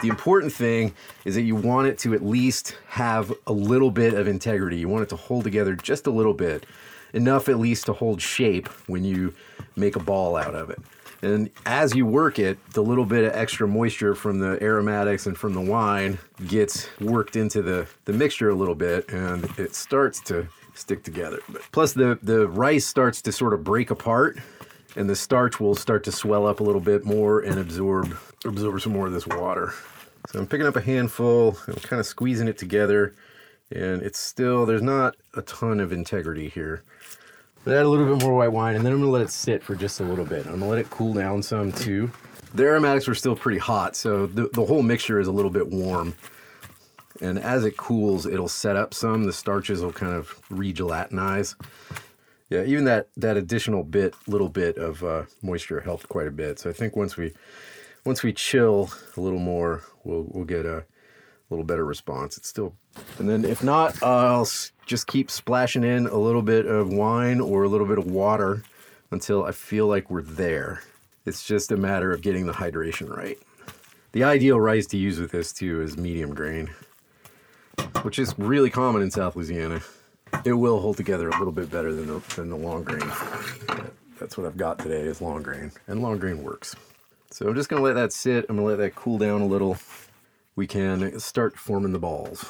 The 0.02 0.08
important 0.08 0.52
thing 0.52 0.94
is 1.24 1.34
that 1.34 1.42
you 1.42 1.56
want 1.56 1.88
it 1.88 1.98
to 2.00 2.14
at 2.14 2.22
least 2.22 2.76
have 2.86 3.32
a 3.46 3.52
little 3.52 3.90
bit 3.90 4.14
of 4.14 4.28
integrity. 4.28 4.76
You 4.76 4.88
want 4.88 5.04
it 5.04 5.08
to 5.08 5.16
hold 5.16 5.44
together 5.44 5.74
just 5.74 6.06
a 6.06 6.10
little 6.10 6.34
bit, 6.34 6.66
enough 7.12 7.48
at 7.48 7.58
least 7.58 7.86
to 7.86 7.92
hold 7.92 8.20
shape 8.20 8.68
when 8.88 9.04
you 9.04 9.34
make 9.76 9.96
a 9.96 10.00
ball 10.00 10.36
out 10.36 10.54
of 10.54 10.70
it. 10.70 10.78
And 11.20 11.50
as 11.66 11.96
you 11.96 12.06
work 12.06 12.38
it, 12.38 12.58
the 12.74 12.82
little 12.82 13.04
bit 13.04 13.24
of 13.24 13.34
extra 13.34 13.66
moisture 13.66 14.14
from 14.14 14.38
the 14.38 14.62
aromatics 14.62 15.26
and 15.26 15.36
from 15.36 15.52
the 15.52 15.60
wine 15.60 16.18
gets 16.46 16.88
worked 17.00 17.34
into 17.34 17.60
the, 17.60 17.88
the 18.04 18.12
mixture 18.12 18.50
a 18.50 18.54
little 18.54 18.76
bit 18.76 19.08
and 19.10 19.44
it 19.58 19.74
starts 19.74 20.20
to 20.22 20.46
stick 20.74 21.02
together. 21.02 21.40
But 21.48 21.62
plus 21.72 21.92
the, 21.92 22.18
the 22.22 22.46
rice 22.48 22.86
starts 22.86 23.20
to 23.22 23.32
sort 23.32 23.52
of 23.52 23.64
break 23.64 23.90
apart 23.90 24.38
and 24.94 25.10
the 25.10 25.16
starch 25.16 25.58
will 25.58 25.74
start 25.74 26.04
to 26.04 26.12
swell 26.12 26.46
up 26.46 26.60
a 26.60 26.62
little 26.62 26.80
bit 26.80 27.04
more 27.04 27.40
and 27.40 27.58
absorb 27.58 28.16
absorb 28.44 28.80
some 28.80 28.92
more 28.92 29.08
of 29.08 29.12
this 29.12 29.26
water. 29.26 29.74
So 30.28 30.38
I'm 30.38 30.46
picking 30.46 30.66
up 30.66 30.76
a 30.76 30.80
handful, 30.80 31.56
I'm 31.66 31.74
kind 31.74 31.98
of 31.98 32.06
squeezing 32.06 32.48
it 32.48 32.58
together, 32.58 33.14
and 33.70 34.02
it's 34.02 34.18
still 34.18 34.66
there's 34.66 34.82
not 34.82 35.16
a 35.34 35.42
ton 35.42 35.80
of 35.80 35.92
integrity 35.92 36.48
here. 36.48 36.82
But 37.64 37.74
add 37.76 37.84
a 37.84 37.88
little 37.88 38.16
bit 38.16 38.24
more 38.24 38.34
white 38.34 38.52
wine, 38.52 38.76
and 38.76 38.84
then 38.84 38.92
I'm 38.92 39.00
gonna 39.00 39.10
let 39.10 39.22
it 39.22 39.30
sit 39.30 39.62
for 39.62 39.74
just 39.74 40.00
a 40.00 40.04
little 40.04 40.24
bit. 40.24 40.46
I'm 40.46 40.60
gonna 40.60 40.68
let 40.68 40.78
it 40.78 40.90
cool 40.90 41.12
down 41.12 41.42
some 41.42 41.72
too. 41.72 42.10
The 42.54 42.64
aromatics 42.64 43.06
were 43.06 43.14
still 43.14 43.36
pretty 43.36 43.58
hot, 43.58 43.94
so 43.94 44.26
the, 44.26 44.48
the 44.52 44.64
whole 44.64 44.82
mixture 44.82 45.20
is 45.20 45.28
a 45.28 45.32
little 45.32 45.50
bit 45.50 45.68
warm. 45.68 46.14
And 47.20 47.38
as 47.38 47.64
it 47.64 47.76
cools, 47.76 48.26
it'll 48.26 48.48
set 48.48 48.76
up 48.76 48.94
some. 48.94 49.24
The 49.24 49.32
starches 49.32 49.82
will 49.82 49.92
kind 49.92 50.14
of 50.14 50.40
re-gelatinize. 50.50 51.56
Yeah, 52.48 52.62
even 52.64 52.84
that 52.84 53.08
that 53.16 53.36
additional 53.36 53.84
bit, 53.84 54.14
little 54.26 54.48
bit 54.48 54.78
of 54.78 55.04
uh, 55.04 55.24
moisture 55.42 55.80
helped 55.80 56.08
quite 56.08 56.28
a 56.28 56.30
bit. 56.30 56.58
So 56.58 56.70
I 56.70 56.72
think 56.72 56.96
once 56.96 57.16
we 57.16 57.34
once 58.04 58.22
we 58.22 58.32
chill 58.32 58.90
a 59.16 59.20
little 59.20 59.40
more, 59.40 59.82
we'll 60.04 60.26
we'll 60.28 60.44
get 60.44 60.64
a 60.64 60.84
little 61.50 61.64
better 61.64 61.84
response. 61.84 62.36
It's 62.36 62.48
still, 62.48 62.74
and 63.18 63.28
then 63.28 63.44
if 63.44 63.62
not, 63.62 64.02
uh, 64.02 64.06
I'll 64.06 64.48
just 64.86 65.06
keep 65.06 65.30
splashing 65.30 65.84
in 65.84 66.06
a 66.06 66.16
little 66.16 66.42
bit 66.42 66.66
of 66.66 66.92
wine 66.92 67.40
or 67.40 67.64
a 67.64 67.68
little 67.68 67.86
bit 67.86 67.98
of 67.98 68.06
water 68.06 68.62
until 69.10 69.44
I 69.44 69.52
feel 69.52 69.86
like 69.86 70.10
we're 70.10 70.22
there. 70.22 70.82
It's 71.26 71.44
just 71.44 71.72
a 71.72 71.76
matter 71.76 72.12
of 72.12 72.22
getting 72.22 72.46
the 72.46 72.52
hydration 72.52 73.14
right. 73.14 73.38
The 74.12 74.24
ideal 74.24 74.58
rice 74.58 74.86
to 74.88 74.96
use 74.96 75.20
with 75.20 75.30
this 75.30 75.52
too 75.52 75.82
is 75.82 75.96
medium 75.96 76.34
grain, 76.34 76.70
which 78.02 78.18
is 78.18 78.34
really 78.38 78.70
common 78.70 79.02
in 79.02 79.10
South 79.10 79.36
Louisiana. 79.36 79.82
It 80.44 80.54
will 80.54 80.80
hold 80.80 80.96
together 80.96 81.28
a 81.28 81.38
little 81.38 81.52
bit 81.52 81.70
better 81.70 81.92
than 81.92 82.06
the, 82.06 82.34
than 82.34 82.50
the 82.50 82.56
long 82.56 82.84
grain. 82.84 83.10
That's 84.18 84.36
what 84.36 84.46
I've 84.46 84.56
got 84.56 84.78
today 84.78 85.02
is 85.02 85.20
long 85.20 85.42
grain, 85.42 85.72
and 85.86 86.02
long 86.02 86.18
grain 86.18 86.42
works. 86.42 86.74
So 87.30 87.46
I'm 87.46 87.54
just 87.54 87.68
gonna 87.68 87.82
let 87.82 87.94
that 87.94 88.12
sit. 88.12 88.46
I'm 88.48 88.56
gonna 88.56 88.68
let 88.68 88.78
that 88.78 88.94
cool 88.94 89.18
down 89.18 89.42
a 89.42 89.46
little. 89.46 89.76
We 90.58 90.66
can 90.66 91.20
start 91.20 91.56
forming 91.56 91.92
the 91.92 92.00
balls. 92.00 92.44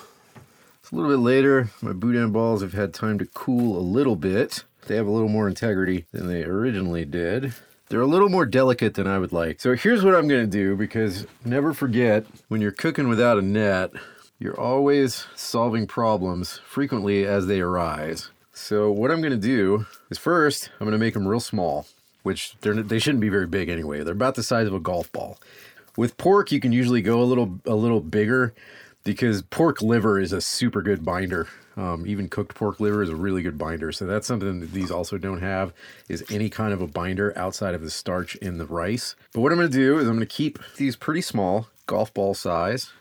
It's 0.81 0.91
a 0.91 0.97
little 0.97 1.11
bit 1.11 1.19
later. 1.19 1.69
My 1.83 1.93
boudin 1.93 2.33
balls 2.33 2.63
have 2.63 2.73
had 2.73 2.95
time 2.95 3.19
to 3.19 3.27
cool 3.27 3.79
a 3.79 3.85
little 3.85 4.17
bit. 4.17 4.65
They 4.87 4.97
have 4.97 5.07
a 5.07 5.11
little 5.11 5.29
more 5.29 5.47
integrity 5.47 6.07
than 6.11 6.27
they 6.27 6.43
originally 6.43 7.05
did. 7.05 7.53
They're 7.91 8.01
a 8.01 8.07
little 8.07 8.31
more 8.31 8.47
delicate 8.47 8.95
than 8.95 9.07
I 9.07 9.19
would 9.19 9.35
like. 9.35 9.61
So 9.61 9.77
here's 9.77 10.07
what 10.07 10.15
I'm 10.15 10.27
going 10.27 10.41
to 10.41 10.51
do 10.51 10.75
because 10.75 11.27
never 11.45 11.75
forget 11.75 12.25
when 12.49 12.63
you're 12.63 12.71
cooking 12.71 13.09
without 13.11 13.37
a 13.37 13.43
net, 13.43 13.91
you're 14.39 14.59
always 14.59 15.27
solving 15.35 15.87
problems 15.87 16.61
frequently 16.65 17.27
as 17.27 17.47
they 17.47 17.61
arise. 17.61 18.31
So 18.55 18.91
what 18.91 19.11
I'm 19.11 19.21
going 19.21 19.35
to 19.35 19.37
do 19.37 19.85
is 20.09 20.17
first, 20.17 20.71
I'm 20.81 20.87
going 20.87 20.93
to 20.93 20.99
make 20.99 21.13
them 21.13 21.29
real 21.29 21.41
small, 21.41 21.87
which 22.23 22.57
they 22.63 23.01
shouldn't 23.01 23.21
be 23.21 23.29
very 23.29 23.47
big 23.47 23.69
anyway. 23.69 24.03
They're 24.03 24.15
about 24.15 24.35
the 24.35 24.43
size 24.43 24.67
of 24.67 24.73
a 24.73 24.81
golf 24.81 25.13
ball. 25.13 25.39
With 25.99 26.17
pork, 26.17 26.53
you 26.53 26.61
can 26.61 26.71
usually 26.71 27.03
go 27.03 27.21
a 27.21 27.25
little 27.25 27.59
a 27.67 27.75
little 27.75 28.01
bigger 28.01 28.55
because 29.03 29.43
pork 29.43 29.83
liver 29.83 30.21
is 30.21 30.33
a 30.33 30.41
super 30.41 30.81
good 30.81 31.05
binder. 31.05 31.49
Um, 31.77 32.07
even 32.07 32.29
cooked 32.29 32.55
pork 32.55 32.79
liver 32.79 33.03
is 33.03 33.09
a 33.09 33.17
really 33.17 33.43
good 33.43 33.59
binder. 33.59 33.91
So 33.91 34.07
that's 34.07 34.25
something 34.25 34.61
that 34.61 34.71
these 34.71 34.93
also 34.93 35.19
don't 35.19 35.41
have 35.41 35.73
is 36.09 36.25
any 36.31 36.51
kind 36.51 36.73
of 36.73 36.81
a 36.81 36.87
binder 36.87 37.37
outside 37.37 37.75
of 37.75 37.83
the 37.83 37.91
starch 37.91 38.37
in 38.37 38.59
the 38.59 38.65
rice. 38.65 39.17
But 39.35 39.41
what 39.41 39.51
I'm 39.51 39.59
going 39.59 39.73
to 39.73 39.77
do 39.77 39.99
is 39.99 40.07
I'm 40.07 40.15
going 40.15 40.21
to 40.21 40.27
keep 40.27 40.61
these 40.77 40.95
pretty 40.95 41.21
small, 41.21 41.67
golf 41.87 42.15
ball 42.15 42.33
size, 42.33 42.93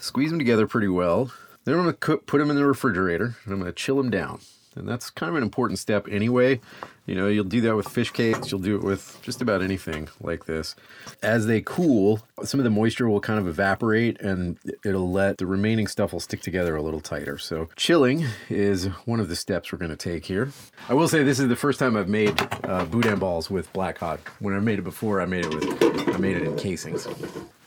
squeeze 0.00 0.30
them 0.30 0.40
together 0.40 0.66
pretty 0.66 0.88
well. 0.88 1.30
Then 1.64 1.76
I'm 1.76 1.84
going 1.84 1.94
to 1.94 2.16
put 2.16 2.38
them 2.38 2.50
in 2.50 2.56
the 2.56 2.66
refrigerator 2.66 3.36
and 3.44 3.54
I'm 3.54 3.60
going 3.60 3.70
to 3.70 3.72
chill 3.72 3.96
them 3.96 4.10
down. 4.10 4.40
And 4.76 4.88
that's 4.88 5.10
kind 5.10 5.28
of 5.28 5.36
an 5.36 5.42
important 5.42 5.78
step 5.78 6.06
anyway. 6.08 6.60
You 7.06 7.16
know, 7.16 7.26
you'll 7.26 7.44
do 7.44 7.60
that 7.62 7.74
with 7.74 7.88
fish 7.88 8.10
cakes, 8.10 8.52
you'll 8.52 8.60
do 8.60 8.76
it 8.76 8.84
with 8.84 9.18
just 9.20 9.42
about 9.42 9.62
anything 9.62 10.08
like 10.20 10.46
this. 10.46 10.76
As 11.24 11.46
they 11.46 11.60
cool, 11.60 12.20
some 12.44 12.60
of 12.60 12.64
the 12.64 12.70
moisture 12.70 13.08
will 13.08 13.20
kind 13.20 13.40
of 13.40 13.48
evaporate 13.48 14.20
and 14.20 14.58
it'll 14.84 15.10
let 15.10 15.38
the 15.38 15.46
remaining 15.46 15.88
stuff 15.88 16.12
will 16.12 16.20
stick 16.20 16.40
together 16.40 16.76
a 16.76 16.82
little 16.82 17.00
tighter. 17.00 17.36
So, 17.36 17.68
chilling 17.74 18.26
is 18.48 18.86
one 19.06 19.18
of 19.18 19.28
the 19.28 19.34
steps 19.34 19.72
we're 19.72 19.78
going 19.78 19.90
to 19.90 19.96
take 19.96 20.26
here. 20.26 20.52
I 20.88 20.94
will 20.94 21.08
say 21.08 21.24
this 21.24 21.40
is 21.40 21.48
the 21.48 21.56
first 21.56 21.80
time 21.80 21.96
I've 21.96 22.08
made 22.08 22.40
uh, 22.62 22.84
boudin 22.84 23.18
balls 23.18 23.50
with 23.50 23.72
black 23.72 23.96
cod. 23.96 24.20
When 24.38 24.54
I 24.54 24.60
made 24.60 24.78
it 24.78 24.82
before, 24.82 25.20
I 25.20 25.26
made 25.26 25.46
it 25.46 25.54
with 25.54 26.14
I 26.14 26.18
made 26.18 26.36
it 26.36 26.42
in 26.44 26.56
casings. 26.56 27.08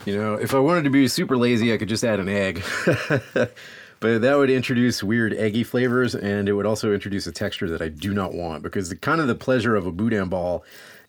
You 0.05 0.17
know, 0.17 0.35
if 0.35 0.53
I 0.53 0.59
wanted 0.59 0.83
to 0.83 0.89
be 0.89 1.07
super 1.07 1.35
lazy, 1.35 1.73
I 1.73 1.77
could 1.77 1.89
just 1.89 2.03
add 2.03 2.19
an 2.19 2.29
egg. 2.29 2.63
But 4.03 4.19
that 4.19 4.35
would 4.35 4.49
introduce 4.49 5.01
weird 5.01 5.33
eggy 5.33 5.63
flavors, 5.63 6.13
and 6.13 6.49
it 6.49 6.51
would 6.51 6.65
also 6.65 6.93
introduce 6.93 7.25
a 7.25 7.31
texture 7.31 7.69
that 7.69 7.81
I 7.81 7.87
do 7.87 8.13
not 8.13 8.33
want 8.33 8.61
because 8.61 8.89
the 8.89 8.97
kind 8.97 9.21
of 9.21 9.27
the 9.27 9.33
pleasure 9.33 9.77
of 9.77 9.85
a 9.85 9.93
boudin 9.93 10.27
ball 10.27 10.65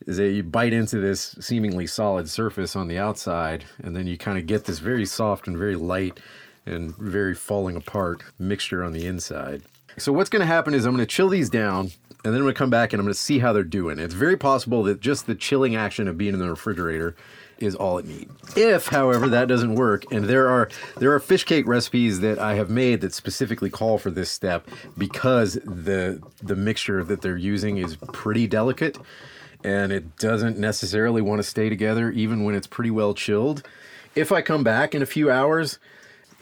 is 0.06 0.16
that 0.18 0.30
you 0.30 0.44
bite 0.44 0.72
into 0.72 1.00
this 1.00 1.34
seemingly 1.40 1.88
solid 1.88 2.30
surface 2.30 2.76
on 2.76 2.86
the 2.86 2.96
outside, 2.96 3.64
and 3.82 3.96
then 3.96 4.06
you 4.06 4.16
kind 4.16 4.38
of 4.38 4.46
get 4.46 4.66
this 4.66 4.78
very 4.78 5.04
soft 5.06 5.48
and 5.48 5.58
very 5.58 5.74
light 5.74 6.20
and 6.66 6.96
very 6.96 7.34
falling 7.34 7.74
apart 7.74 8.22
mixture 8.38 8.84
on 8.84 8.92
the 8.92 9.06
inside. 9.06 9.62
So 9.98 10.12
what's 10.12 10.30
going 10.30 10.42
to 10.42 10.46
happen 10.46 10.72
is 10.72 10.86
I'm 10.86 10.94
going 10.94 11.04
to 11.04 11.12
chill 11.12 11.28
these 11.28 11.50
down 11.50 11.90
and 12.24 12.32
then 12.32 12.36
I'm 12.36 12.42
going 12.42 12.54
to 12.54 12.58
come 12.58 12.70
back 12.70 12.92
and 12.92 13.00
I'm 13.00 13.06
going 13.06 13.12
to 13.12 13.18
see 13.18 13.40
how 13.40 13.52
they're 13.52 13.64
doing. 13.64 13.98
It's 13.98 14.14
very 14.14 14.36
possible 14.36 14.84
that 14.84 15.00
just 15.00 15.26
the 15.26 15.34
chilling 15.34 15.74
action 15.76 16.06
of 16.06 16.16
being 16.16 16.32
in 16.32 16.40
the 16.40 16.48
refrigerator 16.48 17.16
is 17.58 17.74
all 17.74 17.98
it 17.98 18.06
needs. 18.06 18.30
If, 18.56 18.88
however, 18.88 19.28
that 19.28 19.48
doesn't 19.48 19.74
work, 19.74 20.10
and 20.12 20.24
there 20.24 20.48
are 20.48 20.68
there 20.98 21.12
are 21.12 21.20
fish 21.20 21.44
cake 21.44 21.66
recipes 21.66 22.20
that 22.20 22.38
I 22.38 22.54
have 22.54 22.70
made 22.70 23.00
that 23.02 23.12
specifically 23.12 23.70
call 23.70 23.98
for 23.98 24.10
this 24.10 24.30
step 24.30 24.68
because 24.96 25.54
the 25.64 26.20
the 26.42 26.56
mixture 26.56 27.02
that 27.04 27.22
they're 27.22 27.36
using 27.36 27.78
is 27.78 27.96
pretty 28.12 28.46
delicate 28.46 28.98
and 29.64 29.90
it 29.90 30.16
doesn't 30.18 30.58
necessarily 30.58 31.22
want 31.22 31.38
to 31.38 31.42
stay 31.42 31.68
together 31.70 32.10
even 32.10 32.44
when 32.44 32.54
it's 32.54 32.66
pretty 32.66 32.90
well 32.90 33.14
chilled. 33.14 33.66
If 34.14 34.30
I 34.30 34.42
come 34.42 34.62
back 34.62 34.94
in 34.94 35.02
a 35.02 35.06
few 35.06 35.30
hours 35.30 35.78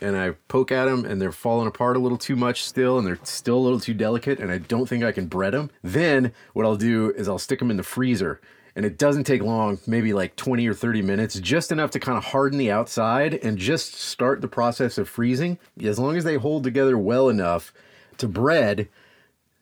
and 0.01 0.17
I 0.17 0.33
poke 0.49 0.73
at 0.73 0.87
them 0.87 1.05
and 1.05 1.23
they're 1.23 1.33
falling 1.33 1.69
apart 1.69 1.97
a 1.97 2.01
little 2.01 2.19
too 2.19 2.35
much 2.35 2.65
still 2.65 2.99
and 2.99 3.07
they're 3.07 3.21
still 3.23 3.57
a 3.57 3.61
little 3.61 3.81
too 3.81 3.95
delicate 3.95 4.41
and 4.41 4.51
I 4.51 4.59
don't 4.59 4.89
think 4.89 5.05
I 5.05 5.13
can 5.13 5.27
bread 5.27 5.55
them, 5.55 5.71
then 5.83 6.33
what 6.53 6.67
I'll 6.67 6.77
do 6.77 7.13
is 7.13 7.29
I'll 7.29 7.39
stick 7.39 7.61
them 7.61 7.71
in 7.71 7.77
the 7.77 7.85
freezer 7.85 8.41
and 8.75 8.87
it 8.87 8.99
doesn't 8.99 9.25
take 9.25 9.43
long, 9.43 9.79
maybe 9.87 10.13
like 10.13 10.37
20 10.37 10.67
or 10.67 10.75
30 10.75 11.03
minutes, 11.03 11.39
just 11.39 11.73
enough 11.73 11.91
to 11.93 12.01
kind 12.01 12.17
of 12.17 12.25
harden 12.25 12.59
the 12.59 12.71
outside 12.71 13.35
and 13.35 13.59
just 13.59 13.95
start 13.95 14.41
the 14.41 14.49
process 14.49 14.99
of 14.99 15.09
freezing. 15.09 15.59
As 15.83 15.99
long 15.99 16.17
as 16.17 16.25
they 16.25 16.37
hold 16.37 16.65
together 16.65 16.97
well 16.97 17.29
enough 17.29 17.73
to 18.19 18.29
bread, 18.29 18.89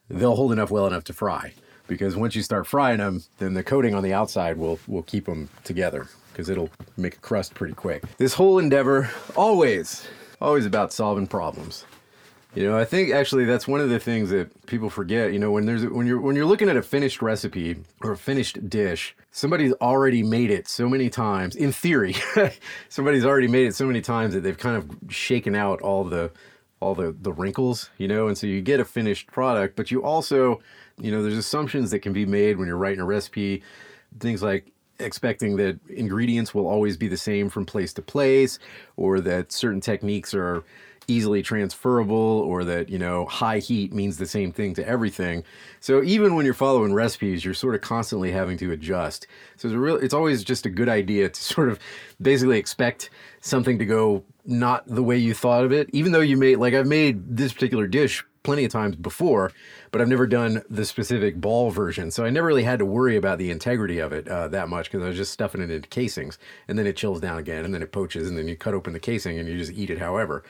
they'll 0.09 0.35
hold 0.35 0.51
enough 0.51 0.71
well 0.71 0.87
enough 0.87 1.03
to 1.05 1.13
fry. 1.13 1.53
because 1.87 2.15
once 2.15 2.35
you 2.37 2.41
start 2.41 2.65
frying 2.65 2.99
them, 2.99 3.21
then 3.39 3.53
the 3.53 3.63
coating 3.63 3.93
on 3.93 4.03
the 4.03 4.13
outside 4.13 4.57
will 4.57 4.79
will 4.87 5.03
keep 5.03 5.25
them 5.25 5.49
together 5.65 6.07
because 6.31 6.47
it'll 6.49 6.69
make 6.95 7.15
a 7.15 7.19
crust 7.19 7.53
pretty 7.53 7.73
quick. 7.73 8.03
This 8.17 8.33
whole 8.35 8.59
endeavor 8.59 9.09
always 9.35 10.07
always 10.41 10.65
about 10.65 10.93
solving 10.93 11.27
problems. 11.27 11.85
You 12.53 12.63
know, 12.63 12.77
I 12.77 12.83
think 12.83 13.13
actually 13.13 13.45
that's 13.45 13.65
one 13.65 13.79
of 13.79 13.89
the 13.89 13.99
things 13.99 14.29
that 14.31 14.65
people 14.65 14.89
forget. 14.89 15.31
You 15.31 15.39
know, 15.39 15.51
when 15.51 15.65
there's 15.65 15.85
when 15.85 16.05
you're 16.05 16.19
when 16.19 16.35
you're 16.35 16.45
looking 16.45 16.67
at 16.67 16.75
a 16.75 16.81
finished 16.83 17.21
recipe 17.21 17.77
or 18.01 18.11
a 18.11 18.17
finished 18.17 18.69
dish, 18.69 19.15
somebody's 19.31 19.71
already 19.75 20.21
made 20.21 20.51
it 20.51 20.67
so 20.67 20.89
many 20.89 21.09
times. 21.09 21.55
In 21.55 21.71
theory, 21.71 22.15
somebody's 22.89 23.23
already 23.23 23.47
made 23.47 23.67
it 23.67 23.75
so 23.75 23.85
many 23.85 24.01
times 24.01 24.33
that 24.33 24.41
they've 24.41 24.57
kind 24.57 24.75
of 24.75 25.13
shaken 25.13 25.55
out 25.55 25.81
all 25.81 26.03
the 26.03 26.29
all 26.81 26.93
the 26.93 27.15
the 27.21 27.31
wrinkles. 27.31 27.89
You 27.97 28.09
know, 28.09 28.27
and 28.27 28.37
so 28.37 28.47
you 28.47 28.61
get 28.61 28.81
a 28.81 28.85
finished 28.85 29.27
product, 29.27 29.77
but 29.77 29.89
you 29.89 30.03
also, 30.03 30.61
you 30.99 31.09
know, 31.09 31.23
there's 31.23 31.37
assumptions 31.37 31.91
that 31.91 31.99
can 31.99 32.11
be 32.11 32.25
made 32.25 32.57
when 32.57 32.67
you're 32.67 32.75
writing 32.75 32.99
a 32.99 33.05
recipe. 33.05 33.63
Things 34.19 34.43
like 34.43 34.73
expecting 34.99 35.55
that 35.55 35.79
ingredients 35.89 36.53
will 36.53 36.67
always 36.67 36.97
be 36.97 37.07
the 37.07 37.17
same 37.17 37.47
from 37.47 37.65
place 37.65 37.93
to 37.93 38.01
place, 38.01 38.59
or 38.97 39.21
that 39.21 39.53
certain 39.53 39.79
techniques 39.79 40.33
are 40.33 40.65
easily 41.11 41.41
transferable 41.41 42.15
or 42.15 42.63
that 42.63 42.89
you 42.89 42.97
know 42.97 43.25
high 43.25 43.59
heat 43.59 43.91
means 43.93 44.17
the 44.17 44.25
same 44.25 44.51
thing 44.51 44.73
to 44.73 44.87
everything 44.87 45.43
so 45.79 46.01
even 46.03 46.35
when 46.35 46.45
you're 46.45 46.53
following 46.53 46.93
recipes 46.93 47.43
you're 47.43 47.53
sort 47.53 47.75
of 47.75 47.81
constantly 47.81 48.31
having 48.31 48.57
to 48.57 48.71
adjust 48.71 49.27
so 49.57 49.67
it's 49.67 49.75
real 49.75 49.97
it's 49.97 50.13
always 50.13 50.43
just 50.43 50.65
a 50.65 50.69
good 50.69 50.89
idea 50.89 51.27
to 51.29 51.41
sort 51.53 51.69
of 51.69 51.77
basically 52.21 52.57
expect 52.57 53.09
something 53.41 53.77
to 53.77 53.85
go 53.85 54.23
not 54.45 54.87
the 54.87 55.03
way 55.03 55.17
you 55.17 55.33
thought 55.33 55.63
of 55.63 55.71
it 55.71 55.89
even 55.91 56.11
though 56.11 56.21
you 56.21 56.37
made 56.37 56.55
like 56.55 56.73
i've 56.73 56.87
made 56.87 57.37
this 57.37 57.51
particular 57.51 57.87
dish 57.87 58.23
plenty 58.43 58.65
of 58.65 58.71
times 58.71 58.95
before, 58.95 59.51
but 59.91 60.01
I've 60.01 60.07
never 60.07 60.25
done 60.25 60.63
the 60.69 60.85
specific 60.85 61.39
ball 61.39 61.69
version. 61.69 62.11
So 62.11 62.25
I 62.25 62.29
never 62.29 62.47
really 62.47 62.63
had 62.63 62.79
to 62.79 62.85
worry 62.85 63.15
about 63.15 63.37
the 63.37 63.51
integrity 63.51 63.99
of 63.99 64.13
it 64.13 64.27
uh, 64.27 64.47
that 64.49 64.69
much 64.69 64.89
because 64.89 65.03
I 65.03 65.09
was 65.09 65.17
just 65.17 65.31
stuffing 65.31 65.61
it 65.61 65.69
into 65.69 65.87
casings 65.89 66.39
and 66.67 66.77
then 66.77 66.87
it 66.87 66.95
chills 66.97 67.21
down 67.21 67.37
again 67.37 67.65
and 67.65 67.73
then 67.73 67.81
it 67.81 67.91
poaches 67.91 68.27
and 68.27 68.37
then 68.37 68.47
you 68.47 68.55
cut 68.55 68.73
open 68.73 68.93
the 68.93 68.99
casing 68.99 69.37
and 69.39 69.47
you 69.47 69.57
just 69.57 69.71
eat 69.73 69.89
it 69.89 69.99
however. 69.99 70.43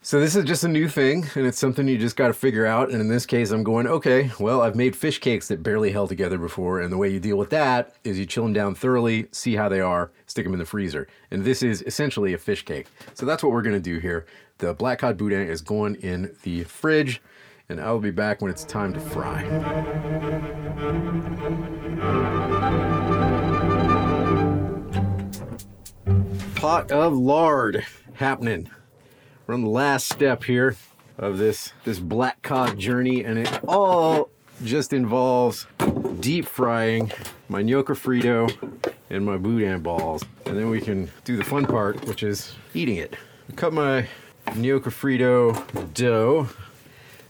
So 0.00 0.20
this 0.20 0.36
is 0.36 0.44
just 0.44 0.62
a 0.62 0.68
new 0.68 0.88
thing, 0.88 1.26
and 1.34 1.44
it's 1.44 1.58
something 1.58 1.88
you 1.88 1.98
just 1.98 2.16
got 2.16 2.28
to 2.28 2.32
figure 2.32 2.64
out. 2.64 2.90
And 2.90 3.00
in 3.00 3.08
this 3.08 3.26
case, 3.26 3.50
I'm 3.50 3.64
going, 3.64 3.88
okay, 3.88 4.30
well, 4.38 4.62
I've 4.62 4.76
made 4.76 4.94
fish 4.94 5.18
cakes 5.18 5.48
that 5.48 5.62
barely 5.62 5.90
held 5.90 6.08
together 6.08 6.38
before, 6.38 6.80
and 6.80 6.92
the 6.92 6.96
way 6.96 7.08
you 7.08 7.18
deal 7.18 7.36
with 7.36 7.50
that 7.50 7.96
is 8.04 8.16
you 8.16 8.24
chill 8.24 8.44
them 8.44 8.52
down 8.52 8.76
thoroughly, 8.76 9.26
see 9.32 9.56
how 9.56 9.68
they 9.68 9.80
are, 9.80 10.12
stick 10.26 10.44
them 10.44 10.52
in 10.52 10.60
the 10.60 10.64
freezer. 10.64 11.08
And 11.32 11.44
this 11.44 11.64
is 11.64 11.82
essentially 11.82 12.32
a 12.32 12.38
fish 12.38 12.64
cake. 12.64 12.86
So 13.14 13.26
that's 13.26 13.42
what 13.42 13.50
we're 13.50 13.60
going 13.62 13.74
to 13.74 13.80
do 13.80 13.98
here. 13.98 14.24
The 14.58 14.72
black 14.72 15.00
cod 15.00 15.18
boudin 15.18 15.48
is 15.48 15.60
going 15.60 15.96
in 15.96 16.34
the 16.42 16.62
fridge, 16.62 17.20
and 17.68 17.80
I 17.80 17.90
will 17.90 17.98
be 17.98 18.12
back 18.12 18.40
when 18.40 18.52
it's 18.52 18.64
time 18.64 18.94
to 18.94 19.00
fry. 19.00 19.42
Pot 26.54 26.92
of 26.92 27.14
lard 27.14 27.84
happening. 28.14 28.70
We're 29.48 29.54
on 29.54 29.62
the 29.62 29.70
last 29.70 30.10
step 30.10 30.44
here 30.44 30.76
of 31.16 31.38
this 31.38 31.72
this 31.84 31.98
black 31.98 32.42
cod 32.42 32.78
journey, 32.78 33.24
and 33.24 33.38
it 33.38 33.60
all 33.66 34.28
just 34.62 34.92
involves 34.92 35.66
deep 36.20 36.44
frying 36.44 37.10
my 37.48 37.62
gnocchi 37.62 37.94
frito 37.94 38.92
and 39.08 39.24
my 39.24 39.38
boudin 39.38 39.80
balls, 39.80 40.22
and 40.44 40.54
then 40.54 40.68
we 40.68 40.82
can 40.82 41.10
do 41.24 41.38
the 41.38 41.44
fun 41.44 41.64
part, 41.64 42.04
which 42.04 42.22
is 42.22 42.56
eating 42.74 42.96
it. 42.96 43.16
I 43.48 43.54
cut 43.54 43.72
my 43.72 44.06
gnocchi 44.54 44.90
frito 44.90 45.94
dough. 45.94 46.46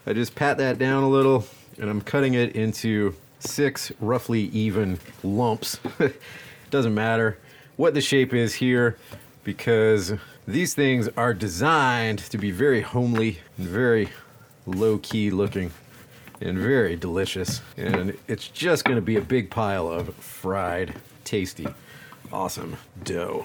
I 0.04 0.12
just 0.12 0.34
pat 0.34 0.58
that 0.58 0.76
down 0.76 1.04
a 1.04 1.08
little, 1.08 1.46
and 1.78 1.88
I'm 1.88 2.00
cutting 2.00 2.34
it 2.34 2.56
into 2.56 3.14
six 3.38 3.92
roughly 4.00 4.46
even 4.46 4.98
lumps. 5.22 5.78
Doesn't 6.70 6.94
matter 6.96 7.38
what 7.76 7.94
the 7.94 8.00
shape 8.00 8.34
is 8.34 8.54
here 8.54 8.98
because 9.44 10.14
these 10.48 10.72
things 10.72 11.10
are 11.14 11.34
designed 11.34 12.20
to 12.20 12.38
be 12.38 12.50
very 12.50 12.80
homely 12.80 13.38
and 13.58 13.66
very 13.66 14.08
low 14.66 14.96
key 14.96 15.30
looking 15.30 15.70
and 16.40 16.56
very 16.56 16.96
delicious. 16.96 17.60
And 17.76 18.16
it's 18.26 18.48
just 18.48 18.84
going 18.84 18.96
to 18.96 19.02
be 19.02 19.16
a 19.16 19.20
big 19.20 19.50
pile 19.50 19.86
of 19.86 20.14
fried, 20.14 20.94
tasty, 21.24 21.68
awesome 22.32 22.78
dough. 23.04 23.44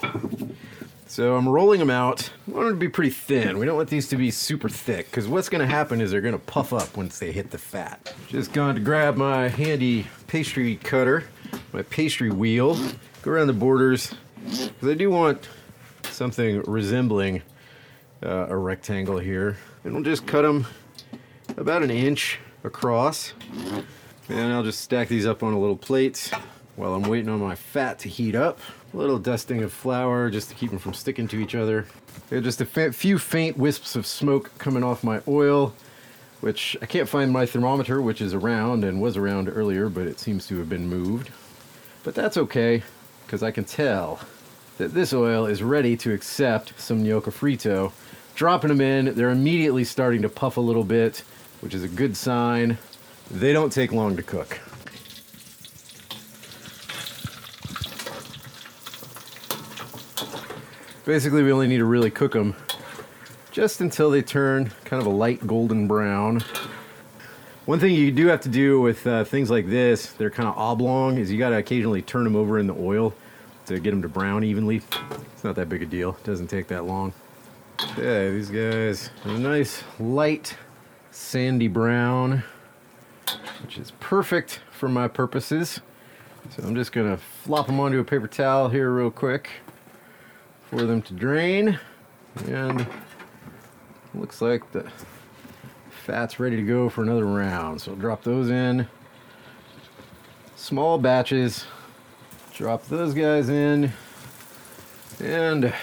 So 1.06 1.36
I'm 1.36 1.48
rolling 1.48 1.80
them 1.80 1.90
out. 1.90 2.32
I 2.48 2.52
want 2.52 2.68
them 2.68 2.76
to 2.76 2.80
be 2.80 2.88
pretty 2.88 3.12
thin. 3.12 3.58
We 3.58 3.66
don't 3.66 3.76
want 3.76 3.90
these 3.90 4.08
to 4.08 4.16
be 4.16 4.32
super 4.32 4.70
thick 4.70 5.08
because 5.08 5.28
what's 5.28 5.50
going 5.50 5.60
to 5.60 5.68
happen 5.68 6.00
is 6.00 6.10
they're 6.10 6.22
going 6.22 6.34
to 6.34 6.40
puff 6.40 6.72
up 6.72 6.96
once 6.96 7.20
they 7.20 7.34
hit 7.34 7.52
the 7.52 7.58
fat. 7.58 8.14
Just 8.30 8.54
going 8.54 8.76
to 8.76 8.82
grab 8.82 9.18
my 9.18 9.50
handy 9.50 10.08
pastry 10.28 10.78
cutter, 10.78 11.26
my 11.74 11.82
pastry 11.82 12.32
wheel, 12.32 12.80
go 13.24 13.32
around 13.32 13.48
the 13.48 13.54
borders 13.54 14.14
because 14.46 14.90
I 14.90 14.94
do 14.94 15.10
want 15.10 15.50
something 16.24 16.62
resembling 16.62 17.42
uh, 18.26 18.48
a 18.48 18.56
rectangle 18.56 19.18
here. 19.18 19.58
And 19.84 19.94
we'll 19.94 20.04
just 20.04 20.26
cut 20.26 20.44
them 20.44 20.66
about 21.58 21.84
an 21.84 21.92
inch 21.92 22.40
across. 22.64 23.34
And 24.30 24.54
I'll 24.54 24.64
just 24.64 24.80
stack 24.80 25.10
these 25.10 25.26
up 25.26 25.44
on 25.44 25.52
a 25.52 25.60
little 25.60 25.76
plate 25.76 26.32
while 26.78 26.94
I'm 26.94 27.04
waiting 27.04 27.28
on 27.28 27.42
my 27.42 27.56
fat 27.56 28.00
to 28.00 28.08
heat 28.08 28.36
up. 28.36 28.62
A 28.94 28.98
little 28.98 29.20
dusting 29.20 29.64
of 29.64 29.74
flour 29.74 30.30
just 30.30 30.48
to 30.48 30.56
keep 30.56 30.70
them 30.70 30.80
from 30.80 30.94
sticking 30.94 31.28
to 31.28 31.42
each 31.42 31.56
other. 31.56 31.88
And 32.32 32.42
just 32.42 32.62
a 32.62 32.66
fa- 32.66 32.94
few 32.94 33.20
faint 33.20 33.58
wisps 33.58 33.98
of 33.98 34.08
smoke 34.08 34.58
coming 34.58 34.82
off 34.82 35.04
my 35.04 35.20
oil, 35.28 35.74
which 36.40 36.78
I 36.82 36.86
can't 36.86 37.10
find 37.10 37.34
my 37.34 37.46
thermometer, 37.46 38.02
which 38.02 38.22
is 38.22 38.34
around 38.34 38.86
and 38.86 39.02
was 39.02 39.18
around 39.18 39.50
earlier, 39.50 39.90
but 39.90 40.08
it 40.08 40.22
seems 40.22 40.48
to 40.48 40.58
have 40.60 40.70
been 40.70 40.88
moved. 40.88 41.32
But 42.06 42.16
that's 42.16 42.38
okay, 42.38 42.82
because 43.26 43.44
I 43.44 43.52
can 43.52 43.66
tell 43.66 44.22
that 44.78 44.94
this 44.94 45.14
oil 45.14 45.46
is 45.46 45.62
ready 45.62 45.96
to 45.98 46.14
accept 46.14 46.80
some 46.80 47.04
gnocchi 47.04 47.32
frito. 47.32 47.92
Dropping 48.36 48.70
them 48.70 48.82
in, 48.82 49.14
they're 49.16 49.30
immediately 49.30 49.84
starting 49.84 50.22
to 50.24 50.30
puff 50.30 50.58
a 50.58 50.62
little 50.62 50.84
bit, 50.84 51.24
which 51.62 51.74
is 51.74 51.84
a 51.84 51.88
good 51.88 52.18
sign. 52.18 52.78
They 53.30 53.54
don't 53.54 53.72
take 53.72 53.92
long 53.92 54.16
to 54.16 54.24
cook. 54.24 54.60
Basically, 61.06 61.44
we 61.44 61.52
only 61.52 61.68
need 61.68 61.78
to 61.78 61.86
really 61.86 62.10
cook 62.10 62.32
them 62.32 62.56
just 63.52 63.82
until 63.82 64.10
they 64.10 64.22
turn 64.22 64.72
kind 64.86 65.02
of 65.02 65.06
a 65.06 65.12
light 65.12 65.46
golden 65.46 65.88
brown. 65.88 66.42
One 67.66 67.80
thing 67.80 67.94
you 67.94 68.12
do 68.12 68.28
have 68.28 68.42
to 68.42 68.50
do 68.50 68.82
with 68.82 69.06
uh, 69.06 69.24
things 69.24 69.52
like 69.52 69.68
this, 69.70 70.08
they're 70.14 70.30
kind 70.30 70.50
of 70.50 70.58
oblong, 70.58 71.18
is 71.18 71.32
you 71.32 71.38
got 71.38 71.50
to 71.50 71.58
occasionally 71.58 72.02
turn 72.02 72.24
them 72.24 72.36
over 72.36 72.58
in 72.58 72.68
the 72.68 72.74
oil 72.74 73.14
to 73.66 73.80
get 73.80 73.92
them 73.92 74.02
to 74.02 74.10
brown 74.10 74.44
evenly. 74.44 74.82
It's 75.34 75.44
not 75.44 75.56
that 75.56 75.70
big 75.70 75.84
a 75.84 75.86
deal. 75.86 76.12
It 76.12 76.24
doesn't 76.24 76.48
take 76.48 76.68
that 76.68 76.86
long. 76.86 77.14
Yeah, 77.98 78.30
these 78.30 78.50
guys 78.50 79.10
are 79.26 79.38
nice 79.38 79.84
light 80.00 80.56
sandy 81.12 81.68
brown, 81.68 82.44
which 83.62 83.78
is 83.78 83.92
perfect 84.00 84.62
for 84.72 84.90
my 84.90 85.08
purposes. 85.08 85.82
So 86.50 86.64
I'm 86.64 86.76
just 86.76 86.92
gonna 86.92 87.18
flop 87.18 87.68
them 87.68 87.80
onto 87.80 88.00
a 88.00 88.04
paper 88.04 88.28
towel 88.28 88.70
here 88.70 88.92
real 88.92 89.12
quick 89.12 89.50
for 90.70 90.84
them 90.84 91.02
to 91.04 91.14
drain. 91.14 91.80
And 92.48 92.86
looks 94.14 94.42
like 94.42 94.72
the 94.72 94.90
fat's 96.06 96.40
ready 96.40 96.56
to 96.58 96.64
go 96.64 96.90
for 96.90 97.02
another 97.02 97.26
round. 97.26 97.82
So 97.82 97.92
I'll 97.92 97.98
drop 97.98 98.24
those 98.24 98.50
in. 98.50 98.88
Small 100.56 100.98
batches. 100.98 101.66
Drop 102.56 102.86
those 102.86 103.16
guys 103.16 103.50
in. 103.50 103.92
And 105.20 105.74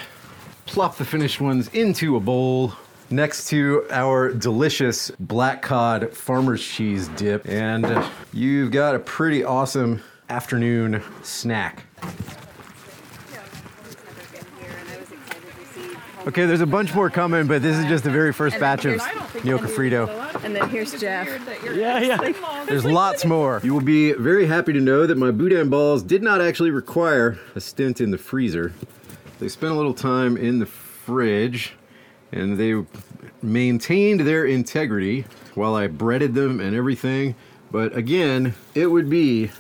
plop 0.66 0.97
the 0.97 1.05
finished 1.05 1.41
ones 1.41 1.66
into 1.68 2.14
a 2.14 2.21
bowl 2.21 2.75
next 3.11 3.49
to 3.49 3.87
our 3.91 4.33
delicious 4.33 5.11
black 5.18 5.62
cod 5.62 6.12
farmer's 6.12 6.62
cheese 6.62 7.09
dip. 7.09 7.49
And 7.49 8.05
you've 8.33 8.71
got 8.71 8.95
a 8.95 9.01
pretty 9.01 9.43
awesome 9.43 10.01
afternoon 10.29 11.03
snack. 11.23 11.87
Okay, 16.27 16.47
there's 16.47 16.61
a 16.61 16.66
bunch 16.66 16.95
more 16.95 17.11
coming, 17.11 17.49
but 17.49 17.62
this 17.62 17.77
is 17.77 17.87
just 17.87 18.05
the 18.05 18.11
very 18.11 18.33
first 18.33 18.61
batch 18.61 18.85
of 18.85 18.99
gnocchi 19.45 19.64
frito. 19.64 20.30
And 20.43 20.57
then 20.57 20.68
here's 20.68 20.99
Jeff. 20.99 21.28
Yeah, 21.64 22.01
yeah. 22.01 22.64
There's 22.66 22.84
lots 22.84 23.24
more. 23.24 23.61
You 23.62 23.74
will 23.74 23.80
be 23.80 24.12
very 24.12 24.47
happy 24.47 24.72
to 24.72 24.80
know 24.80 25.07
that 25.07 25.18
my 25.18 25.30
boudin 25.30 25.68
balls 25.68 26.03
did 26.03 26.22
not 26.22 26.41
actually 26.41 26.70
require 26.70 27.38
a 27.55 27.61
stint 27.61 28.01
in 28.01 28.11
the 28.11 28.18
freezer. 28.18 28.72
They 29.38 29.49
spent 29.49 29.72
a 29.72 29.76
little 29.76 29.95
time 29.95 30.36
in 30.36 30.59
the 30.59 30.66
fridge 30.66 31.74
and 32.32 32.59
they 32.59 32.82
maintained 33.43 34.20
their 34.20 34.47
integrity 34.47 35.24
while 35.55 35.74
I 35.74 35.88
breaded 35.88 36.34
them 36.34 36.61
and 36.61 36.74
everything. 36.74 37.34
But 37.70 37.97
again, 37.97 38.55
it 38.74 38.86
would 38.86 39.09
be 39.09 39.51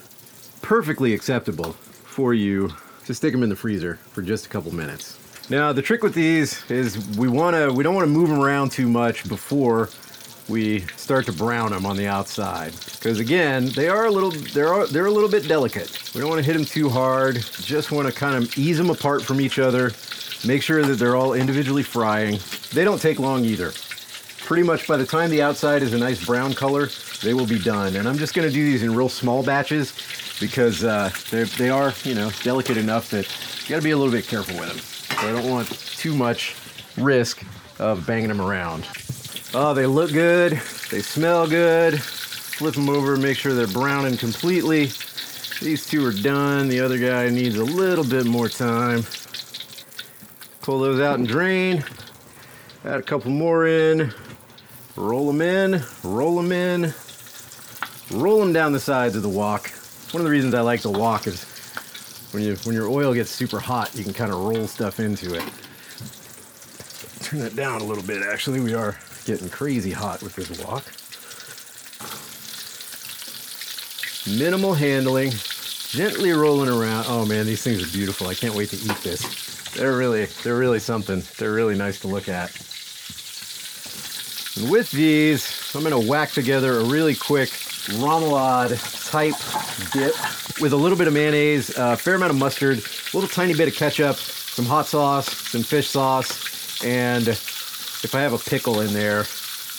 perfectly 0.62 1.14
acceptable 1.14 1.72
for 1.72 2.34
you 2.34 2.70
to 3.06 3.14
stick 3.14 3.32
them 3.32 3.42
in 3.42 3.48
the 3.48 3.56
freezer 3.56 3.96
for 3.96 4.22
just 4.22 4.46
a 4.46 4.48
couple 4.48 4.74
minutes. 4.74 5.18
Now 5.50 5.72
the 5.72 5.82
trick 5.82 6.02
with 6.02 6.14
these 6.14 6.62
is 6.70 7.16
we 7.16 7.28
want 7.28 7.56
to 7.56 7.72
we 7.72 7.82
don't 7.82 7.94
want 7.94 8.06
to 8.06 8.12
move 8.12 8.28
them 8.28 8.40
around 8.40 8.70
too 8.70 8.88
much 8.88 9.28
before 9.28 9.88
we 10.50 10.80
start 10.96 11.24
to 11.26 11.32
brown 11.32 11.70
them 11.70 11.86
on 11.86 11.96
the 11.96 12.06
outside. 12.06 12.72
Because 12.92 13.20
again, 13.20 13.70
they 13.70 13.88
are 13.88 14.06
a 14.06 14.10
little 14.10 14.30
they're 14.30 14.86
they're 14.88 15.06
a 15.06 15.10
little 15.10 15.30
bit 15.30 15.46
delicate. 15.46 16.12
We 16.14 16.20
don't 16.20 16.28
want 16.28 16.40
to 16.40 16.46
hit 16.46 16.54
them 16.54 16.64
too 16.64 16.88
hard. 16.88 17.36
Just 17.36 17.92
want 17.92 18.08
to 18.08 18.12
kind 18.12 18.34
of 18.34 18.58
ease 18.58 18.76
them 18.76 18.90
apart 18.90 19.22
from 19.22 19.40
each 19.40 19.58
other. 19.58 19.92
Make 20.46 20.62
sure 20.62 20.82
that 20.82 20.94
they're 20.94 21.16
all 21.16 21.34
individually 21.34 21.82
frying. 21.82 22.38
They 22.72 22.84
don't 22.84 23.00
take 23.00 23.18
long 23.18 23.44
either. 23.44 23.72
Pretty 24.40 24.62
much 24.64 24.88
by 24.88 24.96
the 24.96 25.06
time 25.06 25.30
the 25.30 25.42
outside 25.42 25.82
is 25.82 25.94
a 25.94 25.98
nice 25.98 26.24
brown 26.24 26.54
color, 26.54 26.88
they 27.22 27.34
will 27.34 27.46
be 27.46 27.58
done. 27.58 27.94
And 27.94 28.08
I'm 28.08 28.18
just 28.18 28.34
going 28.34 28.48
to 28.48 28.52
do 28.52 28.64
these 28.64 28.82
in 28.82 28.94
real 28.94 29.08
small 29.08 29.44
batches 29.44 29.92
because 30.40 30.82
uh, 30.82 31.10
they 31.30 31.70
are, 31.70 31.92
you 32.02 32.14
know, 32.14 32.30
delicate 32.42 32.76
enough 32.76 33.10
that 33.10 33.28
you 33.62 33.68
got 33.68 33.76
to 33.76 33.84
be 33.84 33.92
a 33.92 33.96
little 33.96 34.12
bit 34.12 34.26
careful 34.26 34.58
with 34.58 34.68
them. 34.70 34.78
So 35.20 35.28
I 35.28 35.40
don't 35.40 35.48
want 35.48 35.68
too 35.68 36.16
much 36.16 36.56
risk 36.96 37.44
of 37.78 38.06
banging 38.06 38.28
them 38.28 38.40
around. 38.40 38.86
Oh, 39.52 39.74
they 39.74 39.86
look 39.86 40.12
good. 40.12 40.52
They 40.90 41.02
smell 41.02 41.48
good. 41.48 42.00
Flip 42.00 42.74
them 42.74 42.88
over, 42.88 43.16
make 43.16 43.36
sure 43.36 43.54
they're 43.54 43.66
browning 43.66 44.16
completely. 44.16 44.86
These 45.60 45.86
two 45.86 46.04
are 46.06 46.12
done. 46.12 46.68
The 46.68 46.80
other 46.80 46.98
guy 46.98 47.28
needs 47.28 47.56
a 47.56 47.64
little 47.64 48.04
bit 48.04 48.26
more 48.26 48.48
time. 48.48 49.02
Pull 50.62 50.80
those 50.80 51.00
out 51.00 51.18
and 51.18 51.26
drain. 51.26 51.84
Add 52.84 53.00
a 53.00 53.02
couple 53.02 53.30
more 53.30 53.66
in. 53.66 54.12
Roll 54.96 55.26
them 55.26 55.40
in, 55.40 55.82
roll 56.02 56.36
them 56.36 56.52
in, 56.52 56.92
roll 58.10 58.40
them 58.40 58.52
down 58.52 58.72
the 58.72 58.80
sides 58.80 59.14
of 59.14 59.22
the 59.22 59.28
wok. 59.28 59.70
One 60.10 60.20
of 60.20 60.24
the 60.24 60.30
reasons 60.30 60.52
I 60.52 60.60
like 60.60 60.82
the 60.82 60.90
wok 60.90 61.26
is 61.26 61.44
when 62.32 62.42
you 62.42 62.56
when 62.64 62.74
your 62.74 62.88
oil 62.88 63.14
gets 63.14 63.30
super 63.30 63.60
hot, 63.60 63.94
you 63.94 64.02
can 64.04 64.12
kind 64.12 64.32
of 64.32 64.38
roll 64.40 64.66
stuff 64.66 65.00
into 65.00 65.34
it. 65.34 65.44
Turn 67.20 67.38
that 67.38 67.54
down 67.54 67.80
a 67.80 67.84
little 67.84 68.02
bit. 68.02 68.22
Actually, 68.22 68.60
we 68.60 68.74
are 68.74 68.98
getting 69.30 69.48
crazy 69.48 69.92
hot 69.92 70.20
with 70.24 70.34
this 70.34 70.50
wok. 70.58 70.82
Minimal 74.36 74.74
handling, 74.74 75.30
gently 75.30 76.32
rolling 76.32 76.68
around. 76.68 77.04
Oh 77.06 77.24
man, 77.24 77.46
these 77.46 77.62
things 77.62 77.80
are 77.80 77.92
beautiful. 77.96 78.26
I 78.26 78.34
can't 78.34 78.56
wait 78.56 78.70
to 78.70 78.76
eat 78.76 78.96
this. 79.04 79.70
They're 79.74 79.96
really, 79.96 80.24
they're 80.42 80.58
really 80.58 80.80
something. 80.80 81.22
They're 81.38 81.52
really 81.52 81.76
nice 81.76 82.00
to 82.00 82.08
look 82.08 82.28
at. 82.28 82.50
And 84.56 84.68
with 84.68 84.90
these, 84.90 85.72
I'm 85.76 85.84
gonna 85.84 86.00
whack 86.00 86.32
together 86.32 86.80
a 86.80 86.84
really 86.84 87.14
quick 87.14 87.50
remoulade 88.00 88.74
type 89.12 89.36
dip 89.92 90.16
with 90.60 90.72
a 90.72 90.76
little 90.76 90.98
bit 90.98 91.06
of 91.06 91.14
mayonnaise, 91.14 91.70
a 91.78 91.96
fair 91.96 92.16
amount 92.16 92.32
of 92.32 92.36
mustard, 92.36 92.78
a 92.78 93.16
little 93.16 93.28
tiny 93.28 93.54
bit 93.54 93.68
of 93.68 93.76
ketchup, 93.76 94.16
some 94.16 94.64
hot 94.64 94.86
sauce, 94.86 95.28
some 95.50 95.62
fish 95.62 95.88
sauce, 95.88 96.84
and 96.84 97.28
if 98.02 98.14
I 98.14 98.20
have 98.20 98.32
a 98.32 98.38
pickle 98.38 98.80
in 98.80 98.92
there, 98.92 99.24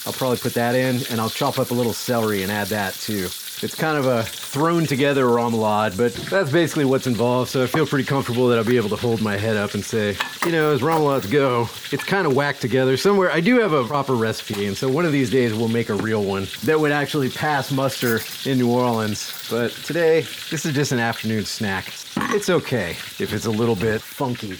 I'll 0.05 0.13
probably 0.13 0.37
put 0.37 0.53
that 0.55 0.75
in 0.75 1.01
and 1.11 1.21
I'll 1.21 1.29
chop 1.29 1.59
up 1.59 1.71
a 1.71 1.73
little 1.73 1.93
celery 1.93 2.43
and 2.43 2.51
add 2.51 2.67
that 2.67 2.93
too. 2.95 3.29
It's 3.63 3.75
kind 3.75 3.95
of 3.95 4.07
a 4.07 4.23
thrown 4.23 4.87
together 4.87 5.25
remoulade, 5.25 5.95
but 5.95 6.13
that's 6.13 6.51
basically 6.51 6.85
what's 6.85 7.05
involved. 7.05 7.51
So 7.51 7.63
I 7.63 7.67
feel 7.67 7.85
pretty 7.85 8.05
comfortable 8.05 8.47
that 8.47 8.57
I'll 8.57 8.65
be 8.65 8.77
able 8.77 8.89
to 8.89 8.95
hold 8.95 9.21
my 9.21 9.37
head 9.37 9.55
up 9.55 9.75
and 9.75 9.85
say, 9.85 10.17
you 10.45 10.51
know, 10.51 10.71
as 10.71 10.81
remoulades 10.81 11.29
go, 11.29 11.69
it's 11.91 12.03
kind 12.03 12.25
of 12.25 12.35
whacked 12.35 12.59
together 12.59 12.97
somewhere. 12.97 13.31
I 13.31 13.39
do 13.39 13.59
have 13.59 13.73
a 13.73 13.85
proper 13.85 14.15
recipe, 14.15 14.65
and 14.65 14.75
so 14.75 14.89
one 14.89 15.05
of 15.05 15.11
these 15.11 15.29
days 15.29 15.53
we'll 15.53 15.67
make 15.67 15.89
a 15.89 15.95
real 15.95 16.23
one 16.23 16.47
that 16.63 16.79
would 16.79 16.91
actually 16.91 17.29
pass 17.29 17.71
muster 17.71 18.19
in 18.49 18.57
New 18.57 18.71
Orleans. 18.71 19.47
But 19.47 19.71
today, 19.71 20.21
this 20.49 20.65
is 20.65 20.73
just 20.73 20.91
an 20.91 20.99
afternoon 20.99 21.45
snack. 21.45 21.93
It's 22.33 22.49
okay 22.49 22.91
if 23.19 23.33
it's 23.33 23.45
a 23.45 23.51
little 23.51 23.75
bit 23.75 24.01
funky. 24.01 24.57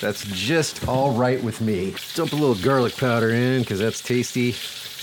That's 0.00 0.24
just 0.26 0.86
all 0.86 1.12
right 1.12 1.42
with 1.42 1.60
me. 1.60 1.94
Dump 2.14 2.32
a 2.32 2.36
little 2.36 2.54
garlic 2.54 2.96
powder 2.96 3.30
in 3.30 3.62
because 3.62 3.78
that's 3.78 4.00
tasty. 4.00 4.54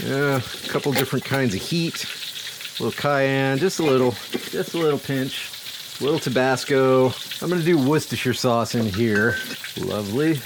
Yeah, 0.03 0.37
a 0.37 0.67
couple 0.69 0.91
different 0.91 1.25
kinds 1.25 1.53
of 1.53 1.61
heat 1.61 2.05
a 2.79 2.83
little 2.83 3.01
cayenne, 3.01 3.57
just 3.57 3.79
a 3.79 3.83
little, 3.83 4.11
just 4.31 4.73
a 4.73 4.77
little 4.77 4.99
pinch, 4.99 5.49
a 5.99 6.03
little 6.03 6.19
Tabasco. 6.19 7.13
I'm 7.41 7.49
gonna 7.49 7.63
do 7.63 7.77
Worcestershire 7.77 8.33
sauce 8.33 8.75
in 8.75 8.85
here. 8.85 9.37
Lovely. 9.77 10.39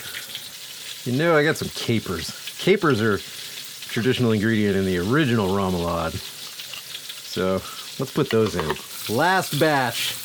You 1.05 1.17
know, 1.17 1.35
I 1.35 1.43
got 1.43 1.57
some 1.57 1.69
capers. 1.69 2.55
Capers 2.59 3.01
are 3.01 3.17
traditional 3.17 4.31
ingredient 4.31 4.75
in 4.75 4.85
the 4.85 4.99
original 4.99 5.49
remoulade. 5.49 6.13
So 6.13 7.53
let's 7.99 8.11
put 8.11 8.29
those 8.29 8.55
in. 8.55 8.75
Last 9.09 9.59
batch 9.59 10.15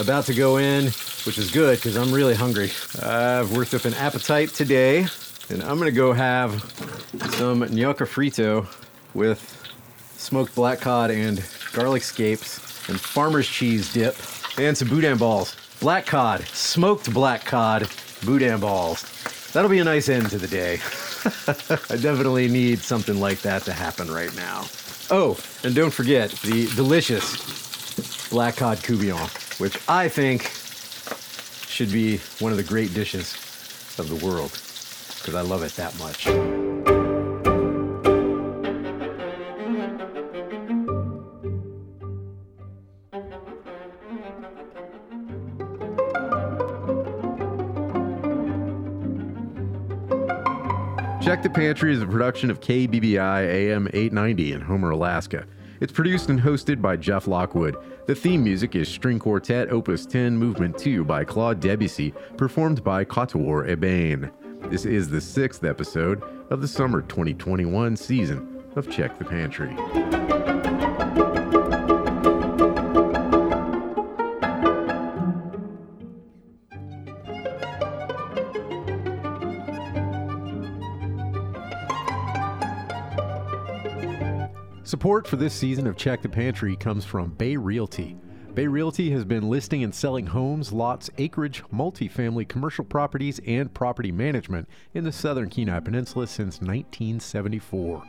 about 0.00 0.24
to 0.26 0.34
go 0.34 0.56
in, 0.56 0.86
which 1.24 1.38
is 1.38 1.50
good 1.50 1.78
because 1.78 1.96
I'm 1.96 2.12
really 2.12 2.34
hungry. 2.34 2.70
I've 3.02 3.56
worked 3.56 3.74
up 3.74 3.84
an 3.84 3.94
appetite 3.94 4.50
today, 4.50 5.06
and 5.48 5.62
I'm 5.62 5.78
gonna 5.78 5.90
go 5.90 6.12
have 6.12 6.62
some 7.32 7.60
gnocchi 7.60 8.04
frito 8.04 8.66
with 9.14 9.40
smoked 10.16 10.54
black 10.54 10.80
cod 10.80 11.10
and 11.10 11.42
garlic 11.72 12.02
scapes 12.02 12.88
and 12.88 13.00
farmer's 13.00 13.48
cheese 13.48 13.92
dip 13.92 14.16
and 14.58 14.76
some 14.76 14.88
boudin 14.88 15.16
balls. 15.18 15.56
Black 15.80 16.06
cod, 16.06 16.42
smoked 16.48 17.12
black 17.12 17.44
cod, 17.44 17.88
boudin 18.24 18.60
balls. 18.60 19.10
That'll 19.52 19.70
be 19.70 19.78
a 19.78 19.84
nice 19.84 20.08
end 20.08 20.30
to 20.30 20.38
the 20.38 20.48
day. 20.48 20.74
I 21.46 21.96
definitely 21.96 22.48
need 22.48 22.80
something 22.80 23.18
like 23.18 23.40
that 23.42 23.62
to 23.62 23.72
happen 23.72 24.10
right 24.10 24.34
now. 24.36 24.64
Oh, 25.10 25.38
and 25.62 25.74
don't 25.74 25.92
forget 25.92 26.30
the 26.30 26.66
delicious 26.74 28.28
black 28.30 28.56
cod 28.56 28.78
courtbouillon, 28.78 29.60
which 29.60 29.78
I 29.88 30.08
think 30.08 30.50
should 31.74 31.90
be 31.90 32.18
one 32.38 32.52
of 32.52 32.56
the 32.56 32.62
great 32.62 32.94
dishes 32.94 33.34
of 33.98 34.08
the 34.08 34.24
world 34.24 34.52
because 35.18 35.34
I 35.34 35.40
love 35.40 35.64
it 35.64 35.72
that 35.72 35.98
much. 35.98 36.22
Check 51.24 51.42
the 51.42 51.50
Pantry 51.50 51.92
is 51.92 52.00
a 52.00 52.06
production 52.06 52.52
of 52.52 52.60
KBBI 52.60 53.48
AM 53.48 53.88
890 53.88 54.52
in 54.52 54.60
Homer, 54.60 54.90
Alaska. 54.90 55.44
It's 55.80 55.92
produced 55.92 56.28
and 56.28 56.40
hosted 56.40 56.80
by 56.80 56.96
Jeff 56.96 57.26
Lockwood. 57.26 57.76
The 58.06 58.14
theme 58.14 58.44
music 58.44 58.76
is 58.76 58.88
String 58.88 59.18
Quartet 59.18 59.70
Opus 59.70 60.06
10 60.06 60.36
Movement 60.36 60.78
2 60.78 61.04
by 61.04 61.24
Claude 61.24 61.60
Debussy, 61.60 62.12
performed 62.36 62.84
by 62.84 63.04
Quatuor 63.04 63.68
Ébène. 63.68 64.30
This 64.70 64.84
is 64.84 65.08
the 65.08 65.20
sixth 65.20 65.64
episode 65.64 66.22
of 66.50 66.60
the 66.60 66.68
summer 66.68 67.02
2021 67.02 67.96
season 67.96 68.64
of 68.76 68.90
Check 68.90 69.18
the 69.18 69.24
Pantry. 69.24 70.23
Support 85.04 85.28
for 85.28 85.36
this 85.36 85.52
season 85.52 85.86
of 85.86 85.98
Check 85.98 86.22
the 86.22 86.30
Pantry 86.30 86.76
comes 86.76 87.04
from 87.04 87.32
Bay 87.32 87.58
Realty. 87.58 88.16
Bay 88.54 88.66
Realty 88.66 89.10
has 89.10 89.22
been 89.22 89.50
listing 89.50 89.84
and 89.84 89.94
selling 89.94 90.24
homes, 90.24 90.72
lots, 90.72 91.10
acreage, 91.18 91.62
multifamily 91.64 92.48
commercial 92.48 92.86
properties, 92.86 93.38
and 93.46 93.74
property 93.74 94.10
management 94.10 94.66
in 94.94 95.04
the 95.04 95.12
southern 95.12 95.50
Kenai 95.50 95.80
Peninsula 95.80 96.26
since 96.26 96.62
1974. 96.62 98.02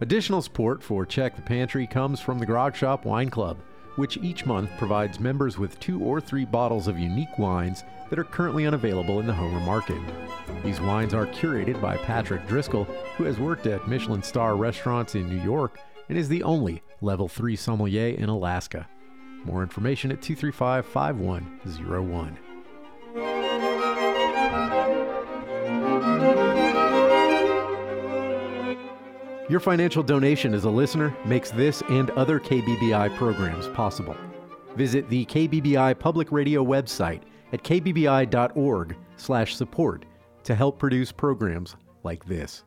Additional 0.02 0.42
support 0.42 0.82
for 0.82 1.06
Check 1.06 1.36
the 1.36 1.42
Pantry 1.42 1.86
comes 1.86 2.20
from 2.20 2.38
the 2.38 2.44
Grog 2.44 2.76
Shop 2.76 3.06
Wine 3.06 3.30
Club, 3.30 3.56
which 3.96 4.18
each 4.18 4.44
month 4.44 4.70
provides 4.76 5.18
members 5.18 5.56
with 5.56 5.80
two 5.80 6.02
or 6.02 6.20
three 6.20 6.44
bottles 6.44 6.86
of 6.86 6.98
unique 6.98 7.38
wines 7.38 7.82
that 8.10 8.18
are 8.18 8.24
currently 8.24 8.66
unavailable 8.66 9.20
in 9.20 9.26
the 9.26 9.32
Homer 9.32 9.60
market. 9.60 9.98
These 10.62 10.82
wines 10.82 11.14
are 11.14 11.26
curated 11.26 11.80
by 11.80 11.96
Patrick 11.96 12.46
Driscoll, 12.46 12.84
who 13.16 13.24
has 13.24 13.38
worked 13.38 13.66
at 13.66 13.88
Michelin 13.88 14.22
star 14.22 14.54
restaurants 14.54 15.14
in 15.14 15.30
New 15.30 15.42
York 15.42 15.78
and 16.10 16.18
is 16.18 16.28
the 16.28 16.42
only 16.42 16.82
level 17.00 17.26
3 17.26 17.56
sommelier 17.56 18.14
in 18.16 18.28
Alaska. 18.28 18.86
More 19.44 19.62
information 19.62 20.12
at 20.12 20.20
235 20.20 20.84
5101. 20.84 23.65
Your 29.48 29.60
financial 29.60 30.02
donation 30.02 30.54
as 30.54 30.64
a 30.64 30.70
listener 30.70 31.16
makes 31.24 31.52
this 31.52 31.80
and 31.88 32.10
other 32.10 32.40
KBBI 32.40 33.16
programs 33.16 33.68
possible. 33.68 34.16
Visit 34.74 35.08
the 35.08 35.24
KBBI 35.26 35.96
Public 36.00 36.32
Radio 36.32 36.64
website 36.64 37.20
at 37.52 37.62
kbbi.org/support 37.62 40.04
to 40.42 40.54
help 40.54 40.78
produce 40.78 41.12
programs 41.12 41.76
like 42.02 42.24
this. 42.24 42.64